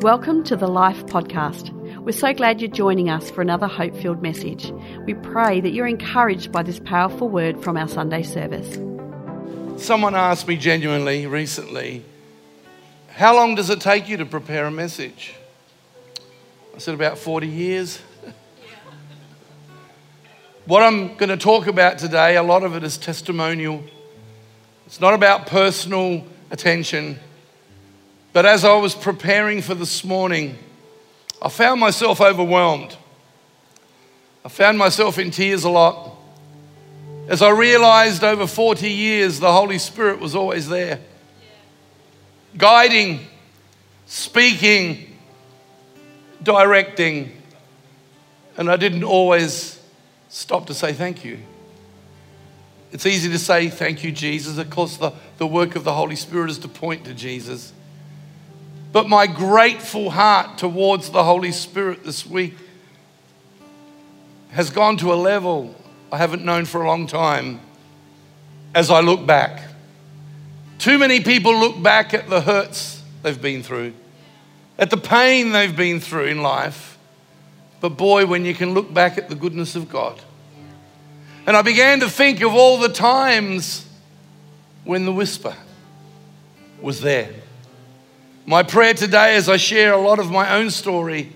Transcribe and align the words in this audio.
Welcome 0.00 0.44
to 0.44 0.56
the 0.56 0.68
Life 0.68 1.06
Podcast. 1.06 1.70
We're 2.02 2.12
so 2.12 2.34
glad 2.34 2.60
you're 2.60 2.70
joining 2.70 3.08
us 3.08 3.30
for 3.30 3.40
another 3.40 3.66
hope 3.66 3.96
filled 3.96 4.20
message. 4.20 4.70
We 5.06 5.14
pray 5.14 5.62
that 5.62 5.70
you're 5.70 5.86
encouraged 5.86 6.52
by 6.52 6.64
this 6.64 6.78
powerful 6.78 7.30
word 7.30 7.64
from 7.64 7.78
our 7.78 7.88
Sunday 7.88 8.22
service. 8.22 8.74
Someone 9.82 10.14
asked 10.14 10.46
me 10.46 10.58
genuinely 10.58 11.26
recently, 11.26 12.04
How 13.08 13.34
long 13.34 13.54
does 13.54 13.70
it 13.70 13.80
take 13.80 14.06
you 14.06 14.18
to 14.18 14.26
prepare 14.26 14.66
a 14.66 14.70
message? 14.70 15.34
I 16.74 16.78
said, 16.78 16.94
About 16.94 17.16
40 17.16 17.48
years. 17.48 17.98
what 20.66 20.82
I'm 20.82 21.16
going 21.16 21.30
to 21.30 21.38
talk 21.38 21.68
about 21.68 21.98
today, 21.98 22.36
a 22.36 22.42
lot 22.42 22.64
of 22.64 22.76
it 22.76 22.84
is 22.84 22.98
testimonial. 22.98 23.82
It's 24.84 25.00
not 25.00 25.14
about 25.14 25.46
personal 25.46 26.26
attention. 26.50 27.18
But 28.36 28.44
as 28.44 28.66
I 28.66 28.76
was 28.76 28.94
preparing 28.94 29.62
for 29.62 29.74
this 29.74 30.04
morning, 30.04 30.58
I 31.40 31.48
found 31.48 31.80
myself 31.80 32.20
overwhelmed. 32.20 32.94
I 34.44 34.50
found 34.50 34.76
myself 34.76 35.18
in 35.18 35.30
tears 35.30 35.64
a 35.64 35.70
lot. 35.70 36.14
As 37.28 37.40
I 37.40 37.48
realized 37.48 38.22
over 38.22 38.46
40 38.46 38.90
years, 38.90 39.40
the 39.40 39.50
Holy 39.50 39.78
Spirit 39.78 40.20
was 40.20 40.34
always 40.34 40.68
there, 40.68 41.00
guiding, 42.58 43.20
speaking, 44.04 45.16
directing, 46.42 47.40
and 48.58 48.70
I 48.70 48.76
didn't 48.76 49.04
always 49.04 49.80
stop 50.28 50.66
to 50.66 50.74
say 50.74 50.92
thank 50.92 51.24
you. 51.24 51.38
It's 52.92 53.06
easy 53.06 53.30
to 53.30 53.38
say 53.38 53.70
thank 53.70 54.04
you, 54.04 54.12
Jesus. 54.12 54.58
Of 54.58 54.68
course, 54.68 54.98
the, 54.98 55.14
the 55.38 55.46
work 55.46 55.74
of 55.74 55.84
the 55.84 55.94
Holy 55.94 56.16
Spirit 56.16 56.50
is 56.50 56.58
to 56.58 56.68
point 56.68 57.06
to 57.06 57.14
Jesus. 57.14 57.72
But 58.96 59.10
my 59.10 59.26
grateful 59.26 60.08
heart 60.08 60.56
towards 60.56 61.10
the 61.10 61.22
Holy 61.22 61.52
Spirit 61.52 62.02
this 62.02 62.24
week 62.24 62.54
has 64.52 64.70
gone 64.70 64.96
to 64.96 65.12
a 65.12 65.16
level 65.16 65.74
I 66.10 66.16
haven't 66.16 66.46
known 66.46 66.64
for 66.64 66.80
a 66.80 66.86
long 66.86 67.06
time 67.06 67.60
as 68.74 68.90
I 68.90 69.00
look 69.00 69.26
back. 69.26 69.60
Too 70.78 70.96
many 70.96 71.20
people 71.20 71.54
look 71.60 71.82
back 71.82 72.14
at 72.14 72.30
the 72.30 72.40
hurts 72.40 73.02
they've 73.22 73.38
been 73.38 73.62
through, 73.62 73.92
at 74.78 74.88
the 74.88 74.96
pain 74.96 75.52
they've 75.52 75.76
been 75.76 76.00
through 76.00 76.28
in 76.28 76.40
life. 76.40 76.96
But 77.82 77.98
boy, 77.98 78.24
when 78.24 78.46
you 78.46 78.54
can 78.54 78.72
look 78.72 78.94
back 78.94 79.18
at 79.18 79.28
the 79.28 79.34
goodness 79.34 79.76
of 79.76 79.90
God. 79.90 80.18
And 81.46 81.54
I 81.54 81.60
began 81.60 82.00
to 82.00 82.08
think 82.08 82.40
of 82.40 82.54
all 82.54 82.78
the 82.78 82.88
times 82.88 83.86
when 84.84 85.04
the 85.04 85.12
whisper 85.12 85.54
was 86.80 87.02
there. 87.02 87.28
My 88.48 88.62
prayer 88.62 88.94
today, 88.94 89.34
as 89.34 89.48
I 89.48 89.56
share 89.56 89.92
a 89.92 90.00
lot 90.00 90.20
of 90.20 90.30
my 90.30 90.54
own 90.54 90.70
story, 90.70 91.32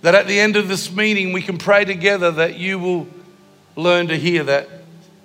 that 0.00 0.16
at 0.16 0.26
the 0.26 0.40
end 0.40 0.56
of 0.56 0.66
this 0.66 0.90
meeting 0.90 1.32
we 1.32 1.40
can 1.40 1.58
pray 1.58 1.84
together 1.84 2.32
that 2.32 2.56
you 2.56 2.80
will 2.80 3.06
learn 3.76 4.08
to 4.08 4.18
hear 4.18 4.42
that 4.42 4.68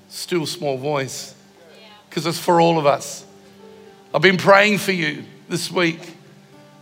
still 0.07 0.45
small 0.45 0.77
voice 0.77 1.33
because 2.07 2.27
it's 2.27 2.37
for 2.37 2.61
all 2.61 2.77
of 2.77 2.85
us. 2.85 3.25
I've 4.13 4.21
been 4.21 4.37
praying 4.37 4.77
for 4.77 4.91
you 4.91 5.23
this 5.49 5.71
week 5.71 6.13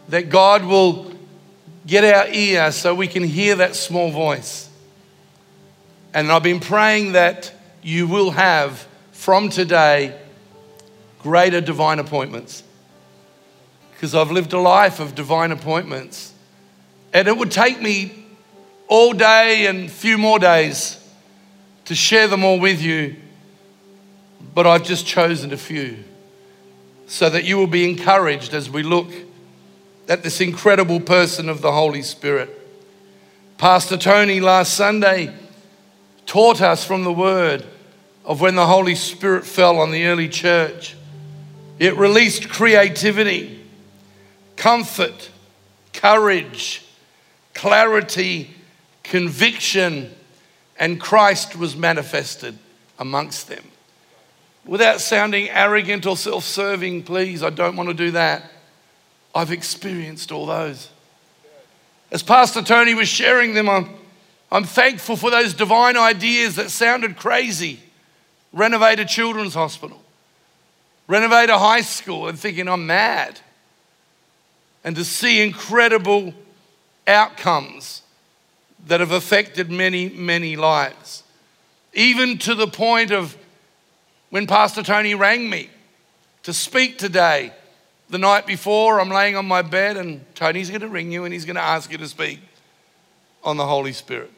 that 0.09 0.27
God 0.27 0.65
will 0.65 1.13
get 1.87 2.03
our 2.03 2.27
ear 2.27 2.73
so 2.73 2.93
we 2.93 3.07
can 3.07 3.23
hear 3.23 3.55
that 3.55 3.77
small 3.77 4.11
voice. 4.11 4.69
And 6.13 6.29
I've 6.33 6.43
been 6.43 6.59
praying 6.59 7.13
that 7.13 7.53
you 7.81 8.07
will 8.07 8.31
have 8.31 8.85
from 9.13 9.47
today 9.47 10.19
greater 11.19 11.61
divine 11.61 11.99
appointments 11.99 12.61
because 13.95 14.13
I've 14.13 14.29
lived 14.29 14.51
a 14.51 14.59
life 14.59 14.99
of 14.99 15.15
divine 15.15 15.51
appointments. 15.51 16.33
And 17.13 17.29
it 17.29 17.37
would 17.37 17.49
take 17.49 17.81
me 17.81 18.25
all 18.89 19.13
day 19.13 19.67
and 19.67 19.89
few 19.89 20.17
more 20.17 20.37
days 20.37 21.01
to 21.85 21.95
share 21.95 22.27
them 22.27 22.43
all 22.43 22.59
with 22.59 22.81
you, 22.81 23.15
but 24.53 24.67
I've 24.67 24.83
just 24.83 25.07
chosen 25.07 25.53
a 25.53 25.57
few 25.57 26.03
so 27.07 27.29
that 27.29 27.45
you 27.45 27.57
will 27.57 27.67
be 27.67 27.89
encouraged 27.89 28.53
as 28.53 28.69
we 28.69 28.83
look 28.83 29.09
at 30.09 30.23
this 30.23 30.41
incredible 30.41 30.99
person 30.99 31.47
of 31.47 31.61
the 31.61 31.71
Holy 31.71 32.01
Spirit. 32.01 32.49
Pastor 33.57 33.95
Tony 33.95 34.41
last 34.41 34.73
Sunday 34.73 35.33
taught 36.25 36.61
us 36.61 36.83
from 36.83 37.05
the 37.05 37.13
word 37.13 37.65
of 38.25 38.41
when 38.41 38.55
the 38.55 38.65
Holy 38.65 38.95
Spirit 38.95 39.45
fell 39.45 39.79
on 39.79 39.91
the 39.91 40.05
early 40.07 40.27
church. 40.27 40.95
It 41.79 41.95
released 41.95 42.49
creativity 42.49 43.64
comfort, 44.55 45.29
courage, 45.93 46.85
clarity, 47.53 48.53
conviction, 49.03 50.13
and 50.77 50.99
Christ 50.99 51.55
was 51.55 51.75
manifested 51.75 52.57
amongst 52.99 53.47
them. 53.47 53.63
Without 54.65 54.99
sounding 54.99 55.49
arrogant 55.49 56.05
or 56.05 56.17
self 56.17 56.43
serving, 56.43 57.03
please, 57.03 57.43
I 57.43 57.49
don't 57.49 57.75
want 57.75 57.89
to 57.89 57.95
do 57.95 58.11
that. 58.11 58.51
I've 59.33 59.51
experienced 59.51 60.31
all 60.31 60.45
those. 60.45 60.89
As 62.11 62.23
Pastor 62.23 62.61
Tony 62.61 62.93
was 62.93 63.07
sharing 63.07 63.53
them, 63.53 63.69
I'm, 63.69 63.89
I'm 64.51 64.63
thankful 64.63 65.17
for 65.17 65.29
those 65.29 65.53
divine 65.53 65.97
ideas 65.97 66.55
that 66.55 66.71
sounded 66.71 67.17
crazy. 67.17 67.79
Renovate 68.53 68.99
a 68.99 69.05
children's 69.05 69.53
hospital, 69.53 70.01
renovate 71.07 71.49
a 71.49 71.57
high 71.57 71.81
school, 71.81 72.27
and 72.27 72.39
thinking 72.39 72.69
I'm 72.69 72.87
mad 72.87 73.39
and 74.85 74.95
to 74.95 75.03
see 75.03 75.41
incredible 75.41 76.31
outcomes 77.07 78.03
that 78.85 78.99
have 78.99 79.11
affected 79.11 79.71
many, 79.71 80.09
many 80.09 80.55
lives. 80.55 81.23
Even 81.93 82.37
to 82.37 82.53
the 82.53 82.67
point 82.67 83.11
of 83.11 83.35
when 84.29 84.45
Pastor 84.45 84.83
Tony 84.83 85.15
rang 85.15 85.49
me 85.49 85.69
to 86.43 86.53
speak 86.53 86.99
today, 86.99 87.51
the 88.09 88.19
night 88.19 88.45
before, 88.45 89.01
I'm 89.01 89.09
laying 89.09 89.35
on 89.35 89.47
my 89.47 89.63
bed 89.63 89.97
and 89.97 90.23
Tony's 90.35 90.69
going 90.69 90.81
to 90.81 90.87
ring 90.87 91.11
you 91.11 91.25
and 91.25 91.33
he's 91.33 91.45
going 91.45 91.55
to 91.55 91.61
ask 91.61 91.91
you 91.91 91.97
to 91.97 92.07
speak 92.07 92.39
on 93.43 93.57
the 93.57 93.65
Holy 93.65 93.91
Spirit. 93.91 94.31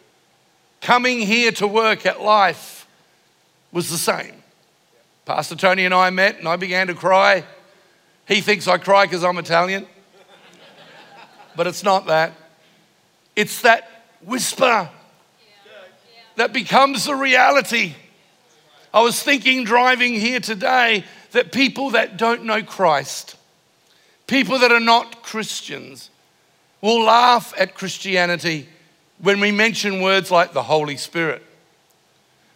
Coming 0.80 1.20
here 1.20 1.52
to 1.54 1.68
work 1.68 2.06
at 2.06 2.22
life 2.22 2.88
was 3.74 3.90
the 3.90 3.98
same. 3.98 4.36
Pastor 5.26 5.58
Tony 5.58 5.84
and 5.84 5.94
I 5.94 6.10
met 6.10 6.40
and 6.40 6.48
I 6.48 6.56
began 6.56 6.88
to 6.88 6.94
cry. 6.94 7.44
He 8.26 8.40
thinks 8.40 8.66
I 8.66 8.78
cry 8.78 9.06
because 9.06 9.26
I'm 9.26 9.38
Italian 9.38 9.86
but 11.58 11.68
it's 11.68 11.84
not 11.84 12.06
that. 12.06 12.34
It's 13.36 13.62
that 13.64 13.90
whisper 14.22 14.90
that 16.36 16.54
becomes 16.54 17.08
a 17.08 17.16
reality. 17.16 17.96
I 18.94 19.02
was 19.02 19.22
thinking 19.22 19.64
driving 19.64 20.14
here 20.14 20.40
today 20.40 21.04
that 21.32 21.52
people 21.52 21.90
that 21.92 22.16
don't 22.16 22.46
know 22.46 22.64
Christ, 22.64 23.36
people 24.28 24.60
that 24.60 24.72
are 24.72 24.80
not 24.80 25.24
Christians, 25.24 26.10
will 26.80 27.04
laugh 27.04 27.54
at 27.60 27.74
Christianity 27.74 28.70
when 29.20 29.40
we 29.40 29.52
mention 29.52 30.02
words 30.02 30.30
like 30.30 30.54
the 30.54 30.64
Holy 30.64 30.96
Spirit. 30.96 31.44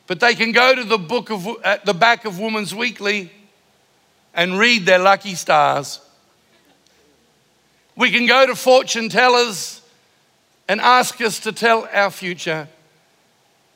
But 0.06 0.20
they 0.20 0.36
can 0.36 0.52
go 0.52 0.76
to 0.76 0.84
the 0.84 1.00
book 1.00 1.32
of 1.32 1.48
at 1.64 1.86
the 1.86 1.94
back 1.94 2.26
of 2.26 2.40
Woman's 2.40 2.74
Weekly 2.74 3.32
and 4.34 4.60
read 4.60 4.86
their 4.86 5.00
lucky 5.00 5.34
stars 5.34 6.00
we 7.96 8.12
can 8.12 8.26
go 8.26 8.46
to 8.48 8.56
fortune 8.56 9.10
tellers 9.10 9.82
and 10.68 10.80
ask 10.80 11.20
us 11.22 11.40
to 11.42 11.52
tell 11.52 11.88
our 11.92 12.12
future. 12.12 12.68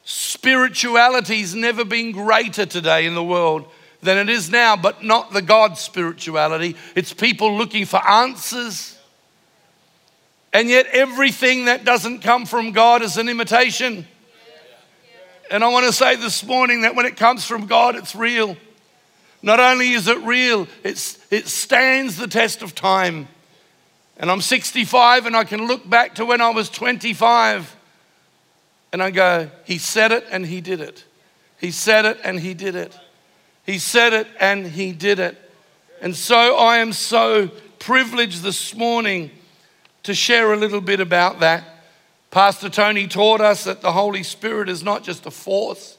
Spirituality's 0.04 1.56
never 1.56 1.84
been 1.84 2.12
greater 2.12 2.66
today 2.66 3.06
in 3.06 3.16
the 3.16 3.24
world 3.24 3.68
than 4.02 4.18
it 4.18 4.30
is 4.30 4.50
now, 4.50 4.78
but 4.78 5.04
not 5.04 5.34
the 5.34 5.42
God 5.42 5.78
spirituality. 5.78 6.76
It's 6.96 7.12
people 7.12 7.58
looking 7.58 7.86
for 7.86 8.06
answers. 8.08 8.98
And 10.54 10.70
yet, 10.70 10.86
everything 10.94 11.66
that 11.66 11.84
doesn't 11.84 12.20
come 12.20 12.46
from 12.46 12.72
God 12.72 13.02
is 13.02 13.18
an 13.18 13.28
imitation. 13.28 14.08
And 15.52 15.64
I 15.64 15.68
want 15.68 15.86
to 15.86 15.94
say 15.94 16.16
this 16.16 16.44
morning 16.46 16.82
that 16.82 16.96
when 16.96 17.06
it 17.06 17.18
comes 17.18 17.46
from 17.46 17.66
God, 17.66 17.96
it's 17.96 18.16
real. 18.16 18.56
Not 19.42 19.60
only 19.60 19.92
is 19.92 20.08
it 20.08 20.18
real, 20.20 20.68
it's, 20.84 21.20
it 21.30 21.48
stands 21.48 22.18
the 22.18 22.28
test 22.28 22.62
of 22.62 22.74
time. 22.74 23.28
And 24.18 24.32
I'm 24.32 24.42
65 24.42 25.26
and 25.26 25.36
I 25.36 25.44
can 25.44 25.68
look 25.68 25.90
back 25.90 26.16
to 26.16 26.26
when 26.26 26.42
I 26.42 26.50
was 26.50 26.70
25 26.70 27.76
and 28.94 29.04
I 29.04 29.12
go, 29.12 29.50
He 29.66 29.78
said 29.78 30.12
it 30.12 30.26
and 30.32 30.46
He 30.46 30.62
did 30.62 30.80
it. 30.80 31.04
He 31.60 31.72
said 31.72 32.06
it 32.06 32.20
and 32.24 32.40
He 32.40 32.54
did 32.54 32.76
it. 32.76 32.98
He 33.66 33.78
said 33.78 34.14
it 34.14 34.28
and 34.40 34.66
He 34.66 34.92
did 34.94 35.20
it. 35.20 35.38
And 36.02 36.16
so 36.16 36.58
I 36.58 36.78
am 36.78 36.94
so 36.94 37.50
privileged 37.80 38.42
this 38.42 38.76
morning 38.76 39.32
to 40.04 40.14
share 40.14 40.54
a 40.54 40.58
little 40.58 40.82
bit 40.82 41.00
about 41.00 41.40
that. 41.40 41.64
Pastor 42.32 42.70
Tony 42.70 43.08
taught 43.08 43.42
us 43.42 43.64
that 43.64 43.82
the 43.82 43.92
Holy 43.92 44.24
Spirit 44.24 44.70
is 44.70 44.84
not 44.84 45.04
just 45.04 45.26
a 45.26 45.32
force, 45.32 45.98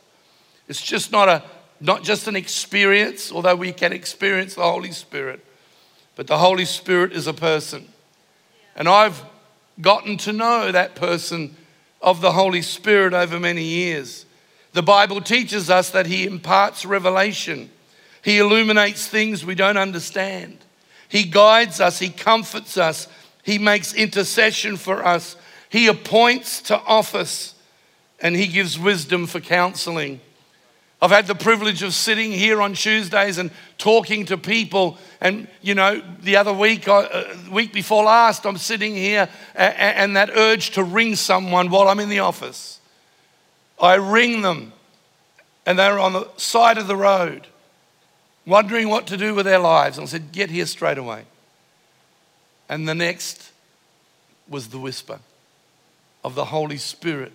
it's 0.69 0.83
just 0.83 1.13
not, 1.13 1.29
a, 1.29 1.43
not 1.81 2.03
just 2.03 2.29
an 2.29 2.37
experience, 2.37 3.33
although 3.33 3.57
we 3.57 3.73
can 3.73 3.93
experience 3.93 4.55
the 4.55 4.63
Holy 4.63 4.93
Spirit, 4.93 5.45
but 6.15 6.27
the 6.27 6.39
Holy 6.39 6.65
Spirit 6.65 7.13
is 7.13 7.27
a 7.27 7.33
person. 7.33 7.89
And 8.77 8.89
I've 8.89 9.25
gotten 9.81 10.19
to 10.19 10.33
know 10.33 10.71
that 10.71 10.95
person 10.95 11.57
of 12.01 12.21
the 12.21 12.33
Holy 12.33 12.63
Spirit 12.63 13.15
over 13.15 13.41
many 13.41 13.65
years. 13.65 14.27
The 14.75 14.83
Bible 14.83 15.23
teaches 15.23 15.71
us 15.71 15.91
that 15.91 16.07
He 16.07 16.27
imparts 16.27 16.85
revelation, 16.85 17.71
He 18.23 18.39
illuminates 18.39 19.09
things 19.09 19.45
we 19.45 19.55
don't 19.55 19.79
understand, 19.79 20.59
He 21.09 21.25
guides 21.25 21.81
us, 21.81 21.99
He 21.99 22.11
comforts 22.11 22.77
us, 22.77 23.09
He 23.43 23.59
makes 23.59 23.95
intercession 23.95 24.77
for 24.77 25.05
us, 25.05 25.37
He 25.71 25.87
appoints 25.87 26.61
to 26.63 26.79
office, 26.81 27.55
and 28.21 28.37
He 28.37 28.47
gives 28.47 28.79
wisdom 28.79 29.27
for 29.27 29.41
counseling. 29.41 30.21
I've 31.01 31.11
had 31.11 31.27
the 31.27 31.35
privilege 31.35 31.83
of 31.83 31.93
sitting 31.93 32.33
here 32.33 32.63
on 32.63 32.73
Tuesdays 32.73 33.37
and 33.37 33.51
talking 33.77 34.25
to 34.27 34.39
people. 34.39 34.97
And, 35.21 35.47
you 35.61 35.75
know, 35.75 36.03
the 36.23 36.37
other 36.37 36.55
week, 36.55 36.89
uh, 36.89 37.25
week 37.51 37.73
before 37.73 38.05
last, 38.05 38.47
I'm 38.47 38.57
sitting 38.57 38.95
here 38.95 39.29
and, 39.55 39.75
and 39.77 40.17
that 40.17 40.31
urge 40.31 40.71
to 40.71 40.83
ring 40.83 41.15
someone 41.15 41.69
while 41.69 41.89
I'm 41.89 42.01
in 42.01 42.09
the 42.09 42.21
office. 42.21 42.81
I 43.81 43.95
ring 43.95 44.41
them 44.41 44.73
and 45.67 45.79
they're 45.79 45.99
on 45.99 46.15
the 46.15 46.29
side 46.39 46.79
of 46.79 46.87
the 46.87 46.97
road, 46.97 47.47
wondering 48.47 48.89
what 48.89 49.07
to 49.09 49.19
do 49.19 49.35
with 49.35 49.45
their 49.45 49.59
lives. 49.59 49.99
And 49.99 50.07
I 50.07 50.09
said, 50.09 50.33
Get 50.33 50.49
here 50.49 50.65
straight 50.65 50.97
away. 50.97 51.25
And 52.69 52.89
the 52.89 52.95
next 52.95 53.53
was 54.49 54.69
the 54.69 54.79
whisper 54.79 55.19
of 56.25 56.35
the 56.35 56.47
Holy 56.47 56.79
Spirit 56.79 57.33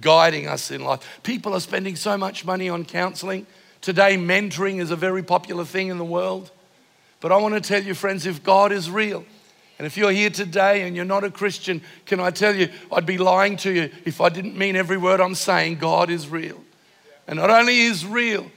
guiding 0.00 0.46
us 0.46 0.70
in 0.70 0.82
life. 0.84 1.20
People 1.22 1.54
are 1.54 1.60
spending 1.60 1.96
so 1.96 2.16
much 2.16 2.44
money 2.44 2.68
on 2.68 2.84
counseling. 2.84 3.46
Today, 3.80 4.16
mentoring 4.16 4.80
is 4.80 4.90
a 4.90 4.96
very 4.96 5.22
popular 5.22 5.64
thing 5.64 5.88
in 5.88 5.98
the 5.98 6.04
world. 6.04 6.50
But 7.20 7.32
I 7.32 7.36
want 7.36 7.54
to 7.54 7.60
tell 7.60 7.82
you, 7.82 7.94
friends, 7.94 8.26
if 8.26 8.42
God 8.42 8.72
is 8.72 8.90
real, 8.90 9.24
and 9.78 9.86
if 9.86 9.96
you're 9.96 10.12
here 10.12 10.30
today 10.30 10.82
and 10.82 10.94
you're 10.94 11.04
not 11.04 11.24
a 11.24 11.30
Christian, 11.30 11.82
can 12.06 12.20
I 12.20 12.30
tell 12.30 12.54
you, 12.54 12.68
I'd 12.92 13.06
be 13.06 13.18
lying 13.18 13.56
to 13.58 13.72
you 13.72 13.90
if 14.04 14.20
I 14.20 14.28
didn't 14.28 14.56
mean 14.56 14.76
every 14.76 14.96
word 14.96 15.20
I'm 15.20 15.34
saying. 15.34 15.76
God 15.76 16.10
is 16.10 16.28
real. 16.28 16.62
And 17.26 17.38
not 17.38 17.50
only 17.50 17.80
is 17.80 18.06
real, 18.06 18.50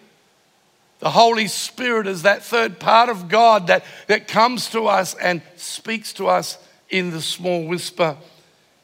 the 1.00 1.10
Holy 1.10 1.48
Spirit 1.48 2.08
is 2.08 2.24
that 2.24 2.44
third 2.44 2.80
part 2.80 3.10
of 3.10 3.30
God 3.30 3.68
that, 3.68 3.84
that 4.08 4.28
comes 4.28 4.70
to 4.72 4.88
us 4.88 5.14
and 5.16 5.42
speaks 5.56 6.14
to 6.14 6.28
us 6.28 6.58
in 6.90 7.12
the 7.12 7.22
small 7.22 7.66
whisper. 7.66 8.18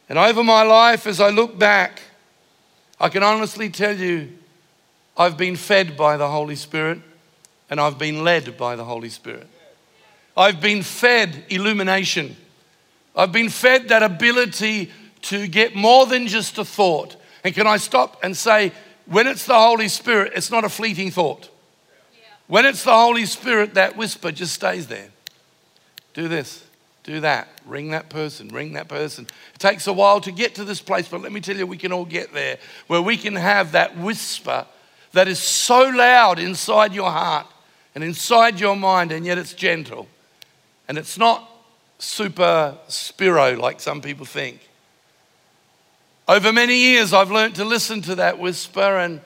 And 0.09 0.19
over 0.19 0.43
my 0.43 0.63
life, 0.63 1.07
as 1.07 1.19
I 1.19 1.29
look 1.29 1.57
back, 1.57 2.01
I 2.99 3.09
can 3.09 3.23
honestly 3.23 3.69
tell 3.69 3.97
you, 3.97 4.37
I've 5.17 5.37
been 5.37 5.55
fed 5.55 5.95
by 5.97 6.17
the 6.17 6.29
Holy 6.29 6.55
Spirit 6.55 6.99
and 7.69 7.79
I've 7.79 7.97
been 7.97 8.23
led 8.23 8.57
by 8.57 8.75
the 8.75 8.85
Holy 8.85 9.09
Spirit. 9.09 9.47
I've 10.35 10.59
been 10.59 10.81
fed 10.81 11.45
illumination. 11.49 12.35
I've 13.15 13.31
been 13.31 13.49
fed 13.49 13.89
that 13.89 14.01
ability 14.01 14.91
to 15.23 15.47
get 15.47 15.75
more 15.75 16.05
than 16.05 16.27
just 16.27 16.57
a 16.57 16.65
thought. 16.65 17.15
And 17.43 17.53
can 17.53 17.67
I 17.67 17.77
stop 17.77 18.19
and 18.23 18.35
say, 18.35 18.71
when 19.05 19.27
it's 19.27 19.45
the 19.45 19.55
Holy 19.55 19.87
Spirit, 19.87 20.33
it's 20.35 20.49
not 20.49 20.63
a 20.63 20.69
fleeting 20.69 21.11
thought. 21.11 21.49
When 22.47 22.65
it's 22.65 22.83
the 22.83 22.93
Holy 22.93 23.25
Spirit, 23.25 23.75
that 23.75 23.95
whisper 23.95 24.31
just 24.31 24.53
stays 24.53 24.87
there. 24.87 25.09
Do 26.13 26.27
this 26.27 26.63
do 27.03 27.19
that, 27.19 27.47
ring 27.65 27.91
that 27.91 28.09
person, 28.09 28.47
ring 28.47 28.73
that 28.73 28.87
person. 28.87 29.27
It 29.53 29.59
takes 29.59 29.87
a 29.87 29.93
while 29.93 30.21
to 30.21 30.31
get 30.31 30.55
to 30.55 30.63
this 30.63 30.81
place, 30.81 31.07
but 31.07 31.21
let 31.21 31.31
me 31.31 31.41
tell 31.41 31.57
you, 31.57 31.67
we 31.67 31.77
can 31.77 31.91
all 31.91 32.05
get 32.05 32.33
there 32.33 32.57
where 32.87 33.01
we 33.01 33.17
can 33.17 33.35
have 33.35 33.73
that 33.73 33.97
whisper 33.97 34.65
that 35.11 35.27
is 35.27 35.39
so 35.39 35.83
loud 35.89 36.39
inside 36.39 36.93
your 36.93 37.11
heart 37.11 37.47
and 37.93 38.03
inside 38.03 38.59
your 38.59 38.75
mind, 38.75 39.11
and 39.11 39.25
yet 39.25 39.37
it's 39.37 39.53
gentle. 39.53 40.07
And 40.87 40.97
it's 40.97 41.17
not 41.17 41.49
super 41.99 42.77
spiro 42.87 43.55
like 43.57 43.79
some 43.79 44.01
people 44.01 44.25
think. 44.25 44.59
Over 46.27 46.53
many 46.53 46.77
years, 46.77 47.13
I've 47.13 47.31
learned 47.31 47.55
to 47.55 47.65
listen 47.65 48.01
to 48.03 48.15
that 48.15 48.39
whisper, 48.39 48.97
and 48.97 49.19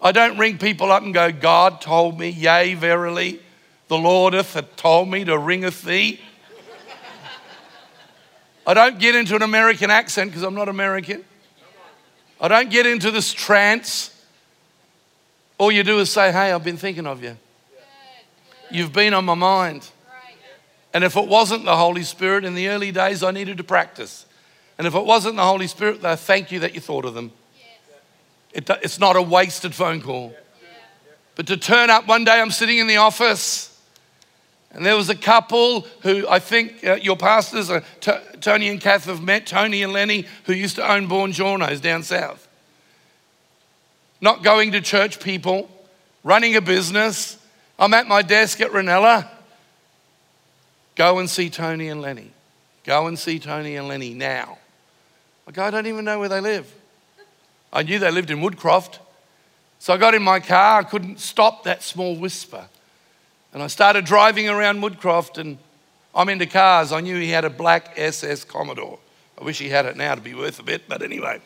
I 0.00 0.12
don't 0.12 0.38
ring 0.38 0.56
people 0.56 0.90
up 0.90 1.02
and 1.02 1.12
go, 1.12 1.30
God 1.30 1.82
told 1.82 2.18
me, 2.18 2.30
yea, 2.30 2.74
verily, 2.74 3.40
the 3.88 3.98
Lord 3.98 4.32
hath 4.32 4.76
told 4.76 5.08
me 5.08 5.24
to 5.24 5.36
ringeth 5.36 5.82
thee. 5.82 6.20
I 8.66 8.74
don't 8.74 8.98
get 8.98 9.14
into 9.14 9.34
an 9.36 9.42
American 9.42 9.90
accent 9.90 10.30
because 10.30 10.42
I'm 10.42 10.54
not 10.54 10.68
American. 10.68 11.24
I 12.40 12.48
don't 12.48 12.70
get 12.70 12.86
into 12.86 13.10
this 13.10 13.32
trance. 13.32 14.16
All 15.58 15.70
you 15.70 15.82
do 15.82 15.98
is 15.98 16.10
say, 16.10 16.32
Hey, 16.32 16.52
I've 16.52 16.64
been 16.64 16.76
thinking 16.76 17.06
of 17.06 17.22
you. 17.22 17.36
You've 18.70 18.92
been 18.92 19.14
on 19.14 19.24
my 19.24 19.34
mind. 19.34 19.88
And 20.92 21.04
if 21.04 21.16
it 21.16 21.26
wasn't 21.26 21.64
the 21.64 21.76
Holy 21.76 22.02
Spirit 22.02 22.44
in 22.44 22.54
the 22.54 22.68
early 22.68 22.92
days, 22.92 23.22
I 23.22 23.30
needed 23.30 23.58
to 23.58 23.64
practice. 23.64 24.26
And 24.78 24.86
if 24.86 24.94
it 24.94 25.04
wasn't 25.04 25.36
the 25.36 25.44
Holy 25.44 25.66
Spirit, 25.66 26.04
I 26.04 26.16
thank 26.16 26.50
you 26.50 26.60
that 26.60 26.74
you 26.74 26.80
thought 26.80 27.04
of 27.04 27.14
them. 27.14 27.32
It, 28.52 28.68
it's 28.82 28.98
not 28.98 29.14
a 29.14 29.22
wasted 29.22 29.74
phone 29.74 30.00
call. 30.00 30.34
But 31.36 31.46
to 31.46 31.56
turn 31.56 31.90
up 31.90 32.08
one 32.08 32.24
day, 32.24 32.40
I'm 32.40 32.50
sitting 32.50 32.78
in 32.78 32.86
the 32.86 32.96
office 32.96 33.69
and 34.72 34.86
there 34.86 34.96
was 34.96 35.08
a 35.08 35.16
couple 35.16 35.86
who 36.02 36.28
I 36.28 36.38
think 36.38 36.84
uh, 36.84 36.94
your 36.94 37.16
pastors, 37.16 37.70
uh, 37.70 37.80
T- 38.00 38.12
Tony 38.40 38.68
and 38.68 38.80
Kath, 38.80 39.04
have 39.06 39.22
met, 39.22 39.46
Tony 39.46 39.82
and 39.82 39.92
Lenny, 39.92 40.26
who 40.44 40.52
used 40.52 40.76
to 40.76 40.90
own 40.90 41.08
Buongiorno's 41.08 41.80
down 41.80 42.02
south. 42.02 42.46
Not 44.20 44.44
going 44.44 44.72
to 44.72 44.80
church 44.80 45.18
people, 45.18 45.68
running 46.22 46.54
a 46.54 46.60
business. 46.60 47.36
I'm 47.78 47.94
at 47.94 48.06
my 48.06 48.22
desk 48.22 48.60
at 48.60 48.70
Reynella. 48.70 49.28
Go 50.94 51.18
and 51.18 51.28
see 51.28 51.50
Tony 51.50 51.88
and 51.88 52.00
Lenny. 52.00 52.30
Go 52.84 53.06
and 53.06 53.18
see 53.18 53.38
Tony 53.38 53.76
and 53.76 53.88
Lenny 53.88 54.14
now. 54.14 54.58
Go, 55.52 55.64
I 55.64 55.70
don't 55.70 55.86
even 55.86 56.04
know 56.04 56.20
where 56.20 56.28
they 56.28 56.40
live. 56.40 56.72
I 57.72 57.82
knew 57.82 57.98
they 57.98 58.10
lived 58.10 58.30
in 58.30 58.38
Woodcroft. 58.38 58.98
So 59.80 59.94
I 59.94 59.96
got 59.96 60.14
in 60.14 60.22
my 60.22 60.38
car, 60.38 60.80
I 60.80 60.82
couldn't 60.84 61.18
stop 61.18 61.64
that 61.64 61.82
small 61.82 62.14
whisper. 62.14 62.68
And 63.52 63.62
I 63.62 63.66
started 63.66 64.04
driving 64.04 64.48
around 64.48 64.80
Woodcroft 64.80 65.38
and 65.38 65.58
I'm 66.14 66.28
into 66.28 66.46
cars. 66.46 66.92
I 66.92 67.00
knew 67.00 67.16
he 67.16 67.30
had 67.30 67.44
a 67.44 67.50
black 67.50 67.94
SS 67.96 68.44
Commodore. 68.44 68.98
I 69.40 69.44
wish 69.44 69.58
he 69.58 69.68
had 69.68 69.86
it 69.86 69.96
now 69.96 70.14
to 70.14 70.20
be 70.20 70.34
worth 70.34 70.58
a 70.60 70.62
bit, 70.62 70.88
but 70.88 71.02
anyway. 71.02 71.40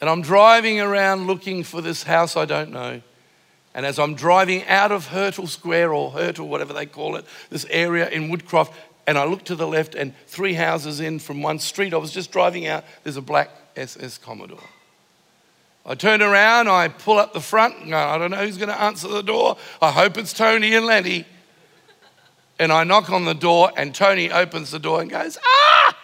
and 0.00 0.10
I'm 0.10 0.22
driving 0.22 0.80
around 0.80 1.26
looking 1.26 1.62
for 1.62 1.80
this 1.80 2.02
house 2.02 2.36
I 2.36 2.44
don't 2.44 2.72
know. 2.72 3.00
And 3.74 3.86
as 3.86 3.98
I'm 3.98 4.14
driving 4.14 4.66
out 4.66 4.92
of 4.92 5.06
Hurtle 5.06 5.46
Square 5.46 5.94
or 5.94 6.10
Hurtle, 6.10 6.48
whatever 6.48 6.74
they 6.74 6.84
call 6.84 7.16
it, 7.16 7.24
this 7.48 7.64
area 7.70 8.08
in 8.10 8.28
Woodcroft, 8.28 8.72
and 9.06 9.16
I 9.16 9.24
look 9.24 9.44
to 9.44 9.54
the 9.54 9.66
left 9.66 9.94
and 9.94 10.14
three 10.26 10.52
houses 10.52 11.00
in 11.00 11.18
from 11.18 11.42
one 11.42 11.58
street, 11.58 11.94
I 11.94 11.96
was 11.96 12.12
just 12.12 12.30
driving 12.30 12.66
out, 12.66 12.84
there's 13.02 13.16
a 13.16 13.22
black 13.22 13.50
SS 13.76 14.18
Commodore. 14.18 14.60
I 15.84 15.96
turn 15.96 16.22
around, 16.22 16.68
I 16.68 16.88
pull 16.88 17.18
up 17.18 17.32
the 17.32 17.40
front, 17.40 17.76
and 17.78 17.94
I 17.94 18.16
don't 18.16 18.30
know 18.30 18.36
who's 18.38 18.56
going 18.56 18.68
to 18.68 18.80
answer 18.80 19.08
the 19.08 19.22
door. 19.22 19.56
I 19.80 19.90
hope 19.90 20.16
it's 20.16 20.32
Tony 20.32 20.74
and 20.74 20.86
Lenny. 20.86 21.26
And 22.58 22.70
I 22.70 22.84
knock 22.84 23.10
on 23.10 23.24
the 23.24 23.34
door, 23.34 23.72
and 23.76 23.92
Tony 23.92 24.30
opens 24.30 24.70
the 24.70 24.78
door 24.78 25.00
and 25.00 25.10
goes, 25.10 25.38
Ah! 25.44 25.98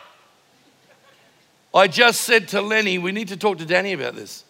I 1.75 1.87
just 1.87 2.23
said 2.23 2.49
to 2.49 2.61
Lenny, 2.61 2.99
We 2.99 3.13
need 3.13 3.29
to 3.29 3.37
talk 3.37 3.59
to 3.59 3.67
Danny 3.67 3.93
about 3.93 4.17
this. 4.17 4.45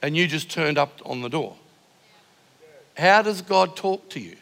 And 0.00 0.16
you 0.16 0.26
just 0.26 0.50
turned 0.50 0.78
up 0.78 1.00
on 1.04 1.20
the 1.20 1.28
door. 1.28 1.56
How 2.96 3.20
does 3.20 3.42
God 3.42 3.76
talk 3.76 4.08
to 4.10 4.20
you? 4.20 4.36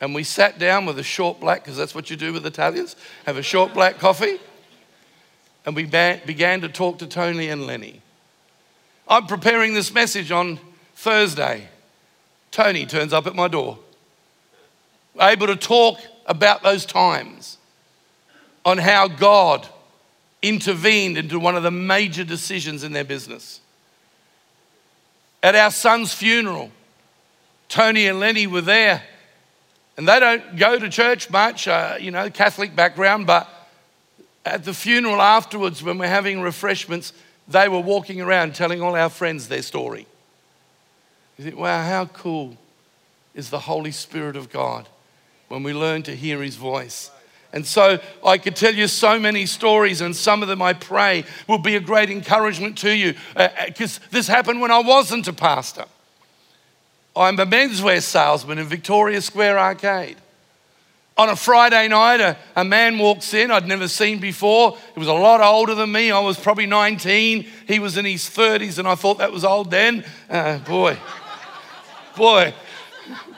And 0.00 0.14
we 0.14 0.24
sat 0.24 0.58
down 0.58 0.86
with 0.86 0.98
a 0.98 1.04
short 1.04 1.38
black, 1.38 1.62
because 1.62 1.76
that's 1.76 1.94
what 1.94 2.10
you 2.10 2.16
do 2.16 2.32
with 2.32 2.44
Italians, 2.44 2.96
have 3.26 3.36
a 3.36 3.42
short 3.42 3.72
black 3.74 3.98
coffee. 3.98 4.38
And 5.64 5.76
we 5.76 5.84
began 5.84 6.60
to 6.62 6.68
talk 6.68 6.98
to 6.98 7.06
Tony 7.06 7.48
and 7.48 7.66
Lenny. 7.66 8.02
I'm 9.08 9.26
preparing 9.26 9.74
this 9.74 9.94
message 9.94 10.32
on 10.32 10.58
Thursday. 10.96 11.68
Tony 12.50 12.86
turns 12.86 13.12
up 13.12 13.26
at 13.26 13.34
my 13.34 13.46
door. 13.46 13.78
Able 15.20 15.46
to 15.46 15.56
talk 15.56 16.00
about 16.26 16.62
those 16.62 16.84
times 16.84 17.58
on 18.64 18.78
how 18.78 19.06
God 19.06 19.66
intervened 20.42 21.16
into 21.16 21.38
one 21.38 21.56
of 21.56 21.62
the 21.62 21.70
major 21.70 22.24
decisions 22.24 22.82
in 22.82 22.92
their 22.92 23.04
business. 23.04 23.60
At 25.42 25.54
our 25.54 25.70
son's 25.70 26.12
funeral, 26.12 26.72
Tony 27.68 28.08
and 28.08 28.18
Lenny 28.18 28.48
were 28.48 28.60
there, 28.60 29.02
and 29.96 30.08
they 30.08 30.18
don't 30.18 30.56
go 30.56 30.78
to 30.78 30.88
church 30.88 31.30
much, 31.30 31.68
uh, 31.68 31.96
you 32.00 32.10
know, 32.10 32.28
Catholic 32.28 32.74
background, 32.74 33.26
but 33.26 33.48
at 34.44 34.64
the 34.64 34.74
funeral 34.74 35.22
afterwards, 35.22 35.82
when 35.82 35.98
we're 35.98 36.08
having 36.08 36.40
refreshments, 36.40 37.12
they 37.48 37.68
were 37.68 37.80
walking 37.80 38.20
around 38.20 38.54
telling 38.54 38.82
all 38.82 38.94
our 38.94 39.08
friends 39.08 39.48
their 39.48 39.62
story. 39.62 40.06
You 41.38 41.44
think, 41.44 41.56
wow, 41.56 41.84
how 41.84 42.06
cool 42.06 42.56
is 43.34 43.50
the 43.50 43.60
Holy 43.60 43.92
Spirit 43.92 44.36
of 44.36 44.50
God 44.50 44.88
when 45.48 45.62
we 45.62 45.72
learn 45.72 46.02
to 46.04 46.16
hear 46.16 46.42
His 46.42 46.56
voice. 46.56 47.10
And 47.52 47.64
so 47.64 48.00
I 48.24 48.38
could 48.38 48.56
tell 48.56 48.74
you 48.74 48.88
so 48.88 49.18
many 49.18 49.46
stories, 49.46 50.00
and 50.00 50.14
some 50.16 50.42
of 50.42 50.48
them 50.48 50.60
I 50.60 50.72
pray 50.72 51.24
will 51.46 51.58
be 51.58 51.76
a 51.76 51.80
great 51.80 52.10
encouragement 52.10 52.76
to 52.78 52.90
you 52.90 53.14
because 53.66 53.98
uh, 53.98 54.02
uh 54.02 54.08
this 54.10 54.26
happened 54.26 54.60
when 54.60 54.70
I 54.70 54.80
wasn't 54.80 55.28
a 55.28 55.32
pastor. 55.32 55.84
I'm 57.14 57.38
a 57.38 57.46
menswear 57.46 58.02
salesman 58.02 58.58
in 58.58 58.66
Victoria 58.66 59.22
Square 59.22 59.58
Arcade. 59.58 60.16
On 61.18 61.30
a 61.30 61.36
Friday 61.36 61.88
night, 61.88 62.20
a, 62.20 62.36
a 62.54 62.64
man 62.64 62.98
walks 62.98 63.32
in 63.32 63.50
I'd 63.50 63.66
never 63.66 63.88
seen 63.88 64.18
before. 64.18 64.76
He 64.92 64.98
was 64.98 65.08
a 65.08 65.14
lot 65.14 65.40
older 65.40 65.74
than 65.74 65.90
me. 65.90 66.10
I 66.10 66.20
was 66.20 66.38
probably 66.38 66.66
19. 66.66 67.46
He 67.66 67.78
was 67.78 67.96
in 67.96 68.04
his 68.04 68.24
30s, 68.24 68.78
and 68.78 68.86
I 68.86 68.96
thought 68.96 69.18
that 69.18 69.32
was 69.32 69.44
old 69.44 69.70
then. 69.70 70.04
Uh, 70.28 70.58
boy, 70.58 70.98
boy, 72.16 72.52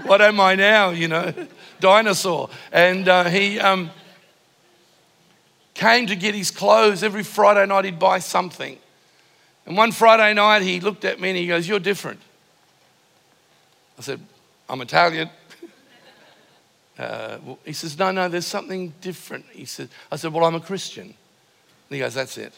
what 0.04 0.20
am 0.20 0.40
I 0.40 0.56
now, 0.56 0.90
you 0.90 1.06
know? 1.06 1.32
Dinosaur. 1.78 2.50
And 2.72 3.08
uh, 3.08 3.24
he 3.24 3.60
um, 3.60 3.90
came 5.74 6.08
to 6.08 6.16
get 6.16 6.34
his 6.34 6.50
clothes. 6.50 7.04
Every 7.04 7.22
Friday 7.22 7.64
night, 7.66 7.84
he'd 7.84 7.98
buy 8.00 8.18
something. 8.18 8.76
And 9.66 9.76
one 9.76 9.92
Friday 9.92 10.34
night, 10.34 10.62
he 10.62 10.80
looked 10.80 11.04
at 11.04 11.20
me 11.20 11.30
and 11.30 11.38
he 11.38 11.46
goes, 11.46 11.68
You're 11.68 11.78
different. 11.78 12.20
I 13.98 14.02
said, 14.02 14.20
I'm 14.68 14.80
Italian. 14.80 15.30
Uh, 16.98 17.38
he 17.64 17.72
says, 17.72 17.98
No, 17.98 18.10
no, 18.10 18.28
there's 18.28 18.46
something 18.46 18.92
different. 19.00 19.44
He 19.52 19.64
said, 19.64 19.88
I 20.10 20.16
said, 20.16 20.32
Well, 20.32 20.44
I'm 20.44 20.54
a 20.54 20.60
Christian. 20.60 21.04
And 21.04 21.14
he 21.90 21.98
goes, 21.98 22.14
That's 22.14 22.36
it. 22.36 22.52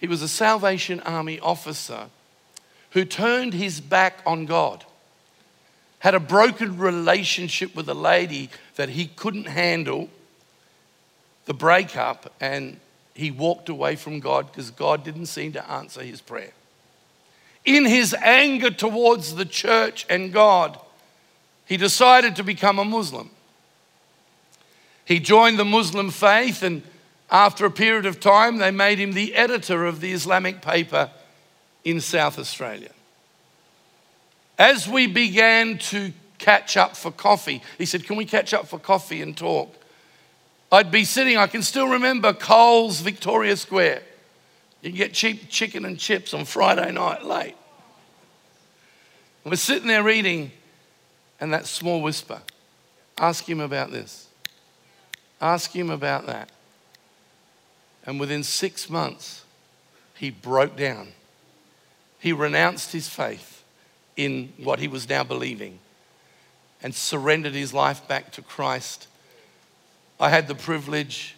He 0.00 0.06
was 0.06 0.22
a 0.22 0.28
Salvation 0.28 1.00
Army 1.00 1.38
officer 1.40 2.06
who 2.90 3.04
turned 3.04 3.54
his 3.54 3.80
back 3.80 4.20
on 4.26 4.46
God, 4.46 4.84
had 6.00 6.14
a 6.14 6.20
broken 6.20 6.78
relationship 6.78 7.76
with 7.76 7.88
a 7.88 7.94
lady 7.94 8.48
that 8.76 8.88
he 8.88 9.06
couldn't 9.06 9.46
handle, 9.46 10.08
the 11.44 11.54
breakup, 11.54 12.32
and 12.40 12.80
he 13.14 13.30
walked 13.30 13.68
away 13.68 13.96
from 13.96 14.20
God 14.20 14.50
because 14.50 14.70
God 14.70 15.04
didn't 15.04 15.26
seem 15.26 15.52
to 15.52 15.70
answer 15.70 16.02
his 16.02 16.22
prayer. 16.22 16.52
In 17.66 17.84
his 17.84 18.14
anger 18.14 18.70
towards 18.70 19.34
the 19.34 19.44
church 19.44 20.06
and 20.08 20.32
God, 20.32 20.78
he 21.70 21.76
decided 21.76 22.34
to 22.34 22.42
become 22.42 22.80
a 22.80 22.84
Muslim. 22.84 23.30
He 25.04 25.20
joined 25.20 25.56
the 25.56 25.64
Muslim 25.64 26.10
faith, 26.10 26.64
and 26.64 26.82
after 27.30 27.64
a 27.64 27.70
period 27.70 28.06
of 28.06 28.18
time, 28.18 28.58
they 28.58 28.72
made 28.72 28.98
him 28.98 29.12
the 29.12 29.36
editor 29.36 29.86
of 29.86 30.00
the 30.00 30.10
Islamic 30.10 30.62
paper 30.62 31.12
in 31.84 32.00
South 32.00 32.40
Australia. 32.40 32.90
As 34.58 34.88
we 34.88 35.06
began 35.06 35.78
to 35.78 36.12
catch 36.38 36.76
up 36.76 36.96
for 36.96 37.12
coffee, 37.12 37.62
he 37.78 37.86
said, 37.86 38.02
Can 38.04 38.16
we 38.16 38.24
catch 38.24 38.52
up 38.52 38.66
for 38.66 38.80
coffee 38.80 39.22
and 39.22 39.36
talk? 39.36 39.72
I'd 40.72 40.90
be 40.90 41.04
sitting, 41.04 41.36
I 41.36 41.46
can 41.46 41.62
still 41.62 41.86
remember 41.86 42.32
Coles 42.32 43.00
Victoria 43.00 43.56
Square. 43.56 44.02
You 44.82 44.90
can 44.90 44.96
get 44.96 45.14
cheap 45.14 45.48
chicken 45.48 45.84
and 45.84 46.00
chips 46.00 46.34
on 46.34 46.46
Friday 46.46 46.90
night 46.90 47.24
late. 47.24 47.54
We're 49.44 49.54
sitting 49.54 49.86
there 49.86 50.02
reading 50.02 50.50
and 51.40 51.52
that 51.52 51.66
small 51.66 52.02
whisper. 52.02 52.40
Ask 53.18 53.48
him 53.48 53.60
about 53.60 53.90
this. 53.90 54.28
Ask 55.40 55.72
him 55.72 55.90
about 55.90 56.26
that. 56.26 56.50
And 58.06 58.20
within 58.20 58.42
six 58.42 58.90
months, 58.90 59.44
he 60.14 60.30
broke 60.30 60.76
down. 60.76 61.08
He 62.18 62.32
renounced 62.32 62.92
his 62.92 63.08
faith 63.08 63.64
in 64.16 64.52
what 64.58 64.78
he 64.78 64.88
was 64.88 65.08
now 65.08 65.24
believing 65.24 65.78
and 66.82 66.94
surrendered 66.94 67.54
his 67.54 67.72
life 67.72 68.06
back 68.06 68.32
to 68.32 68.42
Christ. 68.42 69.06
I 70.18 70.28
had 70.28 70.48
the 70.48 70.54
privilege 70.54 71.36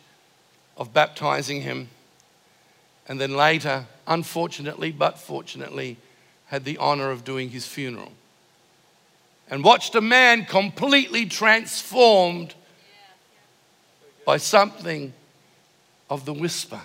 of 0.76 0.92
baptizing 0.92 1.62
him 1.62 1.88
and 3.08 3.20
then 3.20 3.36
later, 3.36 3.86
unfortunately, 4.06 4.92
but 4.92 5.18
fortunately, 5.18 5.96
had 6.46 6.64
the 6.64 6.78
honor 6.78 7.10
of 7.10 7.24
doing 7.24 7.50
his 7.50 7.66
funeral 7.66 8.12
and 9.52 9.62
watched 9.62 9.94
a 9.94 10.00
man 10.00 10.46
completely 10.46 11.26
transformed 11.26 12.54
by 14.24 14.38
something 14.38 15.12
of 16.08 16.24
the 16.24 16.32
whisper 16.32 16.80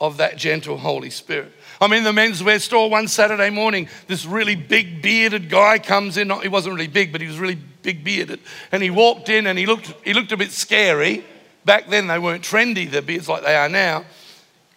of 0.00 0.16
that 0.16 0.36
gentle 0.36 0.76
Holy 0.76 1.10
Spirit. 1.10 1.52
I'm 1.80 1.92
in 1.92 2.02
the 2.02 2.10
menswear 2.10 2.60
store 2.60 2.90
one 2.90 3.06
Saturday 3.06 3.50
morning. 3.50 3.88
This 4.08 4.26
really 4.26 4.56
big 4.56 5.00
bearded 5.00 5.48
guy 5.48 5.78
comes 5.78 6.16
in. 6.16 6.28
He 6.40 6.48
wasn't 6.48 6.74
really 6.74 6.88
big, 6.88 7.12
but 7.12 7.20
he 7.20 7.28
was 7.28 7.38
really 7.38 7.58
big 7.82 8.02
bearded. 8.02 8.40
And 8.72 8.82
he 8.82 8.90
walked 8.90 9.28
in 9.28 9.46
and 9.46 9.56
he 9.56 9.64
looked, 9.64 9.94
he 10.04 10.12
looked 10.12 10.32
a 10.32 10.36
bit 10.36 10.50
scary. 10.50 11.24
Back 11.64 11.88
then, 11.88 12.08
they 12.08 12.18
weren't 12.18 12.42
trendy, 12.42 12.90
the 12.90 13.00
beards 13.00 13.28
like 13.28 13.44
they 13.44 13.54
are 13.54 13.68
now. 13.68 14.04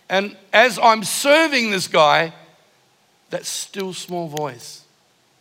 And 0.09 0.37
as 0.53 0.77
I'm 0.77 1.03
serving 1.03 1.71
this 1.71 1.87
guy, 1.87 2.33
that 3.31 3.47
still 3.47 3.93
small 3.93 4.27
voice 4.27 4.83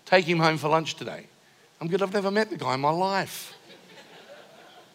Take 0.06 0.24
him 0.24 0.38
home 0.38 0.56
for 0.56 0.68
lunch 0.68 0.94
today. 0.94 1.26
I'm 1.80 1.88
good, 1.88 2.00
I've 2.00 2.14
never 2.14 2.30
met 2.30 2.48
the 2.48 2.56
guy 2.56 2.74
in 2.74 2.80
my 2.80 2.90
life. 2.90 3.52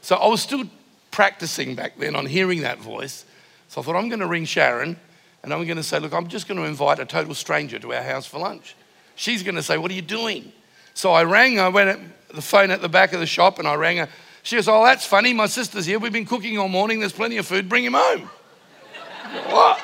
So 0.02 0.16
I 0.16 0.28
was 0.28 0.42
still 0.42 0.64
practicing 1.12 1.76
back 1.76 1.98
then 1.98 2.16
on 2.16 2.26
hearing 2.26 2.62
that 2.62 2.80
voice. 2.80 3.26
So 3.68 3.82
I 3.82 3.84
thought, 3.84 3.96
I'm 3.96 4.10
going 4.10 4.22
to 4.22 4.28
ring 4.28 4.46
Sharon 4.46 4.98
and 5.44 5.54
I'm 5.54 5.64
going 5.66 5.78
to 5.78 5.84
say, 5.84 6.00
Look, 6.00 6.14
I'm 6.14 6.28
just 6.28 6.48
going 6.48 6.60
to 6.60 6.66
invite 6.66 7.00
a 7.00 7.06
total 7.06 7.36
stranger 7.36 7.78
to 7.80 7.94
our 7.94 8.02
house 8.02 8.26
for 8.26 8.40
lunch. 8.40 8.76
She's 9.16 9.44
going 9.44 9.56
to 9.56 9.64
say, 9.64 9.78
What 9.78 9.92
are 9.92 9.94
you 9.94 10.02
doing? 10.02 10.52
So 10.94 11.12
I 11.12 11.24
rang, 11.24 11.60
I 11.60 11.70
went 11.70 11.90
at 11.90 12.00
the 12.34 12.42
phone 12.42 12.72
at 12.72 12.82
the 12.82 12.90
back 12.90 13.14
of 13.14 13.20
the 13.20 13.26
shop 13.26 13.60
and 13.60 13.68
I 13.68 13.76
rang 13.76 13.98
her. 13.98 14.10
She 14.44 14.56
goes, 14.56 14.68
Oh, 14.68 14.84
that's 14.84 15.06
funny. 15.06 15.34
My 15.34 15.46
sister's 15.46 15.86
here. 15.86 16.00
We've 16.00 16.12
been 16.12 16.26
cooking 16.26 16.58
all 16.58 16.68
morning. 16.68 17.00
There's 17.00 17.14
plenty 17.14 17.38
of 17.38 17.46
food. 17.46 17.70
Bring 17.70 17.86
him 17.86 17.94
home. 17.94 18.30
what? 19.50 19.80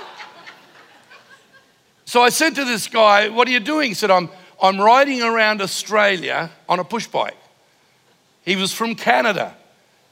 So 2.05 2.21
I 2.21 2.29
said 2.29 2.55
to 2.55 2.65
this 2.65 2.87
guy, 2.87 3.29
What 3.29 3.47
are 3.47 3.51
you 3.51 3.59
doing? 3.59 3.89
He 3.89 3.93
said, 3.93 4.09
I'm 4.09 4.29
I'm 4.61 4.79
riding 4.79 5.21
around 5.21 5.61
Australia 5.61 6.51
on 6.67 6.79
a 6.79 6.83
push 6.83 7.07
bike. 7.07 7.37
He 8.43 8.55
was 8.55 8.73
from 8.73 8.95
Canada 8.95 9.55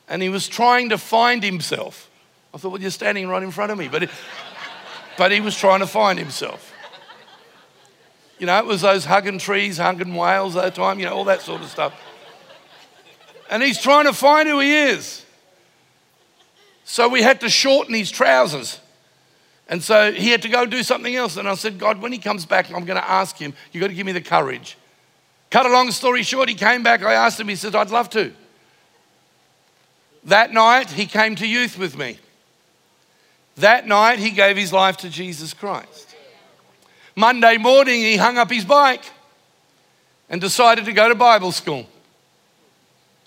and 0.08 0.22
he 0.22 0.30
was 0.30 0.48
trying 0.48 0.90
to 0.90 0.98
find 0.98 1.44
himself. 1.44 2.10
I 2.54 2.58
thought, 2.58 2.74
well, 2.74 2.82
you're 2.82 2.92
standing 2.92 3.28
right 3.28 3.42
in 3.42 3.52
front 3.52 3.72
of 3.72 3.78
me. 3.78 3.88
But, 3.88 4.04
it, 4.04 4.10
but 5.18 5.32
he 5.32 5.42
was 5.42 5.58
trying 5.58 5.80
to 5.80 5.88
find 5.88 6.20
himself. 6.20 6.74
You 8.38 8.46
know, 8.46 8.58
it 8.60 8.66
was 8.66 8.82
those 8.82 9.06
hugging 9.06 9.40
trees, 9.40 9.78
hugging 9.78 10.14
whales 10.14 10.56
at 10.56 10.66
the 10.66 10.72
time, 10.72 11.00
you 11.00 11.06
know, 11.06 11.14
all 11.14 11.24
that 11.26 11.42
sort 11.42 11.62
of 11.62 11.70
stuff. 11.70 11.94
And 13.50 13.64
he's 13.64 13.80
trying 13.80 14.06
to 14.06 14.14
find 14.14 14.48
who 14.50 14.60
he 14.60 14.74
is. 14.74 15.26
So 16.84 17.08
we 17.08 17.22
had 17.22 17.42
to 17.42 17.50
shorten 17.50 17.96
his 17.96 18.12
trousers. 18.12 18.80
And 19.68 19.82
so 19.82 20.12
he 20.12 20.30
had 20.30 20.42
to 20.44 20.50
go 20.50 20.66
do 20.66 20.84
something 20.84 21.16
else. 21.16 21.38
And 21.38 21.48
I 21.48 21.56
said, 21.56 21.80
God, 21.80 22.02
when 22.02 22.12
he 22.12 22.20
comes 22.20 22.46
back, 22.46 22.72
I'm 22.72 22.86
going 22.86 23.02
to 23.02 23.10
ask 23.10 23.38
him, 23.38 23.54
you've 23.72 23.82
got 23.82 23.88
to 23.88 23.94
give 23.96 24.06
me 24.06 24.12
the 24.12 24.22
courage. 24.22 24.78
Cut 25.50 25.66
a 25.66 25.70
long 25.70 25.92
story 25.92 26.24
short, 26.24 26.50
he 26.50 26.56
came 26.56 26.84
back. 26.84 27.04
I 27.04 27.14
asked 27.14 27.40
him, 27.40 27.48
he 27.48 27.56
said, 27.56 27.76
I'd 27.76 27.90
love 27.90 28.10
to. 28.12 28.32
That 30.26 30.52
night, 30.52 30.92
he 30.92 31.06
came 31.06 31.36
to 31.36 31.48
youth 31.48 31.78
with 31.78 31.98
me. 31.98 32.20
That 33.58 33.88
night, 33.88 34.20
he 34.20 34.32
gave 34.32 34.58
his 34.58 34.74
life 34.74 34.98
to 34.98 35.10
Jesus 35.10 35.54
Christ. 35.54 36.16
Monday 37.16 37.58
morning, 37.58 38.02
he 38.02 38.18
hung 38.18 38.38
up 38.38 38.52
his 38.52 38.66
bike 38.66 39.04
and 40.30 40.42
decided 40.42 40.86
to 40.86 40.94
go 40.94 41.08
to 41.08 41.16
Bible 41.16 41.52
school. 41.52 41.88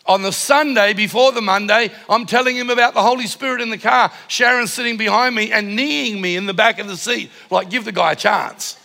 On 0.08 0.22
the 0.22 0.32
Sunday 0.32 0.94
before 0.94 1.32
the 1.32 1.42
Monday, 1.42 1.92
I'm 2.08 2.24
telling 2.24 2.56
him 2.56 2.70
about 2.70 2.94
the 2.94 3.02
Holy 3.02 3.26
Spirit 3.26 3.60
in 3.60 3.68
the 3.68 3.76
car. 3.76 4.10
Sharon's 4.26 4.72
sitting 4.72 4.96
behind 4.96 5.34
me 5.34 5.52
and 5.52 5.76
kneeing 5.76 6.18
me 6.22 6.34
in 6.34 6.46
the 6.46 6.54
back 6.54 6.78
of 6.78 6.88
the 6.88 6.96
seat, 6.96 7.30
like, 7.50 7.68
give 7.68 7.84
the 7.84 7.92
guy 7.92 8.12
a 8.12 8.16
chance. 8.16 8.78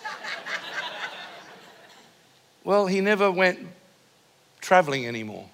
well, 2.65 2.87
he 2.87 2.99
never 2.99 3.31
went 3.31 3.59
traveling 4.59 5.07
anymore. 5.07 5.47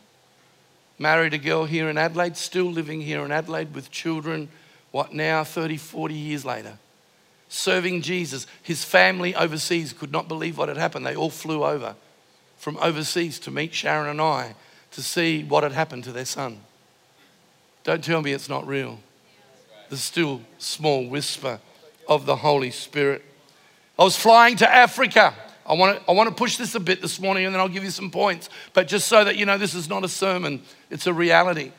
Married 0.98 1.36
a 1.36 1.38
girl 1.38 1.66
here 1.66 1.88
in 1.88 2.00
Adelaide, 2.00 2.36
still 2.36 2.66
living 2.66 3.00
here 3.00 3.24
in 3.24 3.32
Adelaide 3.32 3.76
with 3.76 3.92
children, 3.92 4.50
what 4.90 5.14
now, 5.14 5.44
30, 5.44 5.78
40 5.78 6.16
years 6.16 6.44
later. 6.44 6.80
Serving 7.48 8.02
Jesus. 8.02 8.48
His 8.64 8.84
family 8.84 9.36
overseas 9.36 9.94
could 9.94 10.12
not 10.12 10.28
believe 10.28 10.58
what 10.58 10.68
had 10.68 10.78
happened. 10.78 11.06
They 11.06 11.16
all 11.16 11.30
flew 11.30 11.64
over 11.64 11.96
from 12.58 12.76
overseas 12.78 13.38
to 13.42 13.52
meet 13.52 13.76
Sharon 13.76 14.10
and 14.10 14.20
I 14.20 14.56
to 14.92 15.02
see 15.02 15.44
what 15.44 15.64
had 15.64 15.72
happened 15.72 16.04
to 16.06 16.12
their 16.12 16.26
son. 16.26 16.60
Don't 17.84 18.04
tell 18.04 18.22
me 18.22 18.34
it's 18.34 18.50
not 18.50 18.68
real. 18.68 19.00
The 19.90 19.98
still 19.98 20.42
small 20.58 21.08
whisper 21.08 21.60
of 22.08 22.26
the 22.26 22.36
Holy 22.36 22.72
Spirit. 22.72 23.24
I 23.98 24.04
was 24.04 24.16
flying 24.16 24.58
to 24.58 24.70
Africa. 24.70 25.34
I 25.66 25.74
want, 25.74 26.00
to, 26.00 26.10
I 26.10 26.14
want 26.14 26.30
to 26.30 26.36
push 26.36 26.58
this 26.58 26.74
a 26.76 26.80
bit 26.80 27.02
this 27.02 27.20
morning 27.20 27.46
and 27.46 27.54
then 27.54 27.60
I'll 27.60 27.70
give 27.70 27.84
you 27.84 27.92
some 27.92 28.10
points. 28.10 28.50
But 28.74 28.88
just 28.88 29.08
so 29.08 29.24
that 29.24 29.38
you 29.38 29.46
know, 29.46 29.58
this 29.58 29.76
is 29.76 29.88
not 29.88 30.04
a 30.04 30.10
sermon, 30.10 30.64
it's 30.90 31.06
a 31.06 31.14
reality. 31.14 31.72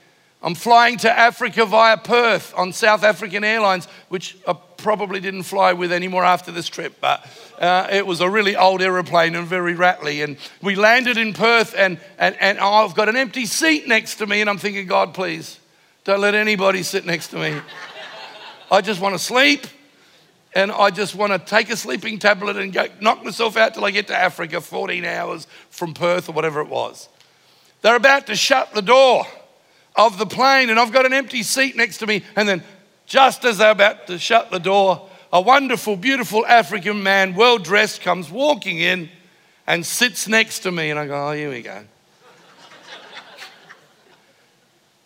I'm 0.43 0.55
flying 0.55 0.97
to 0.99 1.11
Africa 1.11 1.67
via 1.67 1.97
Perth 1.97 2.55
on 2.57 2.73
South 2.73 3.03
African 3.03 3.45
Airlines, 3.45 3.87
which 4.09 4.37
I 4.47 4.57
probably 4.81 5.21
didn't 5.21 5.45
fly 5.45 5.73
with 5.73 5.93
anymore 5.93 6.25
after 6.25 6.51
this 6.51 6.69
trip, 6.69 6.97
but 7.01 7.27
uh, 7.59 7.87
it 7.91 8.07
was 8.07 8.21
a 8.21 8.29
really 8.29 8.57
old 8.57 8.83
aeroplane 8.83 9.35
and 9.35 9.47
very 9.47 9.75
rattly. 9.75 10.23
And 10.23 10.37
we 10.61 10.75
landed 10.75 11.17
in 11.17 11.33
Perth, 11.33 11.75
and, 11.77 11.99
and, 12.19 12.37
and 12.41 12.59
I've 12.59 12.95
got 12.95 13.09
an 13.09 13.17
empty 13.17 13.47
seat 13.47 13.87
next 13.87 14.17
to 14.17 14.27
me, 14.27 14.41
and 14.41 14.51
I'm 14.51 14.59
thinking, 14.59 14.87
God, 14.87 15.15
please, 15.15 15.59
don't 16.05 16.21
let 16.21 16.35
anybody 16.35 16.83
sit 16.83 17.07
next 17.07 17.29
to 17.29 17.37
me. 17.39 17.61
I 18.71 18.81
just 18.81 19.01
want 19.01 19.15
to 19.15 19.19
sleep, 19.19 19.67
and 20.55 20.73
I 20.73 20.91
just 20.91 21.15
want 21.15 21.33
to 21.33 21.39
take 21.39 21.71
a 21.71 21.77
sleeping 21.77 22.19
tablet 22.19 22.57
and 22.57 22.73
go 22.73 22.87
knock 23.01 23.25
myself 23.25 23.57
out 23.57 23.75
till 23.75 23.85
I 23.85 23.91
get 23.91 24.09
to 24.09 24.17
Africa, 24.17 24.61
14 24.61 25.05
hours 25.05 25.47
from 25.71 25.95
Perth 25.95 26.29
or 26.29 26.33
whatever 26.33 26.61
it 26.61 26.69
was. 26.69 27.09
They're 27.83 27.97
about 27.97 28.27
to 28.27 28.37
shut 28.37 28.75
the 28.75 28.83
door. 28.83 29.25
of 29.97 30.19
the 30.19 30.27
plane, 30.27 30.71
and 30.71 30.79
I've 30.79 30.93
got 30.93 31.05
an 31.05 31.13
empty 31.13 31.43
seat 31.43 31.77
next 31.77 31.99
to 31.99 32.07
me. 32.07 32.23
And 32.37 32.49
then, 32.49 32.63
just 33.11 33.45
as 33.45 33.59
they're 33.59 33.73
about 33.73 34.07
to 34.07 34.21
shut 34.21 34.53
the 34.53 34.61
door, 34.61 35.09
a 35.33 35.41
wonderful, 35.41 35.97
beautiful 35.97 36.47
African 36.47 37.03
man, 37.03 37.35
well 37.35 37.59
dressed, 37.59 38.03
comes 38.03 38.31
walking 38.31 38.79
in 38.79 39.09
and 39.67 39.85
sits 39.85 40.29
next 40.29 40.61
to 40.61 40.71
me. 40.71 40.91
And 40.91 40.99
I 40.99 41.09
go, 41.09 41.29
Oh, 41.29 41.33
here 41.33 41.51
we 41.51 41.61
go. 41.61 41.83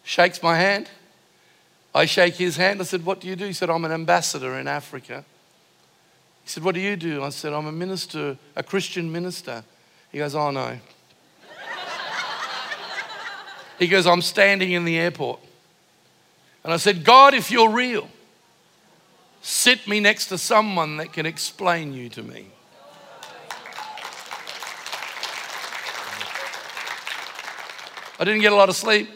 Shakes 0.03 0.43
my 0.43 0.55
hand. 0.55 0.91
I 1.95 2.05
shake 2.05 2.35
his 2.35 2.59
hand. 2.59 2.83
I 2.83 2.85
said, 2.85 3.07
What 3.07 3.23
do 3.23 3.27
you 3.27 3.37
do? 3.37 3.47
He 3.47 3.55
said, 3.55 3.71
I'm 3.71 3.87
an 3.87 3.93
ambassador 3.93 4.59
in 4.59 4.69
Africa. 4.69 5.25
He 6.43 6.51
said, 6.51 6.63
What 6.63 6.75
do 6.75 6.83
you 6.83 6.97
do? 6.97 7.23
I 7.23 7.31
said, 7.31 7.55
I'm 7.55 7.67
a 7.67 7.73
minister, 7.73 8.37
a 8.55 8.63
Christian 8.63 9.11
minister. 9.11 9.65
He 10.13 10.19
goes, 10.19 10.35
Oh, 10.35 10.51
no. 10.51 10.79
he 13.79 13.89
goes, 13.89 14.07
I'm 14.07 14.21
standing 14.21 14.73
in 14.73 14.85
the 14.85 14.99
airport. 14.99 15.41
And 16.65 16.73
I 16.73 16.79
said, 16.79 17.05
God, 17.05 17.35
if 17.35 17.51
you're 17.51 17.71
real, 17.71 18.09
sit 19.43 19.87
me 19.87 20.01
next 20.01 20.27
to 20.29 20.39
someone 20.39 20.97
that 20.97 21.13
can 21.13 21.27
explain 21.27 21.93
you 21.93 22.09
to 22.09 22.23
me. 22.23 22.47
I 28.19 28.25
didn't 28.25 28.41
get 28.41 28.53
a 28.53 28.57
lot 28.57 28.69
of 28.69 28.77
sleep. 28.77 29.11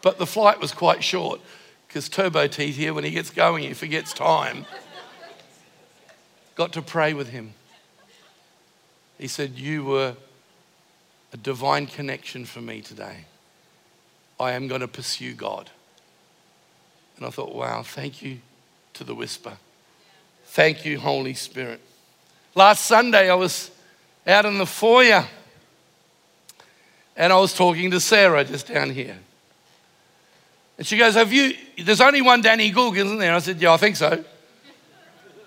But 0.00 0.18
the 0.18 0.26
flight 0.26 0.60
was 0.60 0.72
quite 0.72 1.02
short 1.02 1.40
because 1.88 2.08
Turbo 2.08 2.46
Teeth 2.46 2.76
here, 2.76 2.94
when 2.94 3.04
he 3.04 3.10
gets 3.10 3.30
going, 3.30 3.64
he 3.64 3.74
forgets 3.74 4.12
time. 4.12 4.64
Got 6.54 6.72
to 6.74 6.82
pray 6.82 7.12
with 7.12 7.30
him. 7.30 7.54
He 9.18 9.26
said, 9.26 9.58
You 9.58 9.84
were 9.84 10.16
a 11.32 11.36
divine 11.36 11.86
connection 11.86 12.44
for 12.44 12.60
me 12.60 12.80
today. 12.80 13.24
I 14.38 14.52
am 14.52 14.68
going 14.68 14.80
to 14.80 14.88
pursue 14.88 15.34
God. 15.34 15.70
And 17.16 17.26
I 17.26 17.30
thought, 17.30 17.54
wow, 17.54 17.82
thank 17.82 18.22
you 18.22 18.38
to 18.94 19.04
the 19.04 19.14
whisper. 19.14 19.56
Thank 20.46 20.84
you, 20.84 20.98
Holy 20.98 21.34
Spirit. 21.34 21.80
Last 22.54 22.84
Sunday, 22.86 23.30
I 23.30 23.34
was 23.34 23.70
out 24.26 24.44
in 24.44 24.58
the 24.58 24.66
foyer 24.66 25.26
and 27.16 27.32
I 27.32 27.38
was 27.38 27.54
talking 27.54 27.90
to 27.90 28.00
Sarah 28.00 28.44
just 28.44 28.68
down 28.68 28.90
here. 28.90 29.16
And 30.78 30.86
she 30.86 30.98
goes, 30.98 31.14
Have 31.14 31.32
you, 31.32 31.54
there's 31.82 32.00
only 32.00 32.20
one 32.20 32.42
Danny 32.42 32.70
Goog, 32.70 32.96
isn't 32.96 33.18
there? 33.18 33.34
I 33.34 33.38
said, 33.38 33.60
Yeah, 33.60 33.72
I 33.72 33.76
think 33.78 33.96
so. 33.96 34.22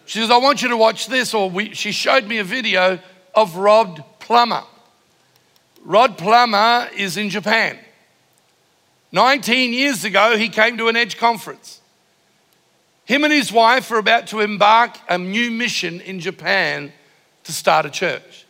She 0.05 0.19
says, 0.19 0.31
I 0.31 0.37
want 0.37 0.63
you 0.63 0.69
to 0.69 0.77
watch 0.77 1.05
this. 1.07 1.35
Or 1.35 1.49
we, 1.49 1.75
she 1.75 1.91
showed 1.91 2.25
me 2.25 2.39
a 2.39 2.43
video 2.43 2.99
of 3.35 3.55
Rod 3.55 4.03
Plummer. 4.19 4.63
Rod 5.83 6.17
Plummer 6.17 6.89
is 6.95 7.15
in 7.15 7.29
Japan. 7.29 7.77
19 9.11 9.73
years 9.73 10.03
ago, 10.03 10.37
he 10.37 10.49
came 10.49 10.77
to 10.77 10.87
an 10.87 10.95
Edge 10.95 11.17
conference. 11.17 11.81
Him 13.05 13.23
and 13.23 13.33
his 13.33 13.51
wife 13.51 13.89
are 13.91 13.97
about 13.97 14.27
to 14.27 14.39
embark 14.39 14.97
a 15.09 15.17
new 15.17 15.49
mission 15.49 15.99
in 16.01 16.19
Japan 16.19 16.93
to 17.43 17.51
start 17.51 17.87
a 17.87 17.89
church. 17.89 18.45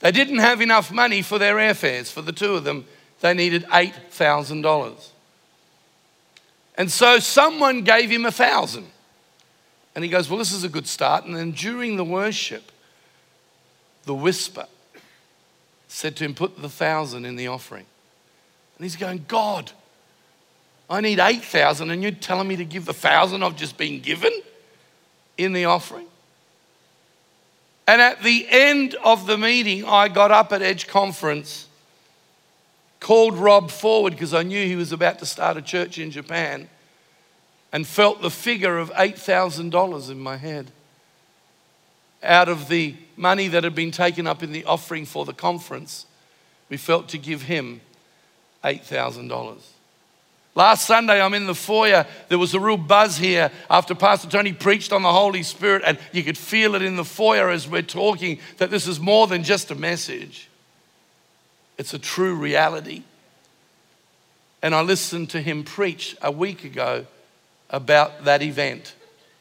They 0.00 0.12
didn't 0.12 0.38
have 0.38 0.60
enough 0.60 0.92
money 0.92 1.22
for 1.22 1.38
their 1.38 1.56
airfares 1.56 2.12
for 2.12 2.22
the 2.22 2.32
two 2.32 2.54
of 2.54 2.62
them. 2.62 2.86
They 3.20 3.34
needed 3.34 3.64
$8,000. 3.64 5.08
And 6.76 6.92
so 6.92 7.18
someone 7.18 7.82
gave 7.82 8.10
him 8.10 8.24
a 8.26 8.30
thousand. 8.30 8.86
And 9.94 10.04
he 10.04 10.10
goes, 10.10 10.28
Well, 10.28 10.38
this 10.38 10.52
is 10.52 10.62
a 10.62 10.68
good 10.68 10.86
start. 10.86 11.24
And 11.24 11.34
then 11.34 11.52
during 11.52 11.96
the 11.96 12.04
worship, 12.04 12.70
the 14.04 14.14
whisper 14.14 14.66
said 15.88 16.16
to 16.16 16.24
him, 16.24 16.34
Put 16.34 16.60
the 16.60 16.68
thousand 16.68 17.24
in 17.24 17.36
the 17.36 17.48
offering. 17.48 17.86
And 18.76 18.84
he's 18.84 18.96
going, 18.96 19.24
God, 19.26 19.72
I 20.88 21.00
need 21.00 21.18
8,000, 21.18 21.90
and 21.90 22.02
you're 22.02 22.12
telling 22.12 22.46
me 22.46 22.56
to 22.56 22.64
give 22.64 22.84
the 22.84 22.92
thousand 22.92 23.42
I've 23.42 23.56
just 23.56 23.76
been 23.76 24.00
given 24.00 24.32
in 25.36 25.52
the 25.52 25.64
offering? 25.64 26.06
And 27.88 28.00
at 28.00 28.22
the 28.22 28.46
end 28.48 28.94
of 29.04 29.26
the 29.26 29.36
meeting, 29.36 29.84
I 29.84 30.08
got 30.08 30.30
up 30.30 30.52
at 30.52 30.62
Edge 30.62 30.86
Conference, 30.86 31.66
called 33.00 33.34
Rob 33.34 33.70
forward 33.70 34.12
because 34.12 34.34
I 34.34 34.42
knew 34.42 34.64
he 34.66 34.76
was 34.76 34.92
about 34.92 35.18
to 35.20 35.26
start 35.26 35.56
a 35.56 35.62
church 35.62 35.98
in 35.98 36.10
Japan, 36.10 36.68
and 37.72 37.86
felt 37.86 38.22
the 38.22 38.30
figure 38.30 38.78
of 38.78 38.90
$8,000 38.92 40.10
in 40.10 40.18
my 40.18 40.36
head 40.36 40.70
out 42.22 42.48
of 42.48 42.68
the 42.68 42.94
money 43.16 43.48
that 43.48 43.64
had 43.64 43.74
been 43.74 43.90
taken 43.90 44.26
up 44.26 44.42
in 44.42 44.52
the 44.52 44.64
offering 44.64 45.04
for 45.04 45.24
the 45.24 45.32
conference. 45.32 46.06
We 46.68 46.76
felt 46.76 47.08
to 47.08 47.18
give 47.18 47.42
him 47.42 47.80
$8,000. 48.64 49.75
Last 50.56 50.86
Sunday, 50.86 51.20
I'm 51.20 51.34
in 51.34 51.46
the 51.46 51.54
foyer. 51.54 52.06
There 52.30 52.38
was 52.38 52.54
a 52.54 52.60
real 52.60 52.78
buzz 52.78 53.18
here 53.18 53.52
after 53.68 53.94
Pastor 53.94 54.26
Tony 54.26 54.54
preached 54.54 54.90
on 54.90 55.02
the 55.02 55.12
Holy 55.12 55.42
Spirit, 55.42 55.82
and 55.84 55.98
you 56.12 56.24
could 56.24 56.38
feel 56.38 56.74
it 56.74 56.80
in 56.80 56.96
the 56.96 57.04
foyer 57.04 57.50
as 57.50 57.68
we're 57.68 57.82
talking 57.82 58.38
that 58.56 58.70
this 58.70 58.88
is 58.88 58.98
more 58.98 59.26
than 59.26 59.44
just 59.44 59.70
a 59.70 59.74
message, 59.74 60.48
it's 61.76 61.92
a 61.92 61.98
true 61.98 62.34
reality. 62.34 63.02
And 64.62 64.74
I 64.74 64.80
listened 64.80 65.28
to 65.30 65.42
him 65.42 65.62
preach 65.62 66.16
a 66.22 66.32
week 66.32 66.64
ago 66.64 67.04
about 67.68 68.24
that 68.24 68.40
event 68.40 68.94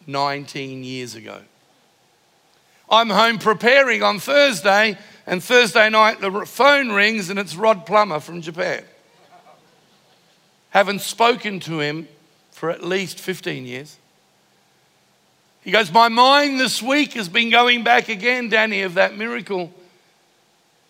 19 0.08 0.84
years 0.84 1.16
ago. 1.16 1.40
I'm 2.90 3.10
home 3.10 3.38
preparing 3.38 4.04
on 4.04 4.20
Thursday, 4.20 4.98
and 5.26 5.42
Thursday 5.42 5.90
night 5.90 6.20
the 6.20 6.46
phone 6.46 6.92
rings, 6.92 7.30
and 7.30 7.40
it's 7.40 7.56
Rod 7.56 7.86
Plummer 7.86 8.20
from 8.20 8.42
Japan 8.42 8.84
haven't 10.76 11.00
spoken 11.00 11.62
to 11.62 11.80
him 11.80 12.06
for 12.52 12.70
at 12.70 12.84
least 12.84 13.18
15 13.18 13.66
years. 13.66 13.98
He 15.62 15.72
goes, 15.72 15.90
My 15.90 16.10
mind 16.10 16.60
this 16.60 16.82
week 16.82 17.14
has 17.14 17.30
been 17.30 17.50
going 17.50 17.86
back 17.86 18.10
again, 18.10 18.50
Danny, 18.50 18.82
of 18.82 18.96
that 18.96 19.18
miracle. 19.18 19.72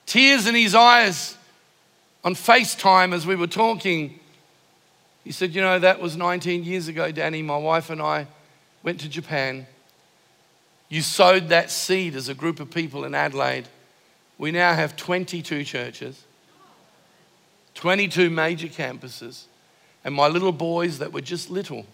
Tears 0.07 0.47
in 0.47 0.55
his 0.55 0.73
eyes 0.73 1.37
on 2.23 2.33
FaceTime 2.33 3.13
as 3.13 3.27
we 3.27 3.35
were 3.35 3.45
talking. 3.45 4.19
He 5.23 5.31
said, 5.31 5.53
You 5.53 5.61
know, 5.61 5.77
that 5.77 6.01
was 6.01 6.17
19 6.17 6.63
years 6.63 6.87
ago, 6.87 7.11
Danny. 7.11 7.43
My 7.43 7.57
wife 7.57 7.91
and 7.91 8.01
I 8.01 8.25
went 8.81 8.99
to 9.01 9.09
Japan. 9.09 9.67
You 10.89 11.03
sowed 11.03 11.49
that 11.49 11.69
seed 11.69 12.15
as 12.15 12.27
a 12.27 12.33
group 12.33 12.59
of 12.59 12.71
people 12.71 13.05
in 13.05 13.13
Adelaide. 13.13 13.67
We 14.39 14.51
now 14.51 14.73
have 14.73 14.95
22 14.95 15.63
churches, 15.63 16.23
22 17.75 18.31
major 18.31 18.67
campuses. 18.67 19.43
And 20.05 20.13
my 20.13 20.27
little 20.27 20.51
boys 20.51 20.99
that 20.99 21.11
were 21.11 21.19
just 21.19 21.49
little 21.49 21.85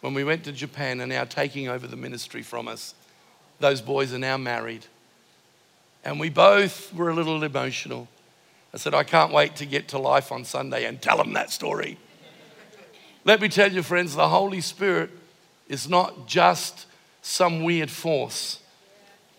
when 0.00 0.14
we 0.14 0.22
went 0.22 0.44
to 0.44 0.52
Japan 0.52 1.00
are 1.00 1.06
now 1.06 1.24
taking 1.24 1.68
over 1.68 1.88
the 1.88 1.96
ministry 1.96 2.40
from 2.40 2.68
us. 2.68 2.94
Those 3.58 3.80
boys 3.80 4.14
are 4.14 4.18
now 4.18 4.36
married. 4.36 4.86
And 6.04 6.20
we 6.20 6.30
both 6.30 6.94
were 6.94 7.10
a 7.10 7.14
little 7.14 7.42
emotional. 7.42 8.06
I 8.72 8.76
said, 8.76 8.94
I 8.94 9.02
can't 9.02 9.32
wait 9.32 9.56
to 9.56 9.66
get 9.66 9.88
to 9.88 9.98
life 9.98 10.30
on 10.30 10.44
Sunday 10.44 10.84
and 10.84 11.02
tell 11.02 11.16
them 11.16 11.32
that 11.32 11.50
story. 11.50 11.98
Let 13.24 13.40
me 13.40 13.48
tell 13.48 13.72
you, 13.72 13.82
friends, 13.82 14.14
the 14.14 14.28
Holy 14.28 14.60
Spirit 14.60 15.10
is 15.68 15.88
not 15.88 16.28
just 16.28 16.86
some 17.22 17.64
weird 17.64 17.90
force, 17.90 18.60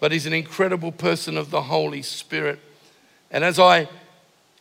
but 0.01 0.11
He's 0.11 0.25
an 0.25 0.33
incredible 0.33 0.91
person 0.91 1.37
of 1.37 1.51
the 1.51 1.61
Holy 1.61 2.01
Spirit. 2.01 2.59
And 3.31 3.45
as 3.45 3.59
I, 3.59 3.87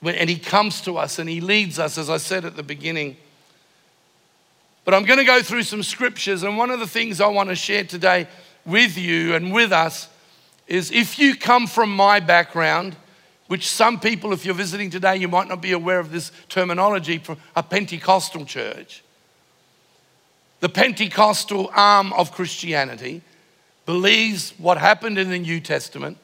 and 0.01 0.31
He 0.31 0.39
comes 0.39 0.81
to 0.83 0.97
us 0.97 1.19
and 1.19 1.29
He 1.29 1.41
leads 1.41 1.81
us, 1.81 1.99
as 1.99 2.09
I 2.09 2.19
said 2.19 2.45
at 2.45 2.55
the 2.55 2.63
beginning, 2.63 3.17
but 4.89 4.95
I'm 4.95 5.05
going 5.05 5.19
to 5.19 5.25
go 5.27 5.43
through 5.43 5.65
some 5.65 5.83
scriptures, 5.83 6.45
and 6.45 6.57
one 6.57 6.71
of 6.71 6.81
the 6.81 6.87
things 6.87 7.21
I 7.21 7.27
want 7.27 7.51
to 7.51 7.55
share 7.55 7.85
today 7.85 8.27
with 8.65 8.97
you 8.97 9.35
and 9.35 9.53
with 9.53 9.71
us 9.71 10.09
is 10.67 10.91
if 10.91 11.19
you 11.19 11.37
come 11.37 11.67
from 11.67 11.95
my 11.95 12.21
background, 12.21 12.97
which 13.49 13.69
some 13.69 14.01
people, 14.01 14.33
if 14.33 14.47
you're 14.47 14.55
visiting 14.55 14.89
today, 14.89 15.17
you 15.19 15.29
might 15.29 15.47
not 15.47 15.61
be 15.61 15.73
aware 15.73 15.99
of 15.99 16.11
this 16.11 16.33
terminology 16.49 17.21
a 17.55 17.63
Pentecostal 17.63 18.47
church. 18.47 19.05
The 20.61 20.71
Pentecostal 20.71 21.71
arm 21.75 22.15
of 22.15 22.33
Christianity 22.33 23.21
believes 23.85 24.55
what 24.57 24.79
happened 24.79 25.19
in 25.19 25.29
the 25.29 25.39
New 25.39 25.61
Testament, 25.61 26.17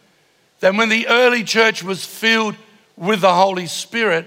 that 0.60 0.74
when 0.74 0.88
the 0.88 1.06
early 1.08 1.44
church 1.44 1.82
was 1.82 2.06
filled 2.06 2.56
with 2.96 3.20
the 3.20 3.34
Holy 3.34 3.66
Spirit, 3.66 4.26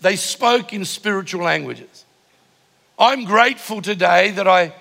they 0.00 0.16
spoke 0.16 0.72
in 0.72 0.86
spiritual 0.86 1.42
languages. 1.42 2.06
I'm 2.98 3.24
grateful 3.24 3.80
today 3.80 4.32
that 4.32 4.48
I 4.48 4.72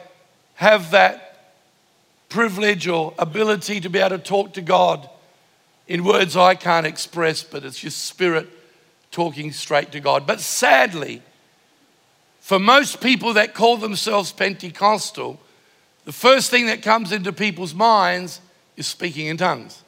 have 0.56 0.92
that 0.92 1.54
privilege 2.30 2.88
or 2.88 3.14
ability 3.20 3.80
to 3.82 3.90
be 3.90 4.00
able 4.00 4.18
to 4.18 4.24
talk 4.24 4.54
to 4.54 4.62
God 4.62 5.08
in 5.88 6.04
words 6.04 6.36
I 6.36 6.56
can't 6.56 6.88
express, 6.88 7.44
but 7.44 7.64
it's 7.64 7.80
just 7.80 8.06
spirit 8.06 8.50
talking 9.12 9.52
straight 9.52 9.92
to 9.92 10.00
God. 10.00 10.26
But 10.26 10.40
sadly, 10.40 11.22
for 12.42 12.58
most 12.60 13.02
people 13.02 13.34
that 13.34 13.54
call 13.54 13.78
themselves 13.78 14.32
Pentecostal, 14.32 15.40
the 16.06 16.12
first 16.12 16.50
thing 16.50 16.66
that 16.68 16.82
comes 16.82 17.12
into 17.12 17.32
people's 17.32 17.74
minds 17.74 18.42
is 18.78 18.88
speaking 18.88 19.28
in 19.28 19.38
tongues. 19.38 19.84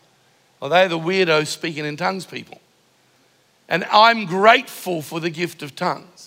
Well, 0.60 0.70
they're 0.70 0.88
the 0.88 1.00
weirdo 1.00 1.48
speaking 1.48 1.86
in 1.86 1.98
tongues 1.98 2.26
people. 2.26 2.60
And 3.68 3.86
I'm 3.86 4.26
grateful 4.26 5.02
for 5.02 5.20
the 5.20 5.30
gift 5.30 5.64
of 5.64 5.76
tongues. 5.76 6.19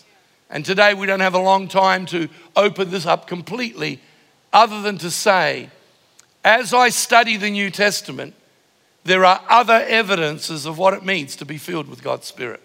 And 0.52 0.66
today 0.66 0.92
we 0.92 1.06
don't 1.06 1.20
have 1.20 1.34
a 1.34 1.40
long 1.40 1.66
time 1.66 2.04
to 2.06 2.28
open 2.54 2.90
this 2.90 3.06
up 3.06 3.26
completely, 3.26 4.00
other 4.52 4.82
than 4.82 4.98
to 4.98 5.10
say, 5.10 5.70
as 6.44 6.74
I 6.74 6.90
study 6.90 7.38
the 7.38 7.50
New 7.50 7.70
Testament, 7.70 8.34
there 9.02 9.24
are 9.24 9.40
other 9.48 9.84
evidences 9.88 10.66
of 10.66 10.76
what 10.76 10.92
it 10.92 11.04
means 11.04 11.36
to 11.36 11.46
be 11.46 11.56
filled 11.56 11.88
with 11.88 12.04
God's 12.04 12.26
Spirit. 12.26 12.60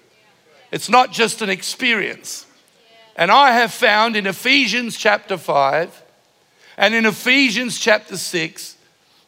It's 0.70 0.90
not 0.90 1.14
just 1.14 1.42
an 1.42 1.50
experience. 1.50 2.46
And 3.16 3.32
I 3.32 3.52
have 3.54 3.72
found 3.72 4.18
in 4.18 4.28
Ephesians 4.28 4.98
chapter 4.98 5.38
5 5.38 6.04
and 6.78 6.94
in 6.94 7.06
Ephesians 7.06 7.80
chapter 7.80 8.18
6, 8.18 8.76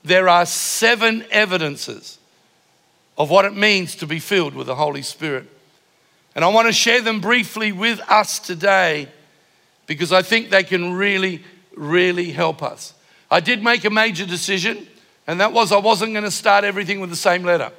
there 0.04 0.28
are 0.28 0.46
seven 0.46 1.26
evidences 1.32 2.20
of 3.18 3.30
what 3.30 3.46
it 3.46 3.56
means 3.56 3.96
to 3.96 4.06
be 4.06 4.20
filled 4.20 4.54
with 4.54 4.68
the 4.68 4.76
Holy 4.76 5.02
Spirit. 5.02 5.48
And 6.40 6.46
I 6.46 6.48
want 6.48 6.68
to 6.68 6.72
share 6.72 7.02
them 7.02 7.20
briefly 7.20 7.74
with 7.74 8.00
us 8.10 8.40
today 8.40 9.10
because 9.88 10.14
I 10.14 10.22
think 10.22 10.50
they 10.50 10.64
can 10.64 10.94
really, 10.94 11.44
really 11.76 12.32
help 12.32 12.64
us. 12.64 12.94
I 13.30 13.42
did 13.42 13.62
make 13.62 13.84
a 13.84 13.90
major 13.90 14.26
decision, 14.26 14.88
and 15.28 15.42
that 15.42 15.52
was 15.52 15.74
I 15.74 15.80
wasn't 15.80 16.14
going 16.14 16.24
to 16.24 16.32
start 16.32 16.64
everything 16.64 17.02
with 17.02 17.10
the 17.10 17.18
same 17.18 17.44
letter. 17.44 17.74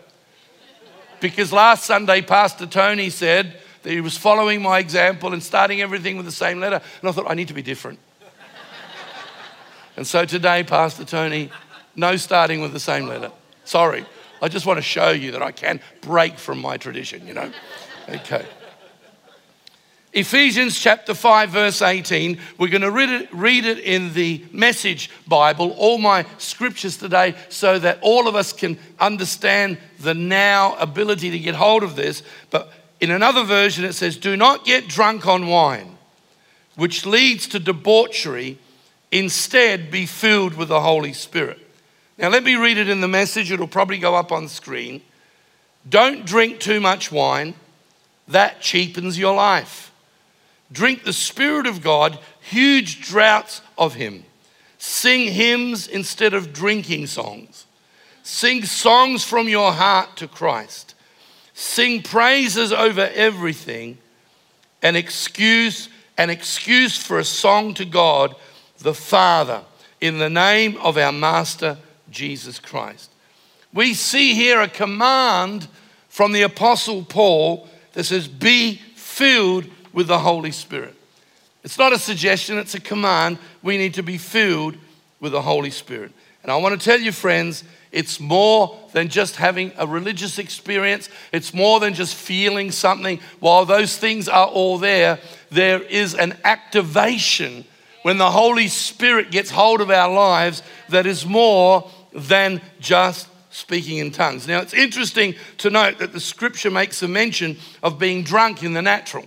Because 1.20 1.54
last 1.54 1.86
Sunday, 1.86 2.20
Pastor 2.20 2.66
Tony 2.66 3.08
said 3.08 3.58
that 3.82 3.90
he 3.90 4.02
was 4.02 4.18
following 4.18 4.60
my 4.60 4.78
example 4.78 5.32
and 5.32 5.42
starting 5.42 5.80
everything 5.80 6.18
with 6.18 6.26
the 6.26 6.30
same 6.30 6.60
letter. 6.60 6.82
And 7.00 7.08
I 7.08 7.12
thought, 7.12 7.30
I 7.30 7.32
need 7.32 7.48
to 7.48 7.54
be 7.54 7.62
different. 7.62 7.98
and 9.96 10.06
so 10.06 10.26
today, 10.26 10.64
Pastor 10.64 11.06
Tony, 11.06 11.50
no 11.96 12.16
starting 12.16 12.60
with 12.60 12.74
the 12.74 12.78
same 12.78 13.06
letter. 13.06 13.32
Sorry. 13.64 14.04
I 14.42 14.48
just 14.48 14.66
want 14.66 14.76
to 14.76 14.82
show 14.82 15.12
you 15.12 15.32
that 15.32 15.42
I 15.42 15.50
can 15.50 15.80
break 16.02 16.36
from 16.36 16.60
my 16.60 16.76
tradition, 16.76 17.26
you 17.26 17.32
know? 17.32 17.50
Okay. 18.10 18.44
Ephesians 20.12 20.76
chapter 20.76 21.14
5, 21.14 21.50
verse 21.50 21.80
18. 21.80 22.40
We're 22.58 22.66
going 22.66 22.82
to 22.82 22.90
read 22.90 23.10
it, 23.10 23.32
read 23.32 23.64
it 23.64 23.78
in 23.78 24.12
the 24.14 24.44
Message 24.50 25.10
Bible, 25.28 25.70
all 25.78 25.98
my 25.98 26.26
scriptures 26.38 26.96
today, 26.96 27.36
so 27.50 27.78
that 27.78 28.00
all 28.02 28.26
of 28.26 28.34
us 28.34 28.52
can 28.52 28.80
understand 28.98 29.78
the 30.00 30.14
now 30.14 30.74
ability 30.80 31.30
to 31.30 31.38
get 31.38 31.54
hold 31.54 31.84
of 31.84 31.94
this. 31.94 32.24
But 32.50 32.72
in 32.98 33.12
another 33.12 33.44
version, 33.44 33.84
it 33.84 33.92
says, 33.92 34.16
Do 34.16 34.36
not 34.36 34.64
get 34.64 34.88
drunk 34.88 35.28
on 35.28 35.46
wine, 35.46 35.96
which 36.74 37.06
leads 37.06 37.46
to 37.48 37.60
debauchery. 37.60 38.58
Instead, 39.12 39.90
be 39.90 40.06
filled 40.06 40.54
with 40.54 40.68
the 40.68 40.80
Holy 40.80 41.12
Spirit. 41.12 41.60
Now, 42.18 42.28
let 42.28 42.42
me 42.42 42.56
read 42.56 42.76
it 42.76 42.88
in 42.88 43.00
the 43.00 43.08
message. 43.08 43.52
It'll 43.52 43.68
probably 43.68 43.98
go 43.98 44.16
up 44.16 44.32
on 44.32 44.48
screen. 44.48 45.02
Don't 45.88 46.26
drink 46.26 46.58
too 46.58 46.80
much 46.80 47.10
wine, 47.10 47.54
that 48.30 48.60
cheapens 48.60 49.18
your 49.18 49.34
life. 49.34 49.92
Drink 50.72 51.04
the 51.04 51.12
Spirit 51.12 51.66
of 51.66 51.82
God, 51.82 52.18
huge 52.40 53.02
draughts 53.02 53.60
of 53.76 53.94
Him. 53.94 54.24
Sing 54.78 55.32
hymns 55.32 55.86
instead 55.86 56.32
of 56.32 56.52
drinking 56.52 57.06
songs. 57.06 57.66
Sing 58.22 58.64
songs 58.64 59.24
from 59.24 59.48
your 59.48 59.72
heart 59.72 60.16
to 60.16 60.28
Christ. 60.28 60.94
Sing 61.54 62.02
praises 62.02 62.72
over 62.72 63.10
everything. 63.14 63.98
An 64.82 64.96
excuse, 64.96 65.88
an 66.16 66.30
excuse 66.30 66.96
for 66.96 67.18
a 67.18 67.24
song 67.24 67.74
to 67.74 67.84
God 67.84 68.34
the 68.80 68.94
Father 68.94 69.62
in 70.00 70.18
the 70.18 70.30
name 70.30 70.76
of 70.78 70.96
our 70.96 71.12
Master 71.12 71.76
Jesus 72.10 72.58
Christ. 72.58 73.10
We 73.72 73.94
see 73.94 74.34
here 74.34 74.60
a 74.60 74.68
command 74.68 75.68
from 76.08 76.32
the 76.32 76.42
Apostle 76.42 77.04
Paul 77.04 77.68
that 77.92 78.04
says, 78.04 78.28
Be 78.28 78.76
filled 78.94 79.66
with 79.92 80.06
the 80.06 80.18
Holy 80.18 80.52
Spirit. 80.52 80.94
It's 81.62 81.78
not 81.78 81.92
a 81.92 81.98
suggestion, 81.98 82.58
it's 82.58 82.74
a 82.74 82.80
command. 82.80 83.38
We 83.62 83.76
need 83.76 83.94
to 83.94 84.02
be 84.02 84.18
filled 84.18 84.76
with 85.20 85.32
the 85.32 85.42
Holy 85.42 85.70
Spirit. 85.70 86.12
And 86.42 86.50
I 86.50 86.56
want 86.56 86.80
to 86.80 86.84
tell 86.84 86.98
you, 86.98 87.12
friends, 87.12 87.64
it's 87.92 88.20
more 88.20 88.78
than 88.92 89.08
just 89.08 89.36
having 89.36 89.72
a 89.76 89.86
religious 89.86 90.38
experience. 90.38 91.08
It's 91.32 91.52
more 91.52 91.80
than 91.80 91.92
just 91.92 92.14
feeling 92.14 92.70
something. 92.70 93.20
While 93.40 93.66
those 93.66 93.96
things 93.96 94.28
are 94.28 94.46
all 94.46 94.78
there, 94.78 95.18
there 95.50 95.82
is 95.82 96.14
an 96.14 96.36
activation 96.44 97.64
when 98.02 98.16
the 98.16 98.30
Holy 98.30 98.68
Spirit 98.68 99.30
gets 99.30 99.50
hold 99.50 99.80
of 99.80 99.90
our 99.90 100.10
lives 100.10 100.62
that 100.88 101.04
is 101.04 101.26
more 101.26 101.90
than 102.12 102.62
just 102.80 103.28
speaking 103.50 103.98
in 103.98 104.10
tongues. 104.10 104.46
Now, 104.46 104.60
it's 104.60 104.74
interesting 104.74 105.34
to 105.58 105.70
note 105.70 105.98
that 105.98 106.12
the 106.12 106.20
scripture 106.20 106.70
makes 106.70 107.02
a 107.02 107.08
mention 107.08 107.58
of 107.82 107.98
being 107.98 108.22
drunk 108.22 108.62
in 108.62 108.72
the 108.72 108.82
natural. 108.82 109.26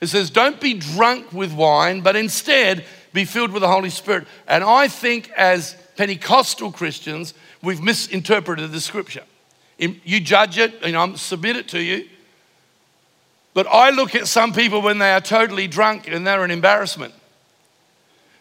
It 0.00 0.08
says, 0.08 0.30
Don't 0.30 0.60
be 0.60 0.74
drunk 0.74 1.32
with 1.32 1.52
wine, 1.52 2.02
but 2.02 2.16
instead 2.16 2.84
be 3.12 3.24
filled 3.24 3.50
with 3.50 3.62
the 3.62 3.68
Holy 3.68 3.90
Spirit. 3.90 4.28
And 4.46 4.62
I 4.62 4.88
think 4.88 5.30
as 5.30 5.74
Pentecostal 5.96 6.70
Christians, 6.70 7.32
we've 7.62 7.82
misinterpreted 7.82 8.72
the 8.72 8.80
scripture. 8.80 9.24
You 9.78 10.20
judge 10.20 10.58
it, 10.58 10.82
and 10.82 10.96
I 10.96 11.14
submit 11.14 11.56
it 11.56 11.68
to 11.68 11.80
you. 11.80 12.08
But 13.54 13.66
I 13.68 13.88
look 13.88 14.14
at 14.14 14.28
some 14.28 14.52
people 14.52 14.82
when 14.82 14.98
they 14.98 15.12
are 15.12 15.20
totally 15.20 15.66
drunk 15.66 16.08
and 16.08 16.26
they're 16.26 16.44
an 16.44 16.50
embarrassment. 16.50 17.14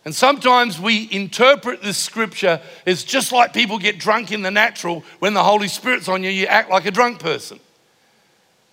And 0.05 0.15
sometimes 0.15 0.79
we 0.79 1.09
interpret 1.11 1.81
this 1.81 1.97
scripture 1.97 2.61
as 2.85 3.03
just 3.03 3.31
like 3.31 3.53
people 3.53 3.79
get 3.79 3.97
drunk 3.97 4.31
in 4.31 4.43
the 4.43 4.51
natural, 4.51 5.03
when 5.17 5.33
the 5.33 5.43
Holy 5.43 5.67
Spirit's 5.67 6.07
on 6.07 6.21
you, 6.23 6.29
you 6.29 6.45
act 6.45 6.69
like 6.69 6.85
a 6.85 6.91
drunk 6.91 7.19
person. 7.19 7.59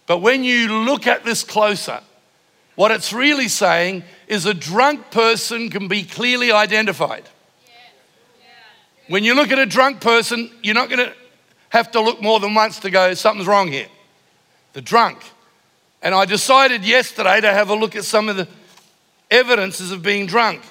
But 0.06 0.18
when 0.18 0.44
you 0.44 0.84
look 0.84 1.06
at 1.06 1.24
this 1.24 1.42
closer, 1.42 2.00
what 2.74 2.90
it's 2.90 3.14
really 3.14 3.48
saying 3.48 4.04
is 4.28 4.44
a 4.44 4.52
drunk 4.52 5.10
person 5.10 5.70
can 5.70 5.88
be 5.88 6.02
clearly 6.02 6.52
identified. 6.52 7.24
When 9.08 9.24
you 9.24 9.34
look 9.34 9.50
at 9.50 9.58
a 9.58 9.66
drunk 9.66 10.02
person, 10.02 10.50
you're 10.62 10.74
not 10.74 10.90
going 10.90 11.06
to 11.06 11.14
have 11.70 11.90
to 11.92 12.00
look 12.00 12.20
more 12.20 12.40
than 12.40 12.54
once 12.54 12.78
to 12.80 12.90
go, 12.90 13.14
something's 13.14 13.46
wrong 13.46 13.68
here. 13.68 13.88
The 14.74 14.82
drunk. 14.82 15.18
And 16.02 16.14
I 16.14 16.26
decided 16.26 16.84
yesterday 16.84 17.40
to 17.40 17.52
have 17.52 17.70
a 17.70 17.74
look 17.74 17.96
at 17.96 18.04
some 18.04 18.28
of 18.28 18.36
the 18.36 18.48
evidences 19.30 19.92
of 19.92 20.02
being 20.02 20.26
drunk. 20.26 20.62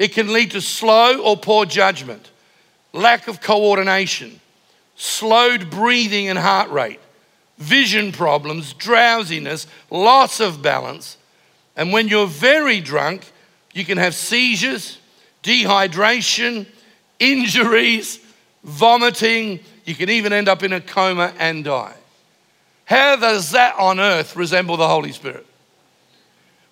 It 0.00 0.14
can 0.14 0.32
lead 0.32 0.52
to 0.52 0.62
slow 0.62 1.20
or 1.20 1.36
poor 1.36 1.66
judgment, 1.66 2.30
lack 2.94 3.28
of 3.28 3.42
coordination, 3.42 4.40
slowed 4.96 5.68
breathing 5.68 6.28
and 6.28 6.38
heart 6.38 6.70
rate, 6.70 7.00
vision 7.58 8.10
problems, 8.10 8.72
drowsiness, 8.72 9.66
loss 9.90 10.40
of 10.40 10.62
balance. 10.62 11.18
And 11.76 11.92
when 11.92 12.08
you're 12.08 12.26
very 12.26 12.80
drunk, 12.80 13.30
you 13.74 13.84
can 13.84 13.98
have 13.98 14.14
seizures, 14.14 14.98
dehydration, 15.42 16.66
injuries, 17.18 18.20
vomiting. 18.64 19.60
You 19.84 19.94
can 19.94 20.08
even 20.08 20.32
end 20.32 20.48
up 20.48 20.62
in 20.62 20.72
a 20.72 20.80
coma 20.80 21.34
and 21.38 21.62
die. 21.62 21.94
How 22.86 23.16
does 23.16 23.50
that 23.50 23.78
on 23.78 24.00
earth 24.00 24.34
resemble 24.34 24.78
the 24.78 24.88
Holy 24.88 25.12
Spirit? 25.12 25.46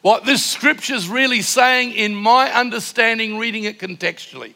What 0.03 0.25
this 0.25 0.45
scripture 0.45 0.95
is 0.95 1.09
really 1.09 1.43
saying, 1.43 1.93
in 1.93 2.15
my 2.15 2.53
understanding, 2.53 3.39
reading 3.39 3.65
it 3.65 3.79
contextually, 3.79 4.55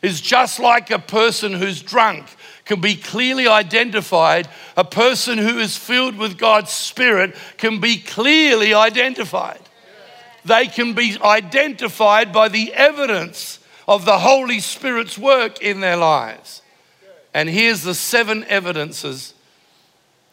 is 0.00 0.20
just 0.20 0.58
like 0.58 0.90
a 0.90 0.98
person 0.98 1.52
who's 1.52 1.82
drunk 1.82 2.26
can 2.64 2.80
be 2.80 2.94
clearly 2.94 3.48
identified, 3.48 4.48
a 4.76 4.84
person 4.84 5.38
who 5.38 5.58
is 5.58 5.76
filled 5.76 6.16
with 6.16 6.38
God's 6.38 6.70
Spirit 6.70 7.34
can 7.56 7.80
be 7.80 7.96
clearly 7.96 8.74
identified. 8.74 9.60
They 10.44 10.66
can 10.66 10.94
be 10.94 11.16
identified 11.22 12.32
by 12.32 12.48
the 12.48 12.72
evidence 12.74 13.58
of 13.86 14.04
the 14.04 14.18
Holy 14.18 14.60
Spirit's 14.60 15.18
work 15.18 15.62
in 15.62 15.80
their 15.80 15.96
lives. 15.96 16.62
And 17.34 17.48
here's 17.48 17.82
the 17.82 17.94
seven 17.94 18.44
evidences 18.44 19.34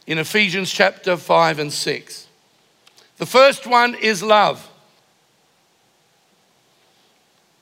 in 0.06 0.18
Ephesians 0.18 0.72
chapter 0.72 1.18
5 1.18 1.60
and 1.60 1.74
6. 1.74 2.25
The 3.18 3.26
first 3.26 3.66
one 3.66 3.96
is 3.96 4.22
love. 4.22 4.70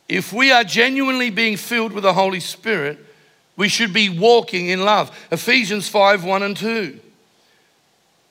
If 0.10 0.34
we 0.34 0.52
are 0.52 0.63
genuinely 0.63 1.30
being 1.30 1.58
filled 1.58 1.94
with 1.94 2.04
the 2.04 2.13
Holy 2.13 2.39
Spirit, 2.39 3.00
we 3.56 3.70
should 3.70 3.94
be 3.94 4.10
walking 4.10 4.68
in 4.68 4.84
love. 4.84 5.12
Ephesians 5.32 5.88
5 5.88 6.24
1 6.24 6.44
and 6.44 6.58
2. 6.58 7.00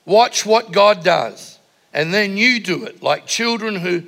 Watch 0.05 0.45
what 0.45 0.71
God 0.71 1.03
does, 1.03 1.59
and 1.93 2.13
then 2.13 2.35
you 2.35 2.59
do 2.59 2.83
it, 2.83 3.01
like 3.01 3.25
children 3.25 3.77
who 3.77 4.03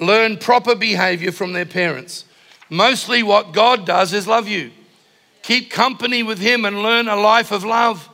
learn 0.00 0.36
proper 0.36 0.74
behavior 0.74 1.30
from 1.30 1.52
their 1.52 1.66
parents. 1.66 2.24
Mostly, 2.68 3.22
what 3.22 3.52
God 3.52 3.86
does 3.86 4.12
is 4.12 4.26
love 4.26 4.48
you. 4.48 4.72
Keep 5.42 5.70
company 5.70 6.22
with 6.22 6.38
Him 6.38 6.64
and 6.64 6.82
learn 6.82 7.08
a 7.08 7.16
life 7.16 7.52
of 7.52 7.64
love. 7.64 8.08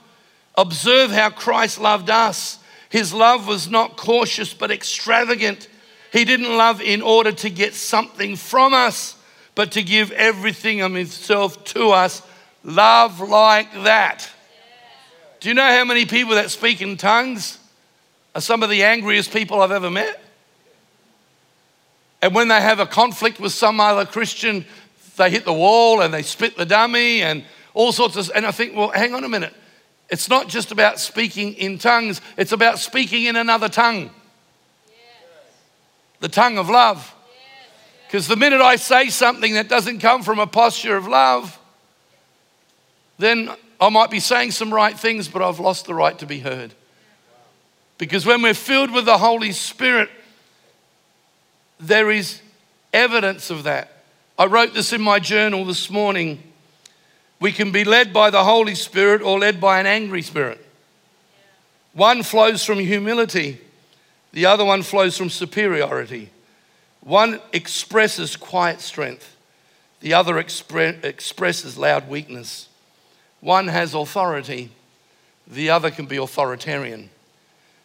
Observe 0.57 1.11
how 1.11 1.31
Christ 1.31 1.81
loved 1.81 2.11
us 2.11 2.58
his 2.88 3.12
love 3.12 3.46
was 3.46 3.68
not 3.68 3.96
cautious 3.96 4.55
but 4.55 4.70
extravagant. 4.70 5.68
He 6.12 6.24
didn't 6.24 6.57
love 6.57 6.81
in 6.81 7.03
order 7.03 7.33
to 7.33 7.51
get 7.51 7.74
something 7.74 8.37
from 8.37 8.72
us, 8.72 9.16
but 9.55 9.72
to 9.72 9.83
give 9.83 10.11
everything 10.12 10.81
of 10.81 10.94
himself 10.94 11.64
to 11.64 11.90
us. 11.90 12.22
Love 12.64 13.20
like 13.20 13.72
that. 13.85 14.29
Do 15.40 15.48
you 15.48 15.55
know 15.55 15.62
how 15.62 15.85
many 15.85 16.07
people 16.07 16.35
that 16.35 16.51
speak 16.51 16.81
in 16.81 16.96
tongues 16.96 17.59
are 18.35 18.40
some 18.40 18.62
of 18.62 18.70
the 18.70 18.85
angriest 18.85 19.33
people 19.33 19.61
I've 19.61 19.72
ever 19.72 19.90
met. 19.90 20.22
And 22.22 22.35
when 22.35 22.48
they 22.48 22.61
have 22.61 22.81
a 22.81 22.87
conflict 22.87 23.40
with 23.40 23.53
some 23.53 23.81
other 23.81 24.05
Christian, 24.05 24.64
they 25.16 25.31
hit 25.31 25.44
the 25.44 25.53
wall 25.53 26.03
and 26.03 26.12
they 26.12 26.22
spit 26.22 26.57
the 26.57 26.64
dummy 26.64 27.22
and 27.22 27.44
all 27.74 27.90
sorts 27.90 28.16
of. 28.16 28.31
And 28.35 28.46
I 28.46 28.53
think, 28.53 28.77
well, 28.77 28.90
hang 28.90 29.14
on 29.14 29.24
a 29.24 29.29
minute. 29.29 29.55
It's 30.11 30.29
not 30.29 30.49
just 30.49 30.73
about 30.73 30.99
speaking 30.99 31.55
in 31.55 31.79
tongues, 31.79 32.21
it's 32.37 32.53
about 32.53 32.79
speaking 32.79 33.25
in 33.25 33.37
another 33.37 33.68
tongue 33.68 34.11
the 36.21 36.29
tongue 36.29 36.59
of 36.59 36.68
love. 36.68 37.14
Because 38.07 38.27
the 38.27 38.37
minute 38.37 38.61
I 38.61 38.77
say 38.77 39.09
something 39.09 39.55
that 39.55 39.68
doesn't 39.68 40.01
come 40.01 40.23
from 40.23 40.38
a 40.38 40.47
posture 40.47 40.97
of 40.97 41.07
love, 41.07 41.59
then 43.18 43.51
I 43.81 43.90
might 43.90 44.11
be 44.11 44.21
saying 44.21 44.53
some 44.53 44.73
right 44.73 44.99
things, 44.99 45.29
but 45.29 45.42
I've 45.42 45.61
lost 45.61 45.87
the 45.87 45.94
right 45.94 46.18
to 46.18 46.27
be 46.27 46.38
heard. 46.38 46.75
Because 47.99 48.25
when 48.25 48.42
we're 48.42 48.55
filled 48.55 48.92
with 48.92 49.05
the 49.05 49.18
Holy 49.18 49.53
Spirit, 49.53 50.09
there 51.79 52.11
is 52.11 52.40
evidence 52.92 53.51
of 53.51 53.64
that. 53.64 54.05
I 54.38 54.47
wrote 54.47 54.73
this 54.73 54.92
in 54.92 55.03
my 55.03 55.18
journal 55.18 55.64
this 55.64 55.90
morning. 55.90 56.42
We 57.40 57.53
can 57.53 57.70
be 57.70 57.85
led 57.85 58.12
by 58.12 58.31
the 58.31 58.44
Holy 58.44 58.74
Spirit 58.74 59.22
or 59.22 59.38
led 59.38 59.61
by 59.61 59.79
an 59.79 59.87
angry 59.87 60.22
spirit. 60.22 60.64
One 61.92 62.22
flows 62.22 62.64
from 62.64 62.79
humility, 62.79 63.61
the 64.33 64.46
other 64.46 64.64
one 64.64 64.83
flows 64.83 65.16
from 65.16 65.31
superiority. 65.31 66.31
One 67.01 67.40
expresses 67.53 68.37
quiet 68.37 68.81
strength, 68.81 69.37
the 70.01 70.14
other 70.14 70.35
expre- 70.35 71.03
expresses 71.05 71.79
loud 71.79 72.09
weakness. 72.09 72.68
One 73.40 73.68
has 73.68 73.94
authority, 73.94 74.70
the 75.46 75.70
other 75.70 75.90
can 75.90 76.07
be 76.07 76.16
authoritarian. 76.16 77.11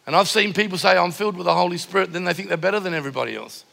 And 0.06 0.14
I've 0.14 0.28
seen 0.28 0.52
people 0.52 0.76
say, 0.76 0.98
I'm 0.98 1.12
filled 1.12 1.36
with 1.36 1.46
the 1.46 1.54
Holy 1.54 1.78
Spirit, 1.78 2.12
then 2.12 2.24
they 2.24 2.34
think 2.34 2.48
they're 2.48 2.56
better 2.56 2.80
than 2.80 2.92
everybody 2.92 3.36
else. 3.36 3.64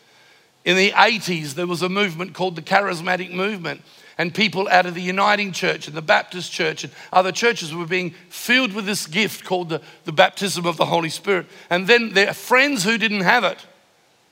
In 0.63 0.77
the 0.77 0.91
80s, 0.91 1.55
there 1.55 1.67
was 1.67 1.81
a 1.81 1.89
movement 1.89 2.33
called 2.33 2.55
the 2.55 2.61
Charismatic 2.61 3.33
Movement, 3.33 3.81
and 4.17 4.33
people 4.33 4.67
out 4.69 4.85
of 4.85 4.93
the 4.93 5.01
Uniting 5.01 5.51
Church 5.51 5.87
and 5.87 5.95
the 5.95 6.01
Baptist 6.01 6.51
Church 6.51 6.83
and 6.83 6.93
other 7.11 7.31
churches 7.31 7.73
were 7.73 7.85
being 7.85 8.11
filled 8.29 8.73
with 8.73 8.85
this 8.85 9.07
gift 9.07 9.45
called 9.45 9.69
the, 9.69 9.81
the 10.05 10.11
baptism 10.11 10.65
of 10.65 10.77
the 10.77 10.85
Holy 10.85 11.09
Spirit. 11.09 11.45
And 11.69 11.87
then 11.87 12.13
their 12.13 12.33
friends 12.33 12.83
who 12.83 12.97
didn't 12.97 13.21
have 13.21 13.43
it, 13.43 13.57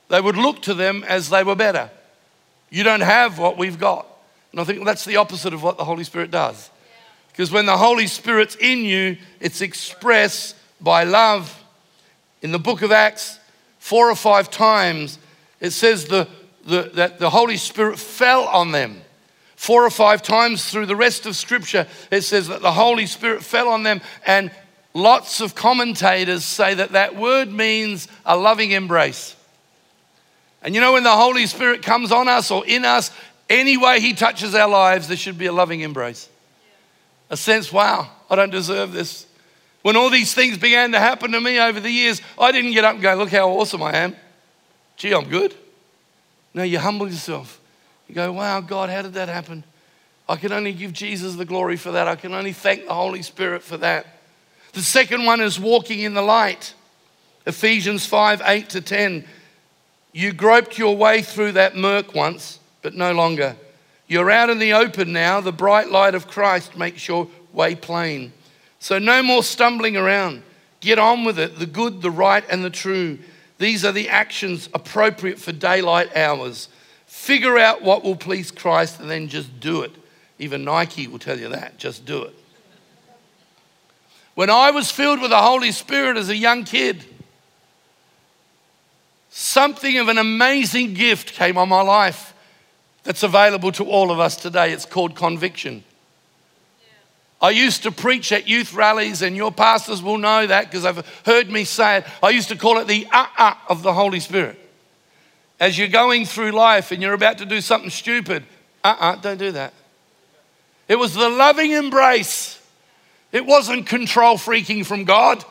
they 0.08 0.20
would 0.20 0.36
look 0.36 0.62
to 0.62 0.74
them 0.74 1.04
as 1.08 1.30
they 1.30 1.42
were 1.42 1.54
better. 1.54 1.90
You 2.70 2.84
don't 2.84 3.00
have 3.00 3.38
what 3.38 3.58
we've 3.58 3.78
got. 3.78 4.06
And 4.52 4.60
I 4.60 4.64
think 4.64 4.84
that's 4.84 5.04
the 5.04 5.16
opposite 5.16 5.54
of 5.54 5.62
what 5.62 5.76
the 5.76 5.84
Holy 5.84 6.04
Spirit 6.04 6.30
does. 6.30 6.70
Because 7.32 7.50
when 7.50 7.66
the 7.66 7.76
Holy 7.76 8.06
Spirit's 8.06 8.56
in 8.56 8.80
you, 8.80 9.16
it's 9.40 9.60
expressed 9.60 10.56
by 10.80 11.04
love. 11.04 11.56
In 12.42 12.52
the 12.52 12.58
book 12.58 12.82
of 12.82 12.92
Acts, 12.92 13.38
four 13.78 14.10
or 14.10 14.16
five 14.16 14.50
times, 14.50 15.18
it 15.60 15.70
says 15.70 16.06
the, 16.06 16.28
the, 16.66 16.90
that 16.94 17.18
the 17.18 17.30
Holy 17.30 17.56
Spirit 17.56 17.98
fell 17.98 18.44
on 18.44 18.72
them. 18.72 19.00
Four 19.60 19.84
or 19.84 19.90
five 19.90 20.22
times 20.22 20.70
through 20.70 20.86
the 20.86 20.96
rest 20.96 21.26
of 21.26 21.36
Scripture, 21.36 21.86
it 22.10 22.22
says 22.22 22.48
that 22.48 22.62
the 22.62 22.72
Holy 22.72 23.04
Spirit 23.04 23.44
fell 23.44 23.68
on 23.68 23.82
them, 23.82 24.00
and 24.26 24.50
lots 24.94 25.42
of 25.42 25.54
commentators 25.54 26.46
say 26.46 26.72
that 26.72 26.92
that 26.92 27.14
word 27.14 27.52
means 27.52 28.08
a 28.24 28.38
loving 28.38 28.70
embrace. 28.70 29.36
And 30.62 30.74
you 30.74 30.80
know, 30.80 30.94
when 30.94 31.02
the 31.02 31.14
Holy 31.14 31.46
Spirit 31.46 31.82
comes 31.82 32.10
on 32.10 32.26
us 32.26 32.50
or 32.50 32.66
in 32.66 32.86
us, 32.86 33.10
any 33.50 33.76
way 33.76 34.00
He 34.00 34.14
touches 34.14 34.54
our 34.54 34.66
lives, 34.66 35.08
there 35.08 35.16
should 35.18 35.36
be 35.36 35.44
a 35.44 35.52
loving 35.52 35.80
embrace. 35.80 36.30
A 37.28 37.36
sense, 37.36 37.70
wow, 37.70 38.08
I 38.30 38.36
don't 38.36 38.50
deserve 38.50 38.92
this. 38.92 39.26
When 39.82 39.94
all 39.94 40.08
these 40.08 40.32
things 40.32 40.56
began 40.56 40.92
to 40.92 40.98
happen 40.98 41.32
to 41.32 41.40
me 41.40 41.60
over 41.60 41.80
the 41.80 41.90
years, 41.90 42.22
I 42.38 42.50
didn't 42.50 42.72
get 42.72 42.86
up 42.86 42.94
and 42.94 43.02
go, 43.02 43.14
look 43.14 43.28
how 43.28 43.50
awesome 43.50 43.82
I 43.82 43.94
am. 43.94 44.16
Gee, 44.96 45.12
I'm 45.12 45.28
good. 45.28 45.54
No, 46.54 46.62
you 46.62 46.78
humble 46.78 47.10
yourself. 47.10 47.59
You 48.10 48.16
go, 48.16 48.32
wow, 48.32 48.60
God, 48.60 48.90
how 48.90 49.02
did 49.02 49.12
that 49.12 49.28
happen? 49.28 49.62
I 50.28 50.34
can 50.34 50.50
only 50.50 50.72
give 50.72 50.92
Jesus 50.92 51.36
the 51.36 51.44
glory 51.44 51.76
for 51.76 51.92
that. 51.92 52.08
I 52.08 52.16
can 52.16 52.34
only 52.34 52.52
thank 52.52 52.86
the 52.86 52.92
Holy 52.92 53.22
Spirit 53.22 53.62
for 53.62 53.76
that. 53.76 54.04
The 54.72 54.80
second 54.80 55.26
one 55.26 55.40
is 55.40 55.60
walking 55.60 56.00
in 56.00 56.14
the 56.14 56.20
light. 56.20 56.74
Ephesians 57.46 58.04
5 58.06 58.42
8 58.44 58.68
to 58.70 58.80
10. 58.80 59.24
You 60.10 60.32
groped 60.32 60.76
your 60.76 60.96
way 60.96 61.22
through 61.22 61.52
that 61.52 61.76
murk 61.76 62.12
once, 62.12 62.58
but 62.82 62.94
no 62.94 63.12
longer. 63.12 63.54
You're 64.08 64.32
out 64.32 64.50
in 64.50 64.58
the 64.58 64.72
open 64.72 65.12
now. 65.12 65.40
The 65.40 65.52
bright 65.52 65.88
light 65.88 66.16
of 66.16 66.26
Christ 66.26 66.76
makes 66.76 67.06
your 67.06 67.28
way 67.52 67.76
plain. 67.76 68.32
So 68.80 68.98
no 68.98 69.22
more 69.22 69.44
stumbling 69.44 69.96
around. 69.96 70.42
Get 70.80 70.98
on 70.98 71.22
with 71.22 71.38
it 71.38 71.60
the 71.60 71.66
good, 71.66 72.02
the 72.02 72.10
right, 72.10 72.42
and 72.50 72.64
the 72.64 72.70
true. 72.70 73.20
These 73.58 73.84
are 73.84 73.92
the 73.92 74.08
actions 74.08 74.68
appropriate 74.74 75.38
for 75.38 75.52
daylight 75.52 76.16
hours. 76.16 76.68
Figure 77.20 77.58
out 77.58 77.82
what 77.82 78.02
will 78.02 78.16
please 78.16 78.50
Christ 78.50 78.98
and 78.98 79.10
then 79.10 79.28
just 79.28 79.60
do 79.60 79.82
it. 79.82 79.92
Even 80.38 80.64
Nike 80.64 81.06
will 81.06 81.18
tell 81.18 81.38
you 81.38 81.50
that. 81.50 81.76
Just 81.76 82.06
do 82.06 82.22
it. 82.22 82.34
When 84.34 84.48
I 84.48 84.70
was 84.70 84.90
filled 84.90 85.20
with 85.20 85.28
the 85.28 85.42
Holy 85.42 85.70
Spirit 85.70 86.16
as 86.16 86.30
a 86.30 86.34
young 86.34 86.64
kid, 86.64 87.04
something 89.28 89.98
of 89.98 90.08
an 90.08 90.16
amazing 90.16 90.94
gift 90.94 91.34
came 91.34 91.58
on 91.58 91.68
my 91.68 91.82
life 91.82 92.32
that's 93.02 93.22
available 93.22 93.70
to 93.72 93.84
all 93.84 94.10
of 94.10 94.18
us 94.18 94.34
today. 94.34 94.72
It's 94.72 94.86
called 94.86 95.14
conviction. 95.14 95.84
I 97.38 97.50
used 97.50 97.82
to 97.82 97.92
preach 97.92 98.32
at 98.32 98.48
youth 98.48 98.72
rallies, 98.72 99.20
and 99.20 99.36
your 99.36 99.52
pastors 99.52 100.02
will 100.02 100.18
know 100.18 100.46
that 100.46 100.70
because 100.70 100.84
they've 100.84 101.06
heard 101.26 101.50
me 101.50 101.64
say 101.64 101.98
it. 101.98 102.06
I 102.22 102.30
used 102.30 102.48
to 102.48 102.56
call 102.56 102.78
it 102.78 102.86
the 102.86 103.06
uh 103.12 103.26
uh 103.36 103.54
of 103.68 103.82
the 103.82 103.92
Holy 103.92 104.20
Spirit. 104.20 104.69
As 105.60 105.76
you're 105.76 105.88
going 105.88 106.24
through 106.24 106.52
life 106.52 106.90
and 106.90 107.02
you're 107.02 107.12
about 107.12 107.38
to 107.38 107.46
do 107.46 107.60
something 107.60 107.90
stupid, 107.90 108.44
uh 108.82 108.88
uh-uh, 108.88 109.12
uh, 109.12 109.16
don't 109.16 109.36
do 109.36 109.52
that. 109.52 109.74
It 110.88 110.98
was 110.98 111.14
the 111.14 111.28
loving 111.28 111.70
embrace, 111.72 112.60
it 113.30 113.46
wasn't 113.46 113.86
control 113.86 114.36
freaking 114.36 114.84
from 114.84 115.04
God. 115.04 115.44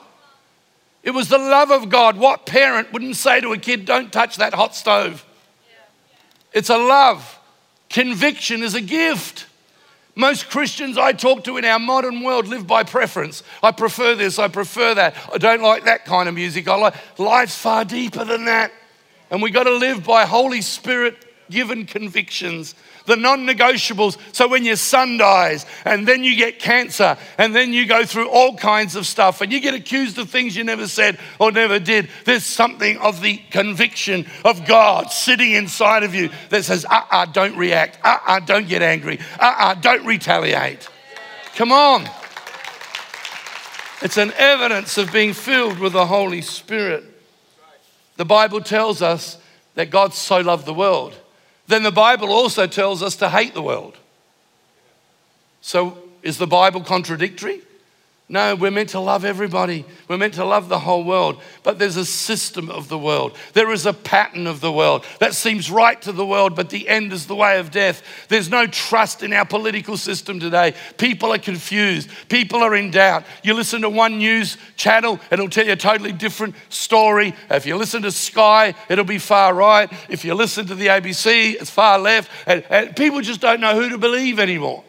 It 1.02 1.12
was 1.12 1.30
the 1.30 1.38
love 1.38 1.72
of 1.72 1.88
God. 1.88 2.18
What 2.18 2.46
parent 2.46 2.92
wouldn't 2.92 3.16
say 3.16 3.40
to 3.40 3.54
a 3.54 3.58
kid, 3.58 3.86
Don't 3.86 4.12
touch 4.12 4.36
that 4.36 4.54
hot 4.54 4.76
stove? 4.76 5.26
It's 6.52 6.70
a 6.70 6.78
love. 6.78 7.40
Conviction 7.90 8.64
is 8.64 8.76
a 8.76 8.82
gift. 8.82 9.46
Most 10.16 10.50
Christians 10.50 10.98
I 10.98 11.14
talk 11.14 11.46
to 11.46 11.56
in 11.56 11.64
our 11.64 11.80
modern 11.80 12.22
world 12.22 12.48
live 12.48 12.68
by 12.68 12.84
preference. 12.84 13.44
I 13.64 13.72
prefer 13.72 14.16
this, 14.16 14.38
I 14.40 14.50
prefer 14.50 14.94
that. 14.96 15.16
I 15.34 15.38
don't 15.38 15.62
like 15.62 15.86
that 15.86 16.04
kind 16.04 16.28
of 16.28 16.36
music. 16.36 16.68
I 16.68 16.76
like 16.76 16.96
life's 17.18 17.56
far 17.56 17.86
deeper 17.86 18.26
than 18.26 18.44
that. 18.46 18.74
And 19.32 19.42
we 19.42 19.52
got 19.52 19.64
to 19.64 19.76
live 19.76 20.06
by 20.06 20.26
Holy 20.26 20.62
Spirit 20.62 21.26
given 21.50 21.86
convictions 21.86 22.76
the 23.10 23.18
non 23.18 23.46
negotiables. 23.46 24.18
So 24.34 24.48
when 24.48 24.64
your 24.64 24.78
son 24.78 25.18
dies, 25.18 25.66
and 25.84 26.08
then 26.08 26.24
you 26.24 26.36
get 26.38 26.60
cancer, 26.60 27.18
and 27.38 27.54
then 27.54 27.74
you 27.74 27.86
go 27.86 28.06
through 28.06 28.30
all 28.30 28.56
kinds 28.56 28.96
of 28.96 29.06
stuff, 29.06 29.42
and 29.42 29.52
you 29.52 29.60
get 29.60 29.74
accused 29.74 30.18
of 30.18 30.30
things 30.30 30.56
you 30.56 30.64
never 30.64 30.88
said 30.88 31.20
or 31.40 31.52
never 31.52 31.80
did, 31.80 32.10
there's 32.26 32.46
something 32.46 32.98
of 33.00 33.22
the 33.22 33.38
conviction 33.50 34.26
of 34.46 34.66
God 34.66 35.12
sitting 35.12 35.52
inside 35.52 36.04
of 36.04 36.16
you 36.16 36.30
that 36.50 36.64
says, 36.64 36.86
uh 36.86 36.94
uh-uh, 36.94 37.24
uh, 37.24 37.26
do 37.26 37.50
not 37.50 37.58
react, 37.58 37.98
uh 38.04 38.10
uh-uh, 38.10 38.38
uh, 38.38 38.40
don't 38.40 38.68
get 38.68 38.82
angry, 38.82 39.20
uh 39.40 39.44
uh-uh, 39.44 39.72
uh, 39.72 39.76
don't 39.76 40.06
retaliate. 40.06 40.88
Come 41.56 41.72
on. 41.72 42.08
It's 44.02 44.18
an 44.18 44.32
evidence 44.38 44.98
of 44.98 45.12
being 45.12 45.34
filled 45.34 45.80
with 45.80 45.94
the 45.94 46.06
Holy 46.06 46.42
Spirit. 46.42 47.09
The 48.20 48.26
Bible 48.26 48.60
tells 48.60 49.02
us 49.02 49.40
that 49.76 49.90
God 49.90 50.14
so 50.14 50.42
loved 50.42 50.66
the 50.68 50.74
world 50.74 51.16
then 51.70 51.84
the 51.84 51.92
Bible 51.92 52.32
also 52.32 52.66
tells 52.66 53.04
us 53.04 53.16
to 53.18 53.30
hate 53.30 53.54
the 53.54 53.62
world. 53.62 53.96
So 55.62 56.00
is 56.24 56.40
the 56.40 56.48
Bible 56.48 56.82
contradictory? 56.82 57.62
No, 58.32 58.54
we're 58.54 58.70
meant 58.70 58.90
to 58.90 59.00
love 59.00 59.26
everybody. 59.26 59.86
We're 60.08 60.20
meant 60.20 60.36
to 60.36 60.46
love 60.46 60.70
the 60.70 60.78
whole 60.78 61.04
world. 61.04 61.42
But 61.64 61.80
there's 61.80 61.98
a 61.98 62.06
system 62.06 62.70
of 62.70 62.88
the 62.88 62.98
world. 62.98 63.36
There 63.54 63.72
is 63.72 63.88
a 63.88 63.94
pattern 63.94 64.46
of 64.46 64.62
the 64.62 64.72
world 64.72 65.04
that 65.20 65.34
seems 65.34 65.72
right 65.72 66.00
to 66.04 66.12
the 66.12 66.26
world, 66.26 66.56
but 66.56 66.70
the 66.70 66.88
end 66.88 67.12
is 67.12 67.26
the 67.26 67.36
way 67.36 67.58
of 67.58 67.72
death. 67.72 68.04
There's 68.28 68.48
no 68.48 68.68
trust 68.68 69.24
in 69.24 69.34
our 69.34 69.46
political 69.46 69.98
system 69.98 70.40
today. 70.40 70.76
People 71.00 71.34
are 71.34 71.40
confused. 71.40 72.12
People 72.30 72.60
are 72.60 72.76
in 72.76 72.92
doubt. 72.92 73.24
You 73.42 73.56
listen 73.56 73.82
to 73.82 73.90
one 73.90 74.20
news 74.20 74.58
channel, 74.76 75.20
it'll 75.32 75.50
tell 75.50 75.66
you 75.66 75.74
a 75.74 75.76
totally 75.76 76.12
different 76.12 76.54
story. 76.70 77.34
If 77.50 77.66
you 77.66 77.78
listen 77.78 78.04
to 78.04 78.12
Sky, 78.12 78.76
it'll 78.90 79.06
be 79.06 79.18
far 79.18 79.56
right. 79.56 79.92
If 80.08 80.24
you 80.24 80.36
listen 80.36 80.68
to 80.68 80.76
the 80.76 80.88
ABC, 80.88 81.56
it's 81.56 81.72
far 81.72 81.98
left. 81.98 82.30
And, 82.46 82.64
and 82.70 82.96
people 82.96 83.22
just 83.22 83.42
don't 83.42 83.60
know 83.60 83.74
who 83.74 83.90
to 83.90 83.98
believe 83.98 84.40
anymore. 84.40 84.84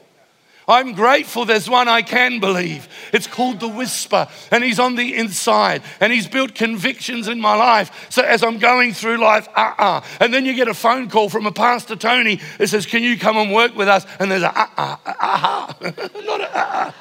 I'm 0.71 0.93
grateful 0.93 1.45
there's 1.45 1.69
one 1.69 1.89
I 1.89 2.03
can 2.03 2.39
believe. 2.39 2.89
It's 3.13 3.27
called 3.27 3.61
the 3.61 3.69
whisper, 3.69 4.29
and 4.51 4.63
he's 4.63 4.79
on 4.79 4.95
the 4.95 5.17
inside, 5.17 5.83
and 6.01 6.13
he's 6.13 6.29
built 6.29 6.55
convictions 6.55 7.29
in 7.29 7.41
my 7.41 7.55
life. 7.55 8.09
So 8.11 8.23
as 8.23 8.43
I'm 8.43 8.59
going 8.59 8.93
through 8.93 9.19
life, 9.19 9.49
uh 9.49 9.61
uh-uh. 9.61 9.99
uh, 9.99 10.05
and 10.21 10.33
then 10.33 10.47
you 10.47 10.55
get 10.55 10.69
a 10.69 10.75
phone 10.75 11.11
call 11.11 11.29
from 11.29 11.47
a 11.47 11.53
Pastor 11.53 11.97
Tony 11.97 12.41
that 12.59 12.69
says, 12.69 12.87
Can 12.87 13.03
you 13.03 13.19
come 13.19 13.37
and 13.37 13.53
work 13.53 13.75
with 13.75 13.89
us? 13.89 14.07
And 14.19 14.31
there's 14.31 14.43
a 14.43 14.59
uh 14.59 14.67
uh, 14.77 14.97
uh 15.05 15.15
uh, 15.21 15.91
not 16.25 16.41
a 16.41 16.59
uh 16.59 16.65
uh. 16.89 16.93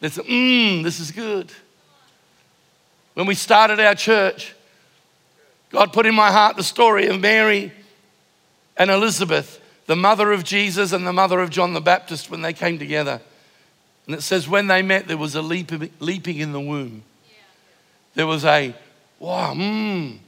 There's 0.00 0.18
a 0.18 0.22
mmm, 0.22 0.82
this 0.82 1.00
is 1.00 1.10
good. 1.10 1.52
When 3.14 3.26
we 3.26 3.34
started 3.34 3.78
our 3.78 3.94
church, 3.94 4.54
God 5.70 5.92
put 5.92 6.06
in 6.06 6.14
my 6.14 6.30
heart 6.30 6.56
the 6.56 6.62
story 6.62 7.06
of 7.06 7.20
Mary 7.20 7.72
and 8.76 8.90
Elizabeth, 8.90 9.60
the 9.86 9.96
mother 9.96 10.32
of 10.32 10.44
Jesus 10.44 10.92
and 10.92 11.06
the 11.06 11.12
mother 11.12 11.40
of 11.40 11.50
John 11.50 11.74
the 11.74 11.80
Baptist, 11.80 12.30
when 12.30 12.42
they 12.42 12.52
came 12.52 12.78
together. 12.78 13.20
And 14.06 14.14
it 14.14 14.22
says, 14.22 14.48
when 14.48 14.66
they 14.66 14.82
met, 14.82 15.08
there 15.08 15.16
was 15.16 15.34
a 15.34 15.42
leaping, 15.42 15.90
leaping 16.00 16.38
in 16.38 16.52
the 16.52 16.60
womb. 16.60 17.02
There 18.14 18.26
was 18.26 18.44
a, 18.44 18.74
wow, 19.18 19.54
mmm. 19.54 20.18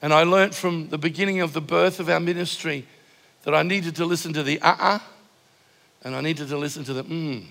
And 0.00 0.14
I 0.14 0.22
learned 0.22 0.54
from 0.54 0.88
the 0.88 0.98
beginning 0.98 1.40
of 1.40 1.52
the 1.52 1.60
birth 1.60 1.98
of 2.00 2.08
our 2.08 2.20
ministry 2.20 2.86
that 3.42 3.54
I 3.54 3.62
needed 3.62 3.96
to 3.96 4.04
listen 4.04 4.32
to 4.34 4.42
the 4.42 4.60
uh 4.60 4.70
uh-uh, 4.70 4.94
uh 4.94 4.98
and 6.04 6.14
I 6.14 6.20
needed 6.20 6.48
to 6.48 6.56
listen 6.56 6.84
to 6.84 6.92
the 6.92 7.04
mmm. 7.04 7.46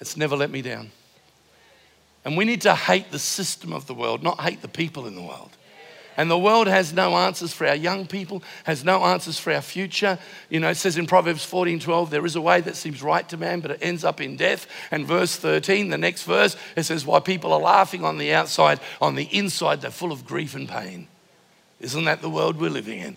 It's 0.00 0.16
never 0.16 0.36
let 0.36 0.50
me 0.50 0.62
down. 0.62 0.90
And 2.24 2.36
we 2.36 2.44
need 2.44 2.60
to 2.62 2.74
hate 2.74 3.10
the 3.10 3.18
system 3.18 3.72
of 3.72 3.86
the 3.86 3.94
world, 3.94 4.22
not 4.22 4.40
hate 4.40 4.62
the 4.62 4.68
people 4.68 5.06
in 5.06 5.16
the 5.16 5.22
world. 5.22 5.50
And 6.16 6.30
the 6.30 6.38
world 6.38 6.66
has 6.66 6.92
no 6.92 7.16
answers 7.16 7.52
for 7.52 7.66
our 7.66 7.74
young 7.74 8.06
people, 8.06 8.42
has 8.64 8.84
no 8.84 9.02
answers 9.04 9.38
for 9.38 9.52
our 9.52 9.62
future. 9.62 10.18
You 10.50 10.60
know, 10.60 10.68
it 10.68 10.76
says 10.76 10.98
in 10.98 11.06
Proverbs 11.06 11.44
14 11.44 11.80
12, 11.80 12.10
there 12.10 12.26
is 12.26 12.36
a 12.36 12.40
way 12.40 12.60
that 12.60 12.76
seems 12.76 13.02
right 13.02 13.26
to 13.30 13.36
man, 13.36 13.60
but 13.60 13.72
it 13.72 13.78
ends 13.80 14.04
up 14.04 14.20
in 14.20 14.36
death. 14.36 14.66
And 14.90 15.06
verse 15.06 15.36
13, 15.36 15.88
the 15.88 15.98
next 15.98 16.24
verse, 16.24 16.56
it 16.76 16.82
says, 16.84 17.06
Why 17.06 17.20
people 17.20 17.52
are 17.52 17.60
laughing 17.60 18.04
on 18.04 18.18
the 18.18 18.32
outside, 18.34 18.80
on 19.00 19.14
the 19.14 19.24
inside, 19.24 19.80
they're 19.80 19.90
full 19.90 20.12
of 20.12 20.26
grief 20.26 20.54
and 20.54 20.68
pain. 20.68 21.08
Isn't 21.80 22.04
that 22.04 22.22
the 22.22 22.30
world 22.30 22.60
we're 22.60 22.70
living 22.70 22.98
in? 22.98 23.16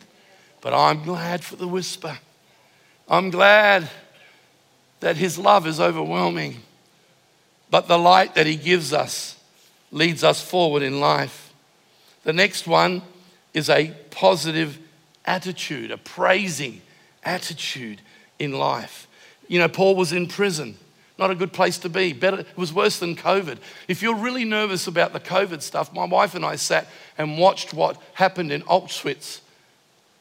But 0.62 0.74
I'm 0.74 1.04
glad 1.04 1.44
for 1.44 1.56
the 1.56 1.68
whisper. 1.68 2.18
I'm 3.08 3.30
glad 3.30 3.90
that 5.02 5.18
his 5.18 5.38
love 5.38 5.68
is 5.68 5.80
overwhelming, 5.80 6.62
but 7.70 7.88
the 7.88 8.00
light 8.00 8.36
that 8.36 8.48
he 8.48 8.56
gives 8.56 8.94
us 8.94 9.40
leads 9.92 10.24
us 10.24 10.42
forward 10.42 10.82
in 10.82 11.00
life. 11.00 11.45
The 12.26 12.34
next 12.34 12.68
one 12.68 13.04
is 13.54 13.70
a 13.70 13.94
positive 14.12 14.80
attitude, 15.26 15.92
a 15.92 15.98
praising 15.98 16.82
attitude 17.24 18.02
in 18.38 18.52
life. 18.52 19.08
You 19.48 19.60
know, 19.60 19.70
Paul 19.70 19.96
was 19.96 20.12
in 20.12 20.28
prison. 20.28 20.78
Not 21.18 21.32
a 21.32 21.36
good 21.36 21.54
place 21.54 21.78
to 21.80 21.90
be. 21.90 22.12
Better, 22.12 22.40
it 22.40 22.58
was 22.58 22.74
worse 22.74 23.00
than 23.00 23.16
COVID. 23.16 23.60
If 23.88 24.02
you're 24.02 24.16
really 24.16 24.44
nervous 24.44 24.88
about 24.88 25.14
the 25.14 25.20
COVID 25.20 25.62
stuff, 25.62 25.94
my 25.94 26.04
wife 26.04 26.36
and 26.36 26.44
I 26.44 26.58
sat 26.58 26.88
and 27.18 27.38
watched 27.38 27.74
what 27.74 28.02
happened 28.16 28.52
in 28.52 28.64
Auschwitz 28.64 29.40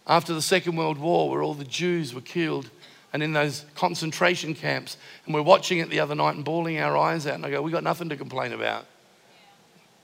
after 0.07 0.35
the 0.35 0.43
Second 0.43 0.77
World 0.77 0.99
War, 0.99 1.31
where 1.31 1.43
all 1.43 1.55
the 1.55 1.64
Jews 1.64 2.14
were 2.14 2.21
killed 2.21 2.71
and 3.12 3.23
in 3.23 3.33
those 3.33 3.64
concentration 3.75 4.55
camps. 4.55 4.97
And 5.25 5.35
we're 5.35 5.43
watching 5.43 5.79
it 5.79 5.88
the 5.88 6.01
other 6.01 6.14
night 6.14 6.37
and 6.37 6.45
bawling 6.45 6.79
our 6.79 6.97
eyes 6.97 7.27
out. 7.27 7.35
And 7.35 7.47
I 7.47 7.51
go, 7.51 7.62
we 7.62 7.73
got 7.73 7.83
nothing 7.83 8.11
to 8.11 8.17
complain 8.17 8.53
about. 8.53 8.87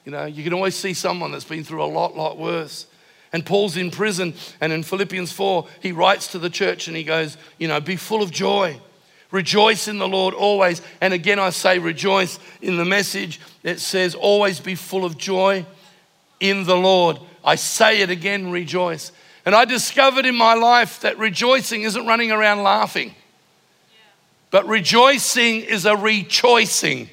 You 0.04 0.12
know, 0.12 0.24
you 0.24 0.42
can 0.42 0.52
always 0.52 0.74
see 0.74 0.94
someone 0.94 1.32
that's 1.32 1.44
been 1.44 1.64
through 1.64 1.82
a 1.82 1.86
lot, 1.86 2.16
lot 2.16 2.38
worse. 2.38 2.86
And 3.32 3.46
Paul's 3.46 3.76
in 3.76 3.90
prison, 3.90 4.34
and 4.60 4.72
in 4.72 4.82
Philippians 4.82 5.30
4, 5.30 5.66
he 5.80 5.92
writes 5.92 6.28
to 6.28 6.38
the 6.38 6.50
church 6.50 6.88
and 6.88 6.96
he 6.96 7.04
goes, 7.04 7.36
You 7.58 7.68
know, 7.68 7.80
be 7.80 7.96
full 7.96 8.22
of 8.22 8.30
joy. 8.30 8.80
Rejoice 9.30 9.86
in 9.86 9.98
the 9.98 10.08
Lord 10.08 10.34
always. 10.34 10.82
And 11.00 11.14
again, 11.14 11.38
I 11.38 11.50
say 11.50 11.78
rejoice 11.78 12.38
in 12.60 12.76
the 12.76 12.84
message. 12.84 13.40
It 13.62 13.78
says, 13.78 14.14
always 14.14 14.58
be 14.58 14.74
full 14.74 15.04
of 15.04 15.16
joy 15.16 15.64
in 16.40 16.64
the 16.64 16.76
Lord. 16.76 17.18
I 17.44 17.54
say 17.54 18.00
it 18.00 18.10
again, 18.10 18.50
rejoice. 18.50 19.12
And 19.44 19.54
I 19.54 19.64
discovered 19.64 20.26
in 20.26 20.34
my 20.34 20.54
life 20.54 21.00
that 21.00 21.18
rejoicing 21.18 21.82
isn't 21.82 22.06
running 22.06 22.32
around 22.32 22.62
laughing, 22.62 23.14
but 24.50 24.66
rejoicing 24.66 25.60
is 25.60 25.86
a 25.86 25.96
rejoicing. 25.96 27.08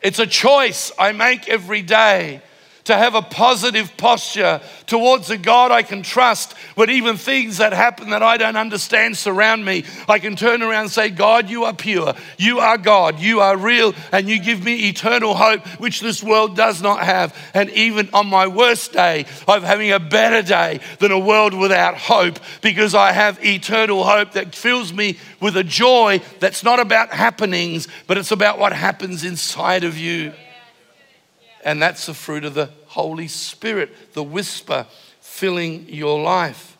It's 0.00 0.18
a 0.18 0.26
choice 0.26 0.92
I 0.98 1.12
make 1.12 1.48
every 1.48 1.82
day 1.82 2.40
to 2.88 2.96
have 2.96 3.14
a 3.14 3.20
positive 3.20 3.94
posture 3.98 4.62
towards 4.86 5.28
a 5.28 5.36
God 5.36 5.70
I 5.70 5.82
can 5.82 6.02
trust 6.02 6.54
when 6.74 6.88
even 6.88 7.18
things 7.18 7.58
that 7.58 7.74
happen 7.74 8.10
that 8.10 8.22
I 8.22 8.38
don't 8.38 8.56
understand 8.56 9.14
surround 9.14 9.62
me. 9.62 9.84
I 10.08 10.18
can 10.18 10.36
turn 10.36 10.62
around 10.62 10.84
and 10.84 10.90
say, 10.90 11.10
God, 11.10 11.50
you 11.50 11.64
are 11.64 11.74
pure. 11.74 12.14
You 12.38 12.60
are 12.60 12.78
God. 12.78 13.20
You 13.20 13.40
are 13.40 13.58
real. 13.58 13.94
And 14.10 14.26
you 14.26 14.40
give 14.40 14.64
me 14.64 14.88
eternal 14.88 15.34
hope, 15.34 15.66
which 15.78 16.00
this 16.00 16.22
world 16.22 16.56
does 16.56 16.80
not 16.80 17.00
have. 17.00 17.36
And 17.52 17.68
even 17.72 18.08
on 18.14 18.26
my 18.26 18.46
worst 18.46 18.94
day, 18.94 19.26
I'm 19.46 19.62
having 19.62 19.92
a 19.92 20.00
better 20.00 20.40
day 20.40 20.80
than 20.98 21.12
a 21.12 21.18
world 21.18 21.52
without 21.52 21.98
hope 21.98 22.38
because 22.62 22.94
I 22.94 23.12
have 23.12 23.44
eternal 23.44 24.02
hope 24.02 24.32
that 24.32 24.54
fills 24.54 24.94
me 24.94 25.18
with 25.42 25.58
a 25.58 25.64
joy 25.64 26.22
that's 26.40 26.64
not 26.64 26.80
about 26.80 27.10
happenings, 27.10 27.86
but 28.06 28.16
it's 28.16 28.32
about 28.32 28.58
what 28.58 28.72
happens 28.72 29.24
inside 29.24 29.84
of 29.84 29.98
you. 29.98 30.32
And 31.64 31.82
that's 31.82 32.06
the 32.06 32.14
fruit 32.14 32.46
of 32.46 32.54
the 32.54 32.70
Holy 32.88 33.28
Spirit, 33.28 34.14
the 34.14 34.22
whisper 34.22 34.86
filling 35.20 35.88
your 35.88 36.20
life. 36.20 36.76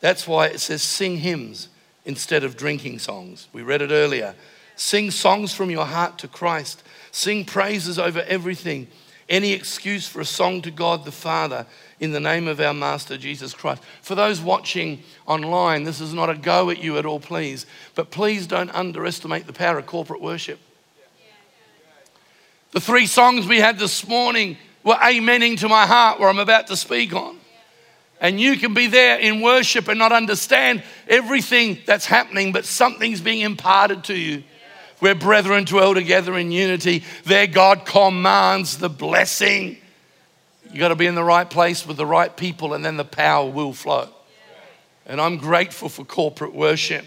That's 0.00 0.28
why 0.28 0.46
it 0.48 0.60
says 0.60 0.82
sing 0.82 1.18
hymns 1.18 1.68
instead 2.04 2.44
of 2.44 2.56
drinking 2.56 2.98
songs. 2.98 3.48
We 3.52 3.62
read 3.62 3.82
it 3.82 3.90
earlier. 3.90 4.34
Sing 4.76 5.10
songs 5.10 5.54
from 5.54 5.70
your 5.70 5.86
heart 5.86 6.18
to 6.18 6.28
Christ. 6.28 6.82
Sing 7.10 7.44
praises 7.44 7.98
over 7.98 8.22
everything. 8.22 8.88
Any 9.28 9.52
excuse 9.52 10.06
for 10.06 10.20
a 10.20 10.24
song 10.26 10.60
to 10.62 10.70
God 10.70 11.04
the 11.04 11.12
Father 11.12 11.66
in 12.00 12.12
the 12.12 12.20
name 12.20 12.46
of 12.46 12.60
our 12.60 12.74
Master 12.74 13.16
Jesus 13.16 13.54
Christ. 13.54 13.82
For 14.02 14.14
those 14.14 14.40
watching 14.40 15.02
online, 15.26 15.84
this 15.84 16.00
is 16.00 16.12
not 16.12 16.28
a 16.28 16.34
go 16.34 16.68
at 16.68 16.82
you 16.82 16.98
at 16.98 17.06
all, 17.06 17.20
please. 17.20 17.64
But 17.94 18.10
please 18.10 18.46
don't 18.46 18.74
underestimate 18.74 19.46
the 19.46 19.52
power 19.54 19.78
of 19.78 19.86
corporate 19.86 20.20
worship. 20.20 20.58
The 22.72 22.80
three 22.80 23.06
songs 23.06 23.46
we 23.46 23.60
had 23.60 23.78
this 23.78 24.06
morning 24.06 24.58
were 24.84 24.94
amening 24.94 25.58
to 25.60 25.68
my 25.68 25.86
heart 25.86 26.20
where 26.20 26.28
I'm 26.28 26.38
about 26.38 26.68
to 26.68 26.76
speak 26.76 27.14
on. 27.14 27.38
And 28.20 28.40
you 28.40 28.56
can 28.56 28.74
be 28.74 28.86
there 28.86 29.18
in 29.18 29.40
worship 29.40 29.88
and 29.88 29.98
not 29.98 30.12
understand 30.12 30.82
everything 31.08 31.78
that's 31.84 32.06
happening, 32.06 32.52
but 32.52 32.64
something's 32.64 33.20
being 33.20 33.40
imparted 33.40 34.04
to 34.04 34.14
you. 34.14 34.44
Where 35.00 35.14
brethren 35.14 35.64
dwell 35.64 35.92
together 35.92 36.38
in 36.38 36.52
unity, 36.52 37.02
there 37.24 37.46
God 37.46 37.84
commands 37.84 38.78
the 38.78 38.88
blessing. 38.88 39.78
You 40.72 40.78
got 40.78 40.88
to 40.88 40.96
be 40.96 41.06
in 41.06 41.14
the 41.14 41.24
right 41.24 41.48
place 41.48 41.86
with 41.86 41.96
the 41.96 42.06
right 42.06 42.34
people, 42.34 42.74
and 42.74 42.84
then 42.84 42.96
the 42.96 43.04
power 43.04 43.50
will 43.50 43.72
flow. 43.72 44.08
And 45.06 45.20
I'm 45.20 45.36
grateful 45.36 45.88
for 45.88 46.04
corporate 46.04 46.54
worship. 46.54 47.04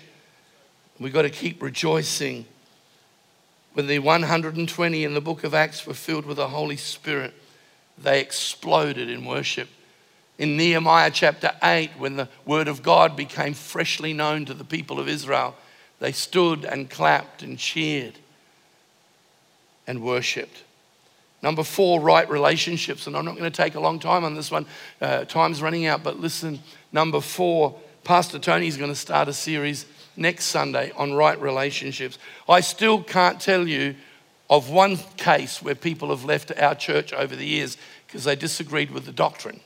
We've 1.00 1.14
got 1.14 1.24
to 1.24 1.30
keep 1.30 1.62
rejoicing 1.62 2.46
when 3.74 3.88
the 3.88 4.00
120 4.00 5.04
in 5.04 5.14
the 5.14 5.22
book 5.22 5.44
of 5.44 5.54
Acts 5.54 5.86
were 5.86 5.94
filled 5.94 6.26
with 6.26 6.38
the 6.38 6.48
Holy 6.48 6.78
Spirit, 6.78 7.34
they 7.98 8.22
exploded 8.22 9.10
in 9.10 9.26
worship. 9.26 9.70
In 10.38 10.56
Nehemiah 10.56 11.12
chapter 11.12 11.52
8, 11.64 11.92
when 11.98 12.16
the 12.16 12.30
word 12.46 12.68
of 12.68 12.84
God 12.84 13.16
became 13.16 13.54
freshly 13.54 14.14
known 14.14 14.46
to 14.46 14.54
the 14.54 14.64
people 14.64 15.00
of 15.00 15.08
Israel, 15.08 15.56
they 16.00 16.12
stood 16.12 16.64
and 16.64 16.90
clapped 16.90 17.42
and 17.42 17.58
cheered 17.58 18.20
and 19.88 20.04
worshiped. 20.04 20.64
Number 21.42 21.64
four, 21.64 22.00
right 22.02 22.30
relationships. 22.30 23.08
And 23.08 23.16
I'm 23.16 23.26
not 23.26 23.38
going 23.38 23.50
to 23.52 23.56
take 23.56 23.76
a 23.76 23.80
long 23.80 24.00
time 24.00 24.24
on 24.24 24.36
this 24.36 24.52
one, 24.52 24.66
uh, 25.02 25.26
time's 25.26 25.62
running 25.62 25.86
out. 25.86 26.04
But 26.04 26.20
listen, 26.20 26.60
number 26.92 27.22
four, 27.22 27.80
Pastor 28.04 28.40
Tony's 28.40 28.78
going 28.78 28.92
to 28.92 28.96
start 28.96 29.28
a 29.28 29.34
series 29.34 29.86
next 30.16 30.46
Sunday 30.46 30.92
on 30.96 31.14
right 31.14 31.40
relationships. 31.40 32.18
I 32.50 32.62
still 32.62 33.04
can't 33.04 33.40
tell 33.40 33.68
you 33.68 33.96
of 34.50 34.70
one 34.70 34.98
case 35.18 35.62
where 35.62 35.76
people 35.76 36.10
have 36.10 36.24
left 36.24 36.52
our 36.58 36.76
church 36.76 37.12
over 37.14 37.36
the 37.36 37.46
years 37.46 37.78
because 38.06 38.24
they 38.24 38.36
disagreed 38.36 38.92
with 38.92 39.06
the 39.06 39.12
doctrine. 39.12 39.60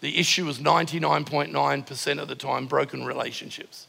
The 0.00 0.18
issue 0.18 0.44
was 0.44 0.58
99.9% 0.58 2.20
of 2.20 2.28
the 2.28 2.34
time 2.34 2.66
broken 2.66 3.04
relationships. 3.04 3.86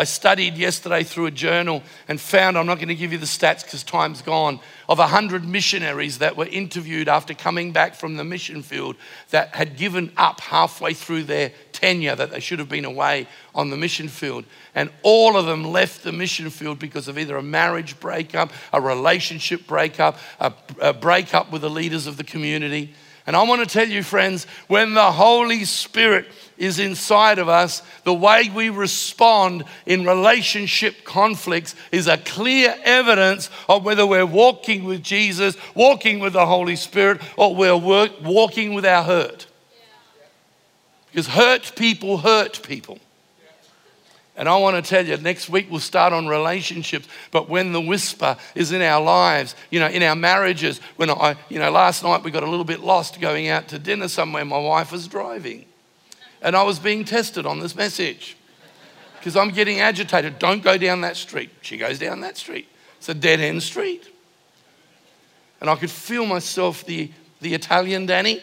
I 0.00 0.04
studied 0.04 0.56
yesterday 0.56 1.02
through 1.02 1.26
a 1.26 1.30
journal 1.30 1.82
and 2.08 2.18
found, 2.18 2.56
I'm 2.56 2.64
not 2.64 2.76
going 2.76 2.88
to 2.88 2.94
give 2.94 3.12
you 3.12 3.18
the 3.18 3.26
stats 3.26 3.62
because 3.62 3.82
time's 3.82 4.22
gone, 4.22 4.58
of 4.88 4.96
100 4.96 5.46
missionaries 5.46 6.20
that 6.20 6.38
were 6.38 6.46
interviewed 6.46 7.06
after 7.06 7.34
coming 7.34 7.72
back 7.72 7.94
from 7.94 8.16
the 8.16 8.24
mission 8.24 8.62
field 8.62 8.96
that 9.28 9.54
had 9.54 9.76
given 9.76 10.10
up 10.16 10.40
halfway 10.40 10.94
through 10.94 11.24
their 11.24 11.52
tenure, 11.72 12.16
that 12.16 12.30
they 12.30 12.40
should 12.40 12.60
have 12.60 12.70
been 12.70 12.86
away 12.86 13.28
on 13.54 13.68
the 13.68 13.76
mission 13.76 14.08
field. 14.08 14.46
And 14.74 14.88
all 15.02 15.36
of 15.36 15.44
them 15.44 15.64
left 15.64 16.02
the 16.02 16.12
mission 16.12 16.48
field 16.48 16.78
because 16.78 17.06
of 17.06 17.18
either 17.18 17.36
a 17.36 17.42
marriage 17.42 18.00
breakup, 18.00 18.54
a 18.72 18.80
relationship 18.80 19.66
breakup, 19.66 20.16
a, 20.38 20.50
a 20.80 20.94
breakup 20.94 21.52
with 21.52 21.60
the 21.60 21.68
leaders 21.68 22.06
of 22.06 22.16
the 22.16 22.24
community. 22.24 22.94
And 23.30 23.36
I 23.36 23.44
want 23.44 23.60
to 23.60 23.72
tell 23.72 23.86
you, 23.86 24.02
friends, 24.02 24.44
when 24.66 24.94
the 24.94 25.12
Holy 25.12 25.64
Spirit 25.64 26.26
is 26.58 26.80
inside 26.80 27.38
of 27.38 27.48
us, 27.48 27.80
the 28.02 28.12
way 28.12 28.50
we 28.52 28.70
respond 28.70 29.62
in 29.86 30.04
relationship 30.04 31.04
conflicts 31.04 31.76
is 31.92 32.08
a 32.08 32.18
clear 32.18 32.74
evidence 32.82 33.48
of 33.68 33.84
whether 33.84 34.04
we're 34.04 34.26
walking 34.26 34.82
with 34.82 35.04
Jesus, 35.04 35.56
walking 35.76 36.18
with 36.18 36.32
the 36.32 36.44
Holy 36.44 36.74
Spirit, 36.74 37.22
or 37.36 37.54
we're 37.54 37.76
work, 37.76 38.10
walking 38.20 38.74
with 38.74 38.84
our 38.84 39.04
hurt. 39.04 39.46
Because 41.12 41.28
hurt 41.28 41.74
people 41.76 42.18
hurt 42.18 42.60
people. 42.64 42.98
And 44.36 44.48
I 44.48 44.56
want 44.56 44.82
to 44.82 44.88
tell 44.88 45.06
you, 45.06 45.16
next 45.18 45.50
week 45.50 45.66
we'll 45.70 45.80
start 45.80 46.12
on 46.12 46.26
relationships. 46.26 47.08
But 47.30 47.48
when 47.48 47.72
the 47.72 47.80
whisper 47.80 48.36
is 48.54 48.72
in 48.72 48.80
our 48.80 49.02
lives, 49.02 49.54
you 49.70 49.80
know, 49.80 49.88
in 49.88 50.02
our 50.02 50.16
marriages, 50.16 50.80
when 50.96 51.10
I, 51.10 51.36
you 51.48 51.58
know, 51.58 51.70
last 51.70 52.02
night 52.02 52.22
we 52.22 52.30
got 52.30 52.42
a 52.42 52.48
little 52.48 52.64
bit 52.64 52.80
lost 52.80 53.20
going 53.20 53.48
out 53.48 53.68
to 53.68 53.78
dinner 53.78 54.08
somewhere, 54.08 54.44
my 54.44 54.58
wife 54.58 54.92
was 54.92 55.08
driving. 55.08 55.66
And 56.42 56.56
I 56.56 56.62
was 56.62 56.78
being 56.78 57.04
tested 57.04 57.44
on 57.44 57.60
this 57.60 57.74
message 57.74 58.36
because 59.18 59.36
I'm 59.36 59.50
getting 59.50 59.80
agitated. 59.80 60.38
Don't 60.38 60.62
go 60.62 60.78
down 60.78 61.02
that 61.02 61.16
street. 61.16 61.50
She 61.60 61.76
goes 61.76 61.98
down 61.98 62.20
that 62.20 62.38
street. 62.38 62.66
It's 62.96 63.08
a 63.08 63.14
dead 63.14 63.40
end 63.40 63.62
street. 63.62 64.08
And 65.60 65.68
I 65.68 65.76
could 65.76 65.90
feel 65.90 66.24
myself, 66.24 66.86
the, 66.86 67.10
the 67.40 67.52
Italian 67.52 68.06
Danny 68.06 68.40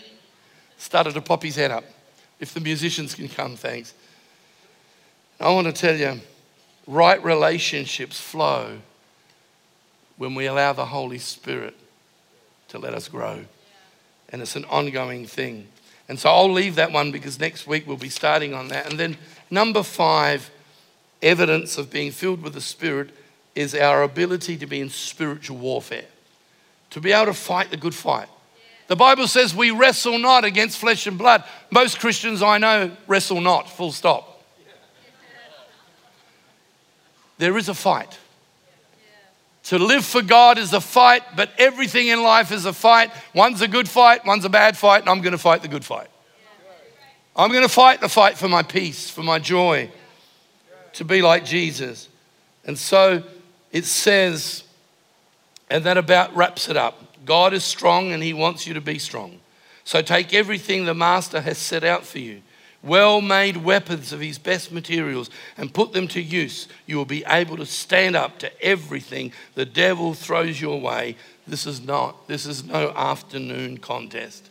started 0.77 1.15
to 1.15 1.21
pop 1.21 1.41
his 1.41 1.55
head 1.55 1.71
up. 1.71 1.83
If 2.39 2.53
the 2.53 2.59
musicians 2.59 3.15
can 3.15 3.27
come, 3.27 3.55
thanks. 3.55 3.95
I 5.39 5.51
want 5.51 5.67
to 5.67 5.73
tell 5.73 5.95
you, 5.95 6.19
right 6.87 7.23
relationships 7.23 8.19
flow 8.19 8.79
when 10.17 10.33
we 10.33 10.47
allow 10.47 10.73
the 10.73 10.85
Holy 10.85 11.19
Spirit 11.19 11.75
to 12.69 12.79
let 12.79 12.93
us 12.93 13.07
grow. 13.07 13.45
And 14.29 14.41
it's 14.41 14.55
an 14.55 14.65
ongoing 14.65 15.25
thing. 15.25 15.67
And 16.09 16.19
so 16.19 16.29
I'll 16.29 16.51
leave 16.51 16.75
that 16.75 16.91
one 16.91 17.11
because 17.11 17.39
next 17.39 17.67
week 17.67 17.85
we'll 17.85 17.97
be 17.97 18.09
starting 18.09 18.53
on 18.53 18.69
that. 18.69 18.89
And 18.89 18.99
then 18.99 19.17
number 19.51 19.83
five, 19.83 20.49
evidence 21.21 21.77
of 21.77 21.91
being 21.91 22.11
filled 22.11 22.41
with 22.41 22.53
the 22.53 22.61
Spirit 22.61 23.11
is 23.55 23.75
our 23.75 24.03
ability 24.03 24.57
to 24.57 24.65
be 24.65 24.81
in 24.81 24.89
spiritual 24.89 25.57
warfare, 25.57 26.05
to 26.91 27.01
be 27.01 27.11
able 27.11 27.25
to 27.27 27.33
fight 27.33 27.69
the 27.69 27.77
good 27.77 27.95
fight. 27.95 28.27
The 28.87 28.95
Bible 28.95 29.27
says 29.27 29.53
we 29.53 29.71
wrestle 29.71 30.17
not 30.17 30.45
against 30.45 30.77
flesh 30.77 31.07
and 31.07 31.17
blood. 31.17 31.43
Most 31.71 31.99
Christians 31.99 32.41
I 32.41 32.57
know 32.57 32.91
wrestle 33.05 33.41
not, 33.41 33.69
full 33.69 33.91
stop. 33.91 34.36
There 37.37 37.57
is 37.57 37.69
a 37.69 37.73
fight. 37.73 38.17
To 39.63 39.77
live 39.77 40.05
for 40.05 40.21
God 40.21 40.57
is 40.57 40.71
a 40.71 40.79
fight, 40.79 41.23
but 41.35 41.51
everything 41.57 42.07
in 42.07 42.23
life 42.23 42.51
is 42.53 42.65
a 42.65 42.71
fight. 42.71 43.11
One's 43.35 43.61
a 43.61 43.67
good 43.67 43.89
fight, 43.89 44.25
one's 44.25 44.45
a 44.45 44.49
bad 44.49 44.77
fight, 44.77 45.01
and 45.01 45.09
I'm 45.09 45.21
going 45.21 45.33
to 45.33 45.37
fight 45.37 45.61
the 45.61 45.67
good 45.67 45.83
fight. 45.83 46.07
I'm 47.35 47.51
going 47.51 47.63
to 47.63 47.69
fight 47.69 47.99
the 47.99 48.09
fight 48.09 48.37
for 48.37 48.47
my 48.47 48.63
peace, 48.63 49.09
for 49.09 49.23
my 49.23 49.39
joy, 49.39 49.91
to 50.93 51.03
be 51.03 51.21
like 51.21 51.43
Jesus. 51.43 52.07
And 52.63 52.77
so 52.77 53.23
it 53.71 53.85
says, 53.85 54.63
and 55.69 55.83
that 55.83 55.97
about 55.97 56.35
wraps 56.35 56.69
it 56.69 56.77
up. 56.77 57.03
God 57.25 57.53
is 57.53 57.63
strong 57.63 58.13
and 58.13 58.23
he 58.23 58.33
wants 58.33 58.65
you 58.65 58.73
to 58.73 58.81
be 58.81 58.97
strong. 58.97 59.39
So 59.83 60.01
take 60.01 60.33
everything 60.33 60.85
the 60.85 60.93
Master 60.93 61.41
has 61.41 61.57
set 61.57 61.83
out 61.83 62.05
for 62.05 62.19
you 62.19 62.41
well 62.87 63.21
made 63.21 63.57
weapons 63.57 64.13
of 64.13 64.19
his 64.19 64.37
best 64.37 64.71
materials 64.71 65.29
and 65.57 65.73
put 65.73 65.93
them 65.93 66.07
to 66.09 66.21
use, 66.21 66.67
you 66.85 66.97
will 66.97 67.05
be 67.05 67.23
able 67.27 67.57
to 67.57 67.65
stand 67.65 68.15
up 68.15 68.39
to 68.39 68.63
everything 68.63 69.33
the 69.55 69.65
devil 69.65 70.13
throws 70.13 70.59
your 70.59 70.79
way. 70.79 71.17
This 71.45 71.65
is 71.65 71.81
not, 71.81 72.27
this 72.27 72.45
is 72.45 72.63
no 72.63 72.91
afternoon 72.95 73.77
contest. 73.77 74.49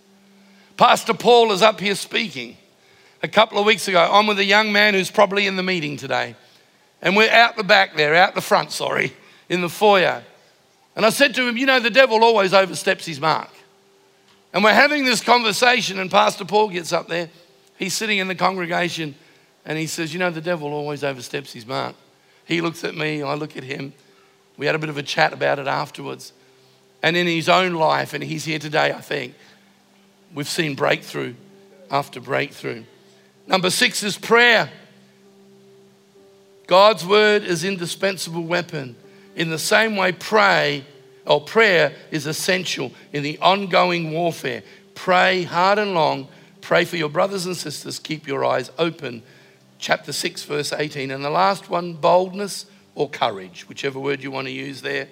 Pastor 0.76 1.14
Paul 1.14 1.52
is 1.52 1.62
up 1.62 1.80
here 1.80 1.94
speaking. 1.94 2.56
A 3.22 3.28
couple 3.28 3.58
of 3.58 3.64
weeks 3.64 3.88
ago, 3.88 4.08
I'm 4.12 4.26
with 4.26 4.38
a 4.38 4.44
young 4.44 4.72
man 4.72 4.94
who's 4.94 5.10
probably 5.10 5.46
in 5.46 5.56
the 5.56 5.62
meeting 5.62 5.96
today. 5.96 6.36
And 7.02 7.16
we're 7.16 7.30
out 7.30 7.56
the 7.56 7.64
back 7.64 7.96
there, 7.96 8.14
out 8.14 8.34
the 8.34 8.40
front, 8.40 8.72
sorry, 8.72 9.12
in 9.48 9.62
the 9.62 9.68
foyer. 9.68 10.22
And 10.94 11.04
I 11.04 11.10
said 11.10 11.34
to 11.34 11.48
him, 11.48 11.56
You 11.56 11.66
know, 11.66 11.80
the 11.80 11.90
devil 11.90 12.22
always 12.22 12.52
oversteps 12.52 13.06
his 13.06 13.20
mark. 13.20 13.50
And 14.52 14.64
we're 14.64 14.74
having 14.74 15.04
this 15.04 15.20
conversation, 15.20 15.98
and 15.98 16.10
Pastor 16.10 16.44
Paul 16.44 16.68
gets 16.68 16.92
up 16.92 17.08
there 17.08 17.28
He's 17.78 17.94
sitting 17.94 18.18
in 18.18 18.28
the 18.28 18.34
congregation 18.34 19.14
and 19.64 19.78
he 19.78 19.86
says, 19.86 20.12
You 20.12 20.18
know, 20.18 20.30
the 20.30 20.40
devil 20.40 20.72
always 20.72 21.04
oversteps 21.04 21.52
his 21.52 21.66
mark. 21.66 21.94
He 22.44 22.60
looks 22.60 22.84
at 22.84 22.94
me, 22.94 23.22
I 23.22 23.34
look 23.34 23.56
at 23.56 23.64
him. 23.64 23.92
We 24.56 24.66
had 24.66 24.74
a 24.74 24.78
bit 24.78 24.88
of 24.88 24.96
a 24.96 25.02
chat 25.02 25.32
about 25.32 25.58
it 25.58 25.66
afterwards. 25.66 26.32
And 27.02 27.16
in 27.16 27.26
his 27.26 27.48
own 27.48 27.74
life, 27.74 28.14
and 28.14 28.24
he's 28.24 28.44
here 28.44 28.58
today, 28.58 28.92
I 28.92 29.00
think, 29.00 29.34
we've 30.34 30.48
seen 30.48 30.74
breakthrough 30.74 31.34
after 31.90 32.20
breakthrough. 32.20 32.84
Number 33.46 33.70
six 33.70 34.02
is 34.02 34.16
prayer. 34.16 34.70
God's 36.66 37.06
word 37.06 37.44
is 37.44 37.64
indispensable 37.64 38.42
weapon. 38.42 38.96
In 39.36 39.50
the 39.50 39.58
same 39.58 39.96
way, 39.96 40.12
pray 40.12 40.84
or 41.26 41.40
prayer 41.40 41.92
is 42.10 42.26
essential 42.26 42.92
in 43.12 43.22
the 43.22 43.38
ongoing 43.38 44.12
warfare. 44.12 44.62
Pray 44.94 45.42
hard 45.42 45.78
and 45.78 45.94
long 45.94 46.28
Pray 46.66 46.84
for 46.84 46.96
your 46.96 47.08
brothers 47.08 47.46
and 47.46 47.56
sisters. 47.56 48.00
Keep 48.00 48.26
your 48.26 48.44
eyes 48.44 48.72
open. 48.76 49.22
Chapter 49.78 50.12
6, 50.12 50.42
verse 50.42 50.72
18. 50.72 51.12
And 51.12 51.24
the 51.24 51.30
last 51.30 51.70
one, 51.70 51.92
boldness 51.92 52.66
or 52.96 53.08
courage, 53.08 53.68
whichever 53.68 54.00
word 54.00 54.20
you 54.20 54.32
want 54.32 54.48
to 54.48 54.52
use 54.52 54.82
there. 54.82 55.06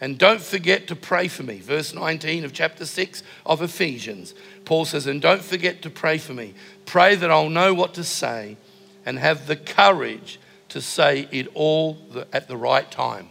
And 0.00 0.16
don't 0.16 0.40
forget 0.40 0.86
to 0.86 0.94
pray 0.94 1.26
for 1.26 1.42
me. 1.42 1.58
Verse 1.58 1.92
19 1.92 2.44
of 2.44 2.52
chapter 2.52 2.86
6 2.86 3.24
of 3.44 3.60
Ephesians. 3.60 4.34
Paul 4.64 4.84
says, 4.84 5.08
And 5.08 5.20
don't 5.20 5.42
forget 5.42 5.82
to 5.82 5.90
pray 5.90 6.16
for 6.16 6.32
me. 6.32 6.54
Pray 6.86 7.16
that 7.16 7.28
I'll 7.28 7.50
know 7.50 7.74
what 7.74 7.94
to 7.94 8.04
say 8.04 8.56
and 9.04 9.18
have 9.18 9.48
the 9.48 9.56
courage 9.56 10.38
to 10.68 10.80
say 10.80 11.26
it 11.32 11.48
all 11.54 11.98
at 12.32 12.46
the 12.46 12.56
right 12.56 12.88
time. 12.88 13.30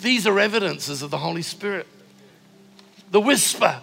These 0.00 0.26
are 0.26 0.40
evidences 0.40 1.02
of 1.02 1.12
the 1.12 1.18
Holy 1.18 1.42
Spirit. 1.42 1.86
The 3.12 3.20
whisper 3.20 3.80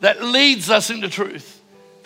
that 0.00 0.22
leads 0.22 0.68
us 0.68 0.90
into 0.90 1.08
truth 1.08 1.57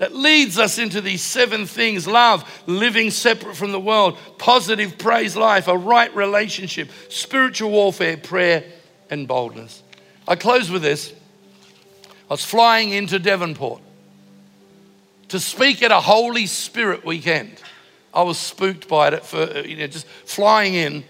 that 0.02 0.16
leads 0.16 0.58
us 0.58 0.80
into 0.80 1.00
these 1.00 1.22
seven 1.22 1.64
things 1.64 2.08
love, 2.08 2.42
living 2.66 3.12
separate 3.12 3.54
from 3.54 3.70
the 3.70 3.78
world, 3.78 4.18
positive 4.36 4.98
praise 4.98 5.36
life, 5.36 5.68
a 5.68 5.78
right 5.78 6.12
relationship, 6.16 6.90
spiritual 7.08 7.70
warfare, 7.70 8.16
prayer, 8.16 8.64
and 9.10 9.28
boldness. 9.28 9.80
I 10.26 10.34
close 10.34 10.68
with 10.72 10.82
this. 10.82 11.14
I 12.28 12.32
was 12.32 12.44
flying 12.44 12.90
into 12.90 13.20
Devonport 13.20 13.80
to 15.28 15.38
speak 15.38 15.84
at 15.84 15.92
a 15.92 16.00
Holy 16.00 16.46
Spirit 16.46 17.04
weekend. 17.04 17.62
I 18.12 18.22
was 18.22 18.38
spooked 18.38 18.88
by 18.88 19.06
it 19.06 19.14
at 19.14 19.24
first, 19.24 19.54
uh, 19.54 19.60
you 19.60 19.76
know, 19.76 19.86
just 19.86 20.08
flying 20.24 20.74
in 20.74 21.04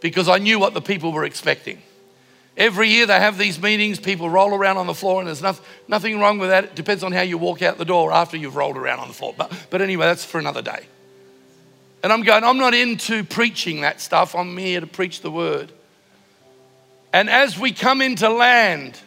because 0.00 0.30
I 0.30 0.38
knew 0.38 0.58
what 0.58 0.72
the 0.72 0.80
people 0.80 1.12
were 1.12 1.26
expecting. 1.26 1.82
Every 2.56 2.88
year 2.88 3.06
they 3.06 3.18
have 3.18 3.38
these 3.38 3.60
meetings, 3.60 3.98
people 3.98 4.28
roll 4.28 4.54
around 4.54 4.76
on 4.76 4.86
the 4.86 4.94
floor, 4.94 5.20
and 5.20 5.28
there's 5.28 5.40
nothing, 5.40 5.64
nothing 5.88 6.20
wrong 6.20 6.38
with 6.38 6.50
that. 6.50 6.64
It 6.64 6.74
depends 6.74 7.02
on 7.02 7.12
how 7.12 7.22
you 7.22 7.38
walk 7.38 7.62
out 7.62 7.78
the 7.78 7.84
door 7.84 8.12
after 8.12 8.36
you've 8.36 8.56
rolled 8.56 8.76
around 8.76 9.00
on 9.00 9.08
the 9.08 9.14
floor. 9.14 9.34
But, 9.36 9.52
but 9.70 9.80
anyway, 9.80 10.06
that's 10.06 10.24
for 10.24 10.38
another 10.38 10.60
day. 10.60 10.86
And 12.02 12.12
I'm 12.12 12.22
going, 12.22 12.44
I'm 12.44 12.58
not 12.58 12.74
into 12.74 13.24
preaching 13.24 13.82
that 13.82 14.00
stuff, 14.00 14.34
I'm 14.34 14.56
here 14.56 14.80
to 14.80 14.86
preach 14.86 15.22
the 15.22 15.30
word. 15.30 15.72
And 17.12 17.30
as 17.30 17.58
we 17.58 17.72
come 17.72 18.02
into 18.02 18.28
land, 18.28 18.98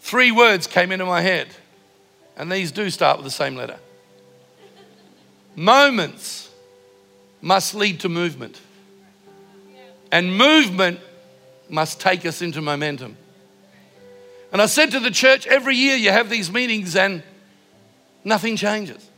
three 0.00 0.32
words 0.32 0.66
came 0.66 0.90
into 0.90 1.04
my 1.04 1.20
head, 1.20 1.48
and 2.36 2.50
these 2.50 2.72
do 2.72 2.90
start 2.90 3.18
with 3.18 3.24
the 3.24 3.30
same 3.30 3.54
letter. 3.54 3.78
Moments 5.54 6.50
must 7.40 7.74
lead 7.74 8.00
to 8.00 8.08
movement. 8.08 8.60
And 10.12 10.36
movement 10.36 11.00
must 11.70 12.00
take 12.00 12.26
us 12.26 12.42
into 12.42 12.60
momentum. 12.60 13.16
And 14.52 14.60
I 14.60 14.66
said 14.66 14.90
to 14.92 15.00
the 15.00 15.10
church, 15.10 15.46
every 15.46 15.76
year 15.76 15.96
you 15.96 16.10
have 16.10 16.28
these 16.28 16.50
meetings 16.50 16.96
and 16.96 17.22
nothing 18.24 18.56
changes. 18.56 19.08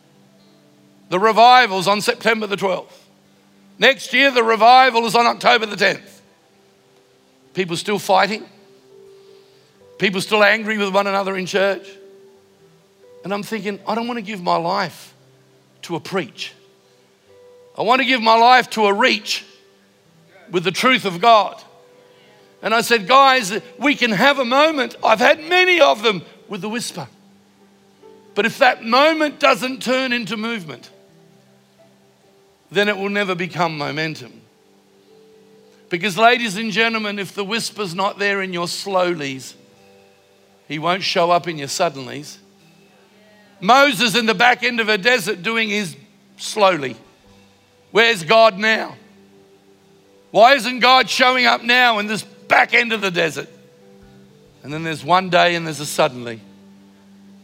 The 1.08 1.18
revival's 1.18 1.88
on 1.88 2.00
September 2.00 2.46
the 2.46 2.56
12th. 2.56 2.92
Next 3.78 4.12
year, 4.12 4.30
the 4.30 4.42
revival 4.42 5.06
is 5.06 5.14
on 5.14 5.26
October 5.26 5.66
the 5.66 5.76
10th. 5.76 6.20
People 7.54 7.76
still 7.76 7.98
fighting. 7.98 8.46
People 9.98 10.20
still 10.20 10.42
angry 10.42 10.78
with 10.78 10.94
one 10.94 11.06
another 11.06 11.36
in 11.36 11.46
church. 11.46 11.88
And 13.24 13.32
I'm 13.32 13.42
thinking, 13.42 13.80
I 13.86 13.94
don't 13.94 14.06
want 14.06 14.18
to 14.18 14.22
give 14.22 14.42
my 14.42 14.56
life 14.56 15.14
to 15.82 15.96
a 15.96 16.00
preach. 16.00 16.52
I 17.76 17.82
want 17.82 18.00
to 18.00 18.06
give 18.06 18.20
my 18.20 18.36
life 18.36 18.70
to 18.70 18.86
a 18.86 18.92
reach 18.92 19.44
with 20.50 20.64
the 20.64 20.70
truth 20.70 21.04
of 21.04 21.20
God. 21.20 21.62
And 22.62 22.72
I 22.72 22.80
said, 22.80 23.08
guys, 23.08 23.60
we 23.78 23.96
can 23.96 24.12
have 24.12 24.38
a 24.38 24.44
moment. 24.44 24.96
I've 25.04 25.18
had 25.18 25.40
many 25.40 25.80
of 25.80 26.02
them 26.02 26.22
with 26.48 26.60
the 26.60 26.68
whisper. 26.68 27.08
But 28.34 28.46
if 28.46 28.58
that 28.58 28.84
moment 28.84 29.40
doesn't 29.40 29.82
turn 29.82 30.12
into 30.12 30.36
movement, 30.36 30.90
then 32.70 32.88
it 32.88 32.96
will 32.96 33.10
never 33.10 33.34
become 33.34 33.76
momentum. 33.76 34.40
Because, 35.90 36.16
ladies 36.16 36.56
and 36.56 36.70
gentlemen, 36.70 37.18
if 37.18 37.34
the 37.34 37.44
whisper's 37.44 37.94
not 37.94 38.18
there 38.18 38.40
in 38.40 38.52
your 38.54 38.66
slowlies, 38.66 39.54
he 40.68 40.78
won't 40.78 41.02
show 41.02 41.30
up 41.30 41.48
in 41.48 41.58
your 41.58 41.68
suddenlies. 41.68 42.38
Moses 43.60 44.16
in 44.16 44.24
the 44.24 44.34
back 44.34 44.62
end 44.62 44.80
of 44.80 44.88
a 44.88 44.96
desert 44.96 45.42
doing 45.42 45.68
his 45.68 45.96
slowly. 46.38 46.96
Where's 47.90 48.24
God 48.24 48.58
now? 48.58 48.96
Why 50.30 50.54
isn't 50.54 50.78
God 50.78 51.10
showing 51.10 51.44
up 51.44 51.62
now 51.62 51.98
in 51.98 52.06
this 52.06 52.24
back 52.52 52.74
of 52.74 53.00
the 53.00 53.10
desert. 53.10 53.48
And 54.62 54.72
then 54.72 54.84
there's 54.84 55.02
one 55.02 55.30
day 55.30 55.54
and 55.54 55.66
there's 55.66 55.80
a 55.80 55.86
suddenly 55.86 56.38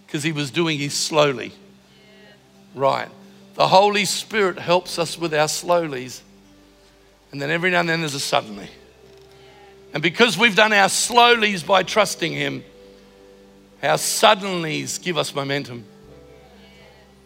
because 0.07 0.23
he 0.23 0.33
was 0.33 0.51
doing 0.51 0.79
his 0.79 0.93
slowly. 0.93 1.53
Right. 2.75 3.09
The 3.55 3.67
Holy 3.67 4.05
Spirit 4.05 4.59
helps 4.59 4.99
us 4.99 5.19
with 5.19 5.33
our 5.33 5.47
slowlies. 5.47 6.21
And 7.33 7.41
then 7.41 7.51
every 7.51 7.71
now 7.71 7.81
and 7.81 7.89
then 7.89 8.01
there's 8.01 8.15
a 8.15 8.21
suddenly. 8.21 8.69
And 9.95 10.03
because 10.03 10.37
we've 10.37 10.55
done 10.55 10.75
our 10.75 10.89
slowlies 10.89 11.67
by 11.67 11.83
trusting 11.83 12.33
Him, 12.33 12.63
our 13.83 13.97
suddenlies 13.97 15.03
give 15.03 15.17
us 15.17 15.35
momentum. 15.35 15.85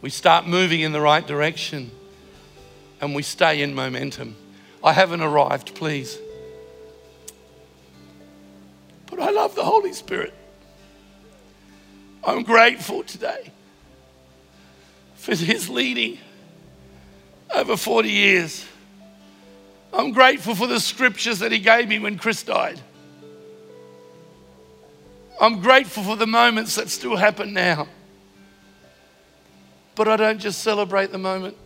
We 0.01 0.11
start 0.11 0.47
moving 0.47 0.81
in 0.81 0.93
the 0.93 1.01
right 1.01 1.27
direction 1.27 1.91
and 3.01 3.15
we 3.15 3.23
stay 3.23 3.61
in 3.61 3.75
momentum. 3.75 4.37
I 4.85 4.93
haven't 4.93 5.21
arrived, 5.21 5.75
please. 5.75 6.19
But 9.13 9.21
I 9.21 9.31
love 9.31 9.55
the 9.55 9.63
Holy 9.63 9.93
Spirit. 9.93 10.33
I'm 12.25 12.45
grateful 12.45 13.03
today 13.03 13.53
for 15.17 15.35
His 15.35 15.69
leading 15.69 16.17
over 17.55 17.77
40 17.77 18.09
years. 18.09 18.65
I'm 19.93 20.13
grateful 20.13 20.55
for 20.55 20.67
the 20.67 20.81
scriptures 20.81 21.41
that 21.41 21.53
He 21.53 21.59
gave 21.59 21.89
me 21.89 21.99
when 21.99 22.17
Chris 22.17 22.43
died. 22.43 22.81
I'm 25.39 25.61
grateful 25.61 26.05
for 26.05 26.17
the 26.17 26.27
moments 26.27 26.77
that 26.77 26.89
still 26.89 27.17
happen 27.17 27.53
now. 27.53 27.89
But 29.95 30.09
I 30.09 30.17
don't 30.17 30.39
just 30.39 30.63
celebrate 30.63 31.13
the 31.13 31.19
moment, 31.19 31.59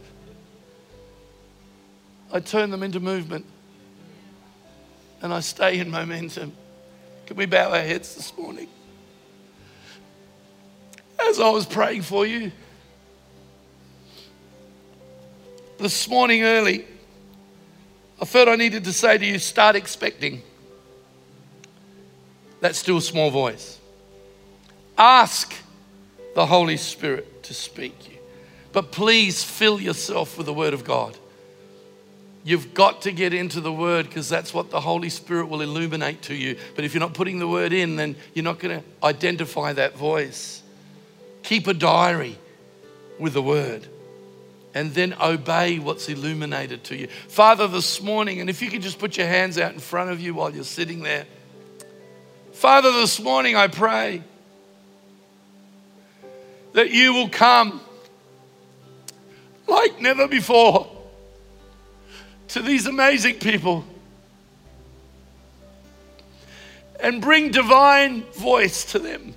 I 2.33 2.41
turn 2.41 2.71
them 2.71 2.83
into 2.83 2.99
movement 2.99 3.47
and 5.23 5.33
I 5.33 5.39
stay 5.39 5.79
in 5.79 5.93
momentum. 5.93 6.53
Can 7.27 7.37
we 7.37 7.47
bow 7.47 7.71
our 7.71 7.81
heads 7.81 8.15
this 8.15 8.37
morning? 8.37 8.69
As 11.19 11.41
I 11.41 11.51
was 11.51 11.67
praying 11.67 12.03
for 12.03 12.25
you, 12.25 12.53
this 15.79 16.09
morning 16.09 16.43
early, 16.43 16.87
I 18.21 18.25
felt 18.25 18.49
I 18.49 18.57
needed 18.57 18.85
to 18.85 18.93
say 18.93 19.19
to 19.19 19.27
you 19.27 19.39
start 19.39 19.77
expecting 19.77 20.43
that 22.61 22.75
still 22.75 23.01
small 23.01 23.31
voice. 23.31 23.79
Ask 24.97 25.55
the 26.35 26.47
Holy 26.47 26.77
Spirit 26.77 27.43
to 27.45 27.55
speak 27.55 28.09
you. 28.11 28.19
But 28.73 28.93
please 28.93 29.43
fill 29.43 29.81
yourself 29.81 30.37
with 30.39 30.47
the 30.47 30.55
Word 30.55 30.75
of 30.75 30.85
God. 30.85 31.19
You've 32.47 32.75
got 32.75 33.03
to 33.03 33.11
get 33.11 33.35
into 33.35 33.61
the 33.61 33.73
Word 33.73 34.07
because 34.07 34.29
that's 34.29 34.55
what 34.55 34.71
the 34.71 34.81
Holy 34.81 35.09
Spirit 35.09 35.49
will 35.49 35.63
illuminate 35.63 36.23
to 36.23 36.35
you. 36.35 36.57
But 36.77 36.85
if 36.85 36.95
you're 36.95 37.01
not 37.01 37.13
putting 37.13 37.41
the 37.41 37.49
Word 37.49 37.73
in, 37.73 37.97
then 37.97 38.15
you're 38.35 38.45
not 38.45 38.61
going 38.61 38.81
to 38.81 38.87
identify 39.03 39.73
that 39.73 39.97
voice. 39.97 40.63
Keep 41.43 41.67
a 41.67 41.75
diary 41.75 42.39
with 43.19 43.33
the 43.33 43.43
Word 43.43 43.89
and 44.75 44.95
then 44.95 45.17
obey 45.21 45.81
what's 45.81 46.09
illuminated 46.09 46.85
to 46.85 46.95
you. 46.95 47.09
Father, 47.27 47.67
this 47.67 48.01
morning, 48.01 48.41
and 48.41 48.49
if 48.49 48.63
you 48.63 48.71
could 48.71 48.83
just 48.83 49.01
put 49.01 49.17
your 49.17 49.27
hands 49.27 49.59
out 49.59 49.73
in 49.73 49.81
front 49.81 50.13
of 50.13 50.21
you 50.21 50.33
while 50.33 50.55
you're 50.55 50.63
sitting 50.63 51.03
there. 51.03 51.27
Father, 52.53 52.93
this 52.93 53.19
morning 53.19 53.57
I 53.57 53.67
pray 53.67 54.23
that 56.75 56.93
you 56.93 57.13
will 57.13 57.29
come 57.29 57.81
like 59.67 60.01
never 60.01 60.29
before 60.29 60.96
to 62.49 62.63
these 62.63 62.87
amazing 62.87 63.39
people 63.39 63.85
and 67.01 67.21
bring 67.21 67.51
divine 67.51 68.23
voice 68.33 68.85
to 68.93 68.99
them. 68.99 69.35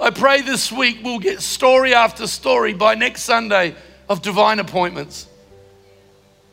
I 0.00 0.10
pray 0.10 0.42
this 0.42 0.70
week 0.70 1.00
we'll 1.02 1.18
get 1.18 1.40
story 1.40 1.94
after 1.94 2.26
story 2.26 2.72
by 2.72 2.94
next 2.94 3.22
Sunday 3.22 3.74
of 4.08 4.22
divine 4.22 4.58
appointments. 4.58 5.26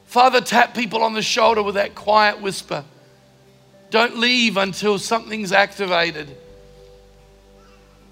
Father, 0.06 0.41
tap 0.41 0.74
people 0.74 1.03
on 1.03 1.14
the 1.14 1.22
shoulder 1.22 1.62
with 1.62 1.76
that 1.76 1.95
quiet 1.95 2.41
whisper. 2.41 2.84
Don't 3.89 4.18
leave 4.18 4.58
until 4.58 4.97
something's 4.97 5.51
activated. 5.51 6.36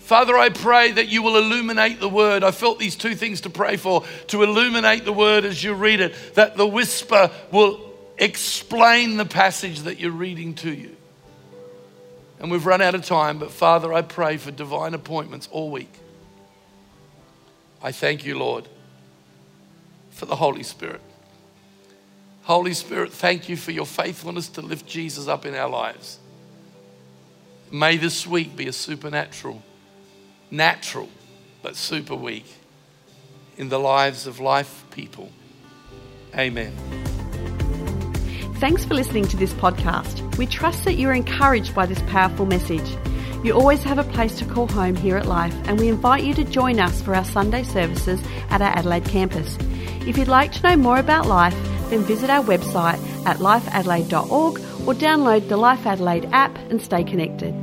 Father, 0.04 0.38
I 0.38 0.50
pray 0.50 0.92
that 0.92 1.08
you 1.08 1.24
will 1.24 1.38
illuminate 1.38 2.02
the 2.02 2.10
word. 2.10 2.44
I 2.44 2.52
felt 2.52 2.78
these 2.78 2.98
two 2.98 3.16
things 3.16 3.40
to 3.42 3.50
pray 3.50 3.78
for 3.78 4.04
to 4.28 4.44
illuminate 4.44 5.06
the 5.06 5.14
word 5.14 5.46
as 5.46 5.64
you 5.64 5.74
read 5.74 6.02
it, 6.02 6.14
that 6.36 6.58
the 6.58 6.68
whisper 6.68 7.32
will 7.52 7.80
explain 8.18 9.16
the 9.16 9.24
passage 9.24 9.80
that 9.84 10.02
you're 10.02 10.12
reading 10.12 10.56
to 10.56 10.74
you. 10.74 10.94
And 12.40 12.52
we've 12.52 12.66
run 12.66 12.82
out 12.82 12.96
of 12.96 13.06
time, 13.06 13.40
but 13.40 13.50
Father, 13.50 13.94
I 13.94 14.02
pray 14.02 14.36
for 14.36 14.52
divine 14.52 14.94
appointments 14.94 15.48
all 15.52 15.72
week. 15.72 15.94
I 17.82 17.94
thank 17.94 18.26
you, 18.26 18.38
Lord, 18.38 18.68
for 20.12 20.26
the 20.26 20.36
Holy 20.36 20.64
Spirit. 20.64 21.00
Holy 22.42 22.74
Spirit, 22.74 23.14
thank 23.14 23.48
you 23.48 23.56
for 23.56 23.72
your 23.72 23.86
faithfulness 23.86 24.50
to 24.50 24.62
lift 24.62 24.86
Jesus 24.86 25.30
up 25.30 25.46
in 25.46 25.56
our 25.56 25.70
lives. 25.70 26.20
May 27.72 27.96
this 27.96 28.28
week 28.28 28.58
be 28.58 28.68
a 28.68 28.74
supernatural 28.74 29.64
natural 30.54 31.10
but 31.64 31.76
super 31.76 32.16
week 32.16 32.46
in 33.58 33.70
the 33.70 33.80
lives 33.80 34.28
of 34.28 34.40
life 34.40 34.86
people. 34.92 35.32
Amen. 36.38 36.74
Thanks 38.58 38.86
for 38.86 38.94
listening 38.94 39.28
to 39.28 39.38
this 39.38 39.54
podcast. 39.54 40.38
We 40.38 40.46
trust 40.46 40.86
that 40.86 40.94
you're 40.94 41.14
encouraged 41.14 41.76
by 41.76 41.86
this 41.86 42.02
powerful 42.04 42.46
message. 42.46 42.96
You 43.44 43.54
always 43.54 43.84
have 43.84 43.98
a 43.98 44.04
place 44.04 44.38
to 44.40 44.46
call 44.46 44.68
home 44.68 44.96
here 44.96 45.18
at 45.18 45.26
Life, 45.26 45.56
and 45.66 45.78
we 45.78 45.90
invite 45.90 46.24
you 46.24 46.34
to 46.36 46.46
join 46.46 46.80
us 46.80 47.02
for 47.02 47.14
our 47.14 47.26
Sunday 47.26 47.64
services 47.64 48.22
at 48.50 48.62
our 48.62 48.70
Adelaide 48.70 49.06
campus. 49.06 49.58
If 50.08 50.18
you'd 50.18 50.30
like 50.30 50.54
to 50.54 50.64
know 50.64 50.78
more 50.78 50.98
about 50.98 51.26
Life, 51.26 51.56
then 51.90 52.04
visit 52.04 52.30
our 52.30 52.44
website 52.44 53.00
at 53.26 53.38
lifeadelaide.org 53.38 54.60
or 54.88 54.94
download 54.94 55.50
the 55.50 55.58
Life 55.58 55.86
Adelaide 55.86 56.30
app 56.32 56.56
and 56.70 56.82
stay 56.82 57.04
connected. 57.04 57.54